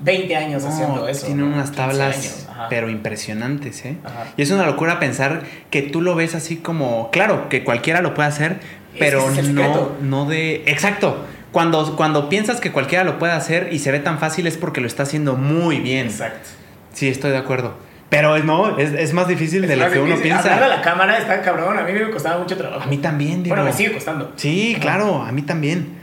[0.01, 1.25] 20 años haciendo eso.
[1.25, 1.55] Tienen ¿no?
[1.55, 2.69] unas 15 tablas, ajá.
[2.69, 3.97] pero impresionantes, ¿eh?
[4.03, 4.25] Ajá.
[4.37, 8.13] Y es una locura pensar que tú lo ves así como, claro, que cualquiera lo
[8.13, 8.59] puede hacer,
[8.97, 10.63] pero es no, no de...
[10.65, 11.25] Exacto.
[11.51, 14.79] Cuando, cuando piensas que cualquiera lo puede hacer y se ve tan fácil es porque
[14.79, 16.07] lo está haciendo muy bien.
[16.07, 16.49] Exacto.
[16.93, 17.75] Sí, estoy de acuerdo.
[18.11, 20.33] Pero no, es, es más difícil de lo que uno difícil.
[20.33, 20.67] Hablar a piensa.
[20.67, 21.79] la cámara está cabrón.
[21.79, 22.83] A mí me costaba mucho trabajo.
[22.83, 23.55] A mí también, digo.
[23.55, 24.33] Bueno, me sigue costando.
[24.35, 24.81] Sí, Ajá.
[24.81, 25.97] claro, a mí también.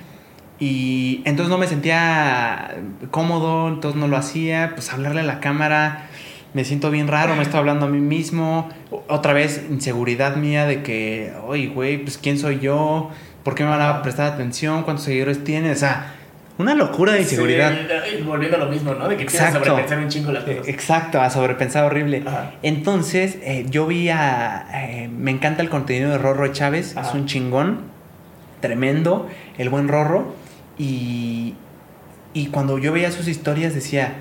[0.59, 2.77] Y entonces no me sentía
[3.11, 4.73] cómodo, entonces no lo hacía.
[4.75, 6.08] Pues hablarle a la cámara,
[6.55, 8.69] me siento bien raro, me estoy hablando a mí mismo.
[9.09, 13.11] Otra vez, inseguridad mía de que, oye, güey, pues quién soy yo,
[13.45, 15.71] por qué me van a prestar atención, cuántos seguidores tiene.
[15.71, 16.15] O sea,
[16.57, 17.73] una locura de inseguridad.
[18.11, 19.07] Sí, volviendo a lo mismo, ¿no?
[19.09, 19.59] De que Exacto.
[19.65, 20.69] sobrepensar un chingo las Eh, cosas.
[20.69, 22.23] Exacto, a sobrepensar horrible.
[22.27, 22.53] Ajá.
[22.63, 24.67] Entonces, eh, yo vi a.
[24.75, 27.09] eh, me encanta el contenido de Rorro Chávez, Ajá.
[27.09, 27.83] es un chingón,
[28.61, 29.29] tremendo,
[29.59, 30.35] el buen Rorro.
[30.79, 31.55] Y,
[32.35, 34.15] y cuando yo veía sus historias decía: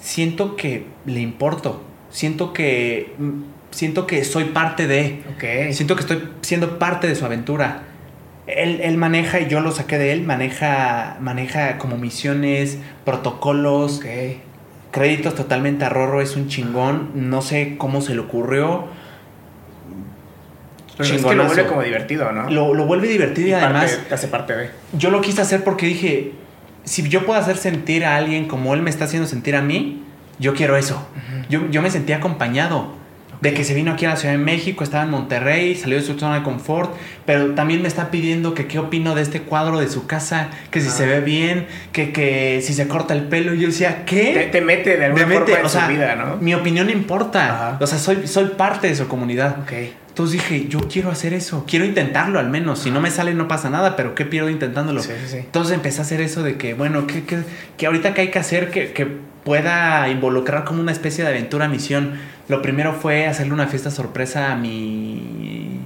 [0.00, 3.14] Siento que le importo, siento que.
[3.18, 3.42] mm,
[3.72, 5.22] Siento que soy parte de.
[5.34, 5.72] Ok.
[5.74, 7.82] Siento que estoy siendo parte de su aventura.
[8.46, 14.06] Él, él maneja, y yo lo saqué de él, maneja, maneja como misiones, protocolos, Ok.
[14.92, 17.10] créditos totalmente a Rorro, es un chingón.
[17.28, 18.86] No sé cómo se le ocurrió.
[20.96, 22.48] Pero es que lo vuelve como divertido, ¿no?
[22.48, 24.70] Lo, lo vuelve divertido y, además hace parte de.
[24.96, 26.32] yo lo quise hacer porque dije,
[26.86, 30.02] si yo puedo hacer sentir a alguien como él me está haciendo sentir a mí,
[30.38, 31.06] yo quiero eso.
[31.50, 32.94] yo, yo me sentí acompañado.
[33.42, 36.02] De que se vino aquí a la Ciudad de México, estaba en Monterrey, salió de
[36.02, 36.90] su zona de confort,
[37.26, 40.80] pero también me está pidiendo que qué opino de este cuadro de su casa, que
[40.80, 40.92] si Ah.
[40.92, 43.52] se ve bien, que, que si se corta el pelo.
[43.52, 44.32] Y yo decía, ¿qué?
[44.32, 46.36] Te, te mete de alguna Me mete, forma en o sea, su vida, ¿no?
[46.38, 47.44] mi opinión importa.
[47.44, 47.78] Ajá.
[47.78, 49.56] O sea, soy, soy parte de su comunidad.
[49.60, 49.72] Ok.
[50.16, 52.78] Entonces dije, yo quiero hacer eso, quiero intentarlo al menos.
[52.78, 55.02] Si no me sale, no pasa nada, pero ¿qué pierdo intentándolo?
[55.02, 55.36] Sí, sí, sí.
[55.36, 57.42] Entonces empecé a hacer eso de que, bueno, ¿qué, qué-
[57.76, 59.04] qué ahorita que hay que hacer que, que
[59.44, 62.14] pueda involucrar como una especie de aventura, misión?
[62.48, 65.80] Lo primero fue hacerle una fiesta sorpresa a mi.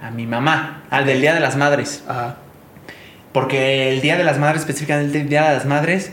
[0.00, 2.02] a mi mamá, al del Día de las Madres.
[2.08, 2.36] Ajá.
[3.32, 6.12] Porque el Día de las Madres, específicamente el Día de las Madres,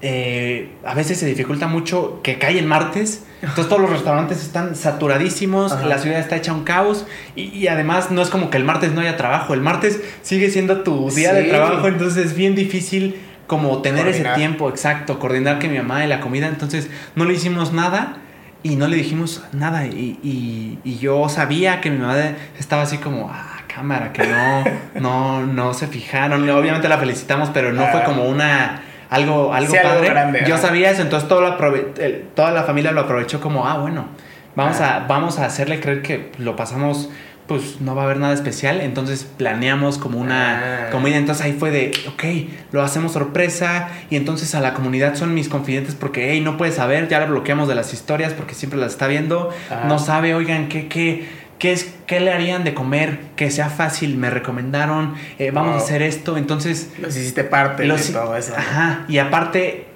[0.00, 3.24] eh, a veces se dificulta mucho que cae en martes.
[3.40, 5.86] Entonces todos los restaurantes están saturadísimos, Ajá.
[5.86, 7.06] la ciudad está hecha un caos
[7.36, 10.50] y, y además no es como que el martes no haya trabajo, el martes sigue
[10.50, 13.14] siendo tu día de trabajo, entonces es bien difícil
[13.46, 14.32] como tener Coordinar.
[14.32, 18.16] ese tiempo exacto, coordinar que mi mamá y la comida, entonces no le hicimos nada
[18.64, 22.16] y no le dijimos nada y, y- y yo sabía que mi mamá
[22.58, 24.64] estaba así como, ah, cámara, que no,
[25.00, 28.04] no, no se fijaron, obviamente la felicitamos, pero no fue Ah.
[28.04, 28.82] como una...
[29.10, 30.08] Algo, algo Sí, algo padre.
[30.10, 33.66] grande, Yo sabía eso, entonces todo lo aprove- el- toda la familia lo aprovechó como,
[33.66, 34.06] ah, bueno,
[34.54, 37.08] vamos, a, vamos a hacerle creer que lo pasamos,
[37.46, 40.90] pues no va a haber nada especial, entonces planeamos como una Ah.
[40.90, 42.24] comida, entonces ahí fue de, ok,
[42.72, 46.72] lo hacemos sorpresa y entonces a la comunidad son mis confidentes porque, hey, no puede
[46.72, 49.48] saber, ya la bloqueamos de las historias porque siempre las está viendo,
[49.86, 51.26] no sabe, oigan, ¿qué, qué,
[51.58, 53.20] qué, es, ¿qué le harían de comer?
[53.36, 55.80] Que sea fácil, me recomendaron, eh, vamos Wow.
[55.80, 56.90] a hacer esto, entonces...
[57.00, 58.54] Los hiciste parte Los- de todo eso.
[58.56, 59.86] Ajá, y aparte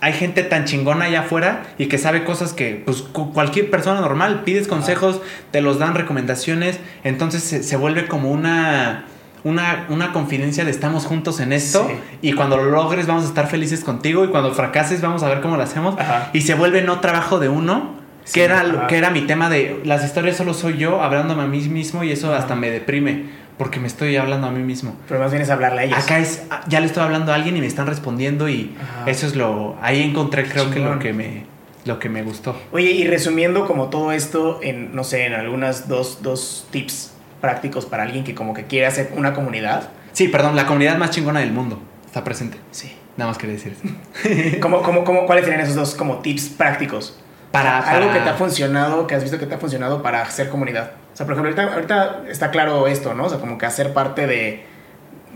[0.00, 4.00] hay gente tan chingona allá afuera y que sabe cosas que pues cu- cualquier persona
[4.00, 9.06] normal pides consejos, te los dan recomendaciones, entonces se, se vuelve como una
[9.44, 11.94] una, una confidencia de estamos juntos en esto Sí.
[12.22, 15.40] y cuando lo logres vamos a estar felices contigo y cuando fracases vamos a ver
[15.40, 16.30] cómo lo hacemos Ajá.
[16.32, 17.94] y se vuelve no trabajo de uno
[18.28, 21.46] Sí, que era, que era mi tema de las historias solo soy yo hablándome a
[21.46, 23.24] mí mismo y eso hasta me deprime
[23.56, 24.94] porque me estoy hablando a mí mismo.
[25.08, 25.98] Pero más bien es hablarle a ellos.
[25.98, 29.10] Acá es, ya le estoy hablando a alguien y me están respondiendo y Ajá.
[29.10, 31.46] eso es lo, ahí encontré creo que lo que me,
[31.86, 32.54] lo que me gustó.
[32.70, 37.86] Oye, y resumiendo como todo esto en, no sé, en algunas dos, dos tips prácticos
[37.86, 39.88] para alguien que como que quiere hacer una comunidad.
[40.12, 42.58] Sí, perdón, la comunidad más chingona del mundo está presente.
[42.72, 42.92] Sí.
[43.16, 44.58] Nada más quería decir eso.
[44.60, 47.18] ¿Cómo, cómo, cómo, ¿Cuáles serían esos dos como tips prácticos?
[47.52, 50.48] Para, Algo que te ha funcionado, que has visto que te ha funcionado para hacer
[50.50, 50.90] comunidad.
[51.14, 53.24] O sea, por ejemplo, ahorita, ahorita está claro esto, ¿no?
[53.24, 54.64] O sea, como que hacer parte de,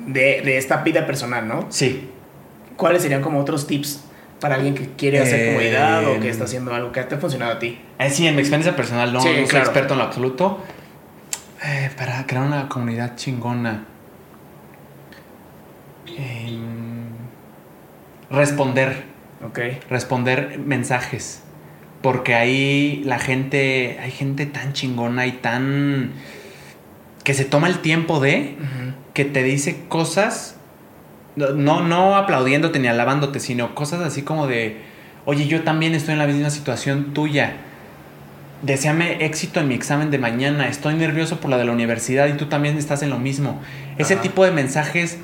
[0.07, 1.67] de, de esta vida personal, ¿no?
[1.71, 2.11] Sí.
[2.77, 4.05] ¿Cuáles serían como otros tips
[4.41, 7.19] para alguien que quiere hacer Eh, comunidad o que está haciendo algo que te ha
[7.19, 7.81] funcionado a ti?
[7.99, 9.65] Eh, sí, en mi experiencia personal, no, Sí, no soy claro.
[9.65, 10.61] experto en lo absoluto.
[11.65, 13.85] Eh, para crear una comunidad chingona.
[16.07, 17.05] Em,
[18.31, 19.05] responder.
[19.47, 19.59] Ok.
[19.91, 21.43] responder mensajes.
[22.03, 26.13] Porque ahí la gente, hay gente tan chingona y tan...
[27.23, 28.57] que se toma el tiempo de,
[29.15, 30.57] que te dice cosas,
[31.37, 34.79] no, no, aplaudiéndote ni alabándote, sino cosas así como de,
[35.25, 37.55] oye, yo también estoy en la misma situación tuya.
[38.63, 40.69] Deseame éxito en mi examen de mañana.
[40.69, 43.61] Estoy nervioso por la de la universidad y tú también estás en lo mismo.
[43.99, 45.19] Ese tipo de mensajes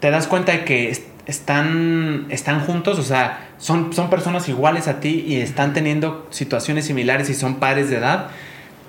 [0.00, 0.90] te das cuenta de que
[1.26, 6.86] están, están juntos, o sea, son, son personas iguales a ti y están teniendo situaciones
[6.86, 8.28] similares y son pares de edad.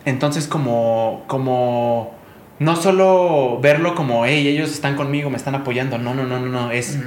[0.05, 2.15] Entonces, como, como
[2.59, 5.97] no solo verlo como, hey, ellos están conmigo, me están apoyando.
[5.97, 6.71] No, no, no, no, no.
[6.71, 6.97] Es.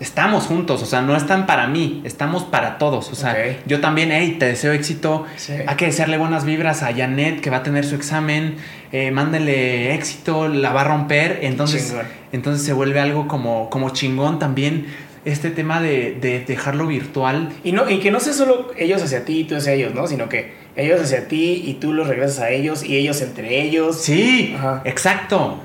[0.00, 3.10] Estamos juntos, o sea, no están para mí, estamos para todos.
[3.10, 3.36] O sea,
[3.66, 5.24] yo también, hey, te deseo éxito.
[5.36, 5.54] Sí.
[5.66, 8.56] Hay que desearle buenas vibras a Janet, que va a tener su examen.
[8.92, 11.40] Eh, mándele éxito, la va a romper.
[11.42, 12.06] Entonces, Chingón.
[12.32, 14.86] entonces se vuelve algo como, como chingón también.
[15.24, 17.48] Este tema de, de dejarlo virtual.
[17.64, 20.06] Y, no, y que no sea solo ellos hacia ti y tú hacia ellos, ¿no?
[20.06, 24.00] Sino que ellos hacia ti y tú los regresas a ellos y ellos entre ellos.
[24.00, 24.82] Sí, Ajá.
[24.84, 25.58] exacto.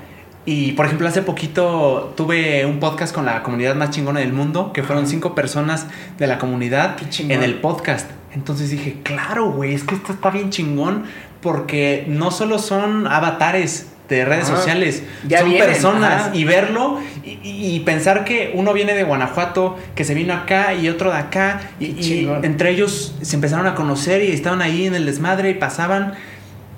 [0.44, 4.72] Y por ejemplo, hace poquito tuve un podcast con la comunidad más chingona del mundo,
[4.72, 5.86] que fueron cinco personas
[6.18, 8.10] de la comunidad en el podcast.
[8.34, 11.04] Entonces dije, claro, güey, es que esto está bien chingón
[11.40, 14.56] porque no solo son avatares de redes Ajá.
[14.56, 16.34] sociales, Ya son vienen, personas ajá.
[16.34, 21.10] y verlo y, pensar que uno viene de Guanajuato, que se vino acá y otro
[21.10, 25.50] de acá y, entre ellos se empezaron a conocer y estaban ahí en el desmadre
[25.50, 26.14] y pasaban,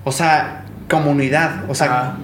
[0.05, 2.17] o sea, comunidad, o sea, Ajá.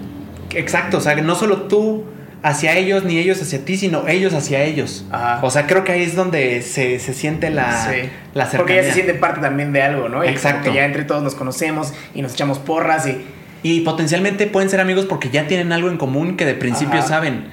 [0.55, 2.05] Exacto, o sea, no solo tú
[2.43, 5.05] hacia ellos ni ellos hacia ti, sino ellos hacia ellos.
[5.11, 5.41] Ajá.
[5.43, 8.09] O sea, creo que ahí es donde se, se siente la, Sí.
[8.35, 10.25] la Porque ya se siente parte también de algo, ¿no?
[10.25, 10.71] Y Exacto.
[10.71, 13.25] que ya entre todos nos conocemos y nos echamos porras y...
[13.63, 17.09] Y potencialmente pueden ser amigos porque ya tienen algo en común que de principio Ajá.
[17.09, 17.45] saben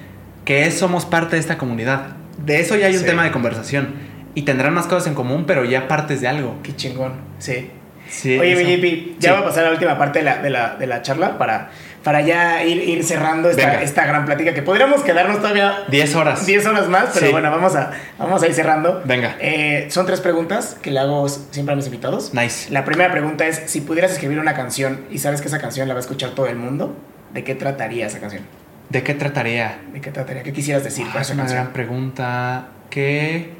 [0.46, 2.16] que es, somos parte de esta comunidad.
[2.46, 3.06] De eso ya hay un Sí.
[3.06, 3.96] tema de conversación.
[4.34, 6.56] Y tendrán más cosas en común, pero ya partes de algo.
[6.64, 7.72] Qué chingón, sí.
[8.10, 8.64] Sí, Oye, eso.
[8.64, 11.02] mi JP, ya va a pasar la última parte de la, de la, de la
[11.02, 11.72] charla para,
[12.04, 16.46] para ya ir, ir cerrando esta, esta gran plática que podríamos quedarnos todavía 10 horas.
[16.46, 17.32] 10 horas más, pero Sí.
[17.34, 19.02] bueno, vamos a, vamos a ir cerrando.
[19.04, 19.36] Venga.
[19.40, 22.34] Eh, son tres preguntas que le hago siempre a mis invitados.
[22.34, 22.72] Nice.
[22.72, 25.94] La primera pregunta es, si pudieras escribir una canción y sabes que esa canción la
[25.96, 26.96] va a escuchar todo el mundo,
[27.34, 28.44] ¿de qué trataría esa canción?
[28.90, 29.80] ¿De qué trataría?
[29.92, 30.44] ¿De qué trataría?
[30.44, 31.62] ¿Qué quisieras decir Ah, es esa una canción?
[31.64, 32.68] gran pregunta.
[32.90, 33.52] Que.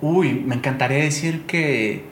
[0.00, 2.04] Uy, me encantaría decir que.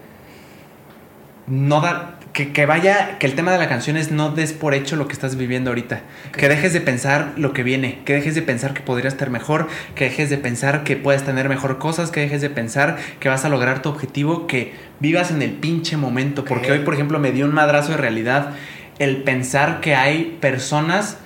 [1.46, 2.16] No dar.
[2.32, 5.06] Que, que vaya, que el tema de la canción es no des por hecho lo
[5.06, 6.00] que estás viviendo ahorita.
[6.36, 9.68] Que dejes de pensar lo que viene, que dejes de pensar que podrías estar mejor,
[9.94, 13.44] que dejes de pensar que puedes tener mejor cosas, que dejes de pensar que vas
[13.44, 16.44] a lograr tu objetivo, que vivas en el pinche momento.
[16.44, 18.54] Porque hoy, por ejemplo, me dio un madrazo de realidad
[18.98, 21.18] el pensar que hay personas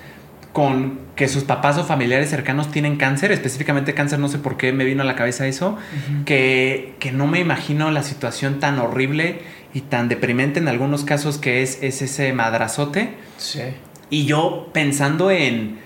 [0.53, 4.73] con que sus papás o familiares cercanos tienen cáncer, específicamente cáncer, no sé por qué
[4.73, 5.77] me vino a la cabeza eso,
[6.25, 9.41] que, que no me imagino la situación tan horrible
[9.77, 13.11] y tan deprimente en algunos casos que es, es ese madrazote.
[13.37, 13.61] Sí.
[14.09, 15.81] Y yo pensando en,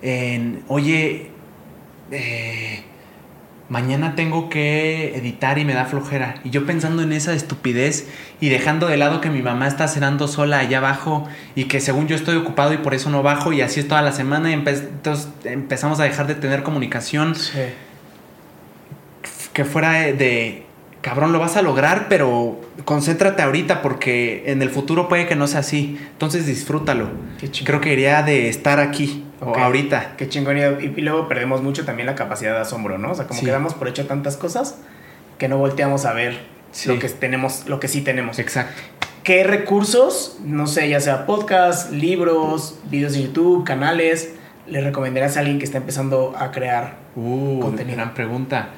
[0.00, 1.30] en oye,
[2.10, 2.84] eh,
[3.68, 6.36] mañana tengo que editar y me da flojera.
[6.42, 8.06] Y yo pensando en esa estupidez
[8.40, 12.06] y dejando de lado que mi mamá está cenando sola allá abajo y que según
[12.08, 14.50] yo estoy ocupado y por eso no bajo y así es toda la semana.
[14.50, 17.58] Y empe- entonces empezamos a dejar de tener comunicación Sí.
[19.52, 20.63] que fuera de, de,
[21.04, 25.46] cabrón, lo vas a lograr, pero concéntrate ahorita porque en el futuro puede que no
[25.46, 26.00] sea así.
[26.12, 27.10] Entonces disfrútalo.
[27.64, 30.14] Creo que iría de estar aquí o ahorita.
[30.16, 30.56] Qué chingón.
[30.56, 33.10] Y, luego perdemos mucho también la capacidad de asombro, ¿no?
[33.10, 33.44] O sea, como Sí.
[33.44, 34.78] que damos por hecho tantas cosas
[35.36, 36.38] que no volteamos a ver
[36.72, 36.88] Sí.
[36.88, 38.38] lo que tenemos, lo que sí tenemos.
[38.38, 38.80] Exacto.
[39.24, 44.32] ¿Qué recursos, no sé, ya sea podcast, libros, videos de YouTube, canales,
[44.66, 46.96] le recomendarías a alguien que está empezando a crear?
[47.14, 47.96] Uh, Contenido.
[47.96, 48.70] gran pregunta.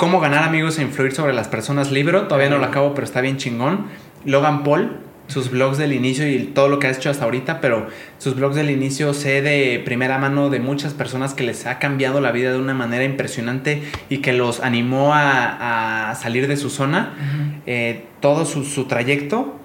[0.00, 1.90] ¿Cómo ganar amigos e influir sobre las personas?
[1.90, 3.84] Libro, todavía no lo acabo, pero está bien chingón.
[4.24, 4.96] Logan Paul,
[5.26, 7.86] sus blogs del inicio y todo lo que has hecho hasta ahorita, pero
[8.16, 12.22] sus blogs del inicio sé de primera mano de muchas personas que les ha cambiado
[12.22, 16.70] la vida de una manera impresionante y que los animó a, a salir de su
[16.70, 17.60] zona.
[17.66, 19.60] Eh, todo su, su trayecto,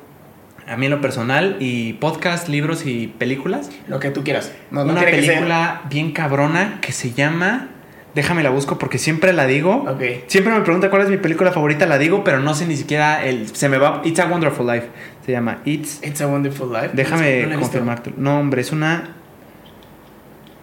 [0.67, 3.69] a mí en lo personal, y podcast, libros y películas.
[3.87, 4.51] Lo que tú quieras.
[4.69, 7.69] No, no una película bien cabrona que se llama.
[8.15, 9.85] Déjame la busco porque siempre la digo.
[9.87, 10.01] Ok.
[10.27, 13.25] Siempre me pregunta cuál es mi película favorita, la digo, pero no sé ni siquiera
[13.25, 13.53] el.
[13.53, 14.01] Se me va.
[14.05, 14.87] It's a Wonderful Life.
[15.25, 16.01] Se llama It's.
[16.01, 16.91] It's a Wonderful Life.
[16.93, 18.13] Déjame No confirmarte.
[18.15, 19.15] No, hombre, es una.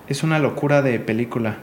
[0.09, 1.59] Es una locura de película.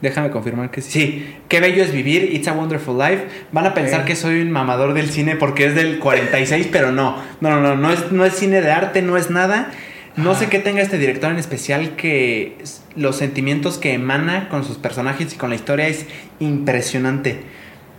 [0.00, 0.90] Déjame confirmar que sí.
[0.90, 3.26] Sí, qué bello es vivir, It's a Wonderful Life.
[3.52, 7.16] Van a pensar que soy un mamador del cine porque es del 46, pero no.
[7.40, 9.70] No, no, no, no es, no es cine de arte, no es nada.
[10.18, 12.58] No sé qué tenga este director en especial que
[12.96, 16.06] los sentimientos que emana con sus personajes y con la historia es
[16.40, 17.40] impresionante.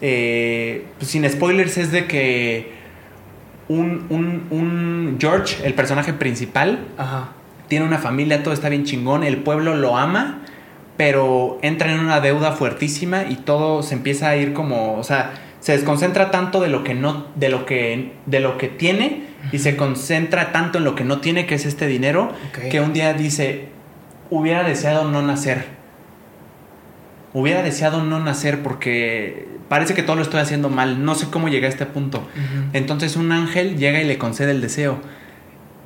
[0.02, 2.72] Eh, pues, sin spoilers es de que
[3.68, 7.30] un, un- un George, el personaje principal, Ajá.
[7.68, 10.42] tiene una familia, todo está bien chingón, el pueblo lo ama,
[10.98, 15.32] pero entra en una deuda fuertísima y todo se empieza a ir como, o sea,
[15.60, 19.60] se desconcentra tanto de lo que no, de lo que, de lo que tiene y
[19.60, 22.32] se concentra tanto en lo que no tiene, que es este dinero,
[22.72, 23.68] que un día dice,
[24.30, 25.66] hubiera deseado no nacer.
[27.34, 31.48] Hubiera deseado no nacer porque parece que todo lo estoy haciendo mal, no sé cómo
[31.48, 32.28] llegué a este punto.
[32.74, 35.00] Entonces un ángel llega y le concede el deseo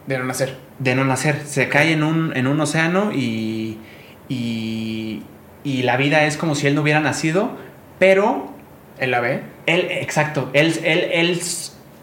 [0.07, 0.57] De no nacer.
[0.79, 1.41] de no nacer.
[1.45, 3.77] Se cae en un, en un océano y,
[4.29, 5.23] y,
[5.63, 7.57] y la vida es como si él no hubiera nacido,
[7.99, 8.52] pero
[8.99, 9.41] ¿Él la ve?
[9.65, 11.39] él, exacto, él, él, él,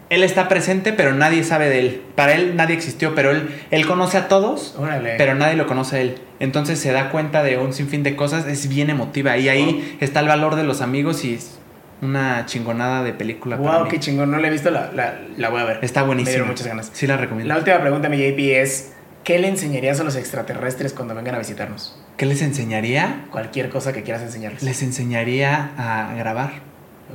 [0.09, 2.01] él está presente, pero nadie sabe de él.
[2.15, 5.15] Para él nadie existió, pero él, él conoce a todos, Órale.
[5.17, 6.17] pero nadie lo conoce a él.
[6.39, 9.37] Entonces se da cuenta de un sinfín de cosas, es bien emotiva.
[9.37, 11.57] Y ahí está el valor de los amigos y es
[12.01, 13.57] una chingonada de película.
[13.57, 13.89] para Wow, mí.
[13.91, 14.31] qué chingón.
[14.31, 15.79] No la he visto, la, la, la voy a ver.
[15.83, 16.31] Está Me buenísima.
[16.31, 16.89] dieron muchas ganas.
[16.93, 17.53] Sí la recomiendo.
[17.53, 18.93] La última pregunta, mi JP, es:
[19.23, 21.95] ¿qué le enseñarías a los extraterrestres cuando vengan a visitarnos?
[22.17, 23.25] ¿Qué les enseñaría?
[23.31, 24.63] Cualquier cosa que quieras enseñarles.
[24.63, 26.51] Les enseñaría a grabar.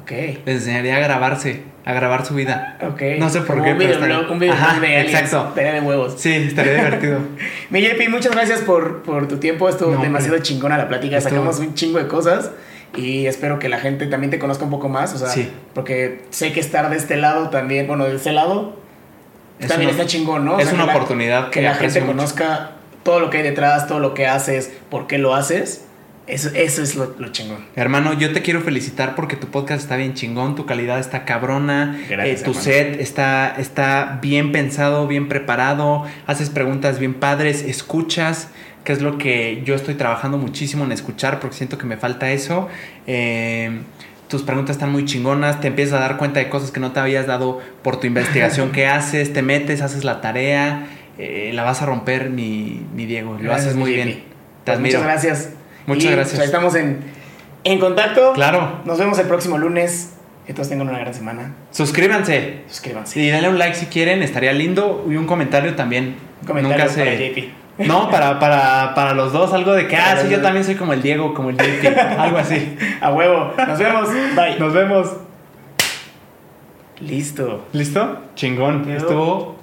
[0.02, 0.10] Ok.
[0.44, 2.78] Les enseñaría a grabarse, a grabar su vida.
[2.82, 3.02] Ok.
[3.18, 5.20] No sé por Como qué, Un pero videoblog, un videoblog Ajá, de aliens.
[5.20, 5.52] exacto.
[5.54, 6.14] Pelea de huevos.
[6.18, 7.18] Sí, estaría divertido.
[7.70, 9.68] Mi JP, muchas gracias por, por tu tiempo.
[9.68, 10.08] Estuvo No, hombre.
[10.08, 11.16] demasiado chingona la plática.
[11.18, 12.50] Estuvo- Sacamos un chingo de cosas.
[12.96, 15.12] Y espero que la gente también te conozca un poco más.
[15.14, 15.50] O sea, Sí.
[15.74, 18.76] porque sé que estar de este lado también, bueno, de ese lado,
[19.58, 20.56] Es también una- está chingón, ¿no?
[20.56, 22.12] O es sea, una que la- oportunidad que que la gente mucho.
[22.16, 22.70] conozca
[23.02, 25.85] todo lo que hay detrás, todo lo que haces, por qué lo haces.
[26.26, 27.58] Eso, eso es lo, lo chingón.
[27.76, 32.00] Hermano, yo te quiero felicitar porque tu podcast está bien chingón, tu calidad está cabrona,
[32.08, 32.64] Gracias, eh, tu hermano.
[32.64, 38.48] set está, está bien pensado, bien preparado, haces preguntas bien padres, escuchas,
[38.82, 42.32] que es lo que yo estoy trabajando muchísimo en escuchar porque siento que me falta
[42.32, 42.68] eso.
[43.06, 43.80] Eh,
[44.28, 46.98] tus preguntas están muy chingonas, te empiezas a dar cuenta de cosas que no te
[46.98, 50.88] habías dado por tu investigación que haces, te metes, haces la tarea,
[51.18, 54.08] eh, la vas a romper, mi, mi Diego, lo Gracias, haces muy bien.
[54.08, 54.22] Te
[54.64, 54.98] Pues admiro.
[54.98, 55.55] Muchas gracias.
[55.86, 56.30] Muchas Y, gracias.
[56.30, 57.00] pues, ahí estamos en,
[57.64, 58.32] en contacto.
[58.34, 60.12] Claro, Nos vemos el próximo lunes.
[60.46, 61.54] Que todos tengan una gran semana.
[61.72, 62.60] suscríbanse.
[62.68, 63.18] Suscríbanse.
[63.20, 65.04] Y denle un like si quieren, estaría lindo.
[65.10, 66.16] Y un comentario también.
[66.42, 67.88] Un comentario Nunca se- para JP.
[67.88, 70.92] No, para, para, para los dos, algo de que, ah, sí, yo también soy como
[70.94, 72.76] el Diego, como el JP, algo así.
[73.00, 73.52] A huevo.
[73.66, 74.08] Nos vemos.
[74.36, 74.58] Bye.
[74.58, 75.08] Nos vemos.
[77.00, 77.66] Listo.
[77.72, 78.18] ¿Listo?
[78.34, 78.90] Chingón.
[78.90, 79.55] Estuvo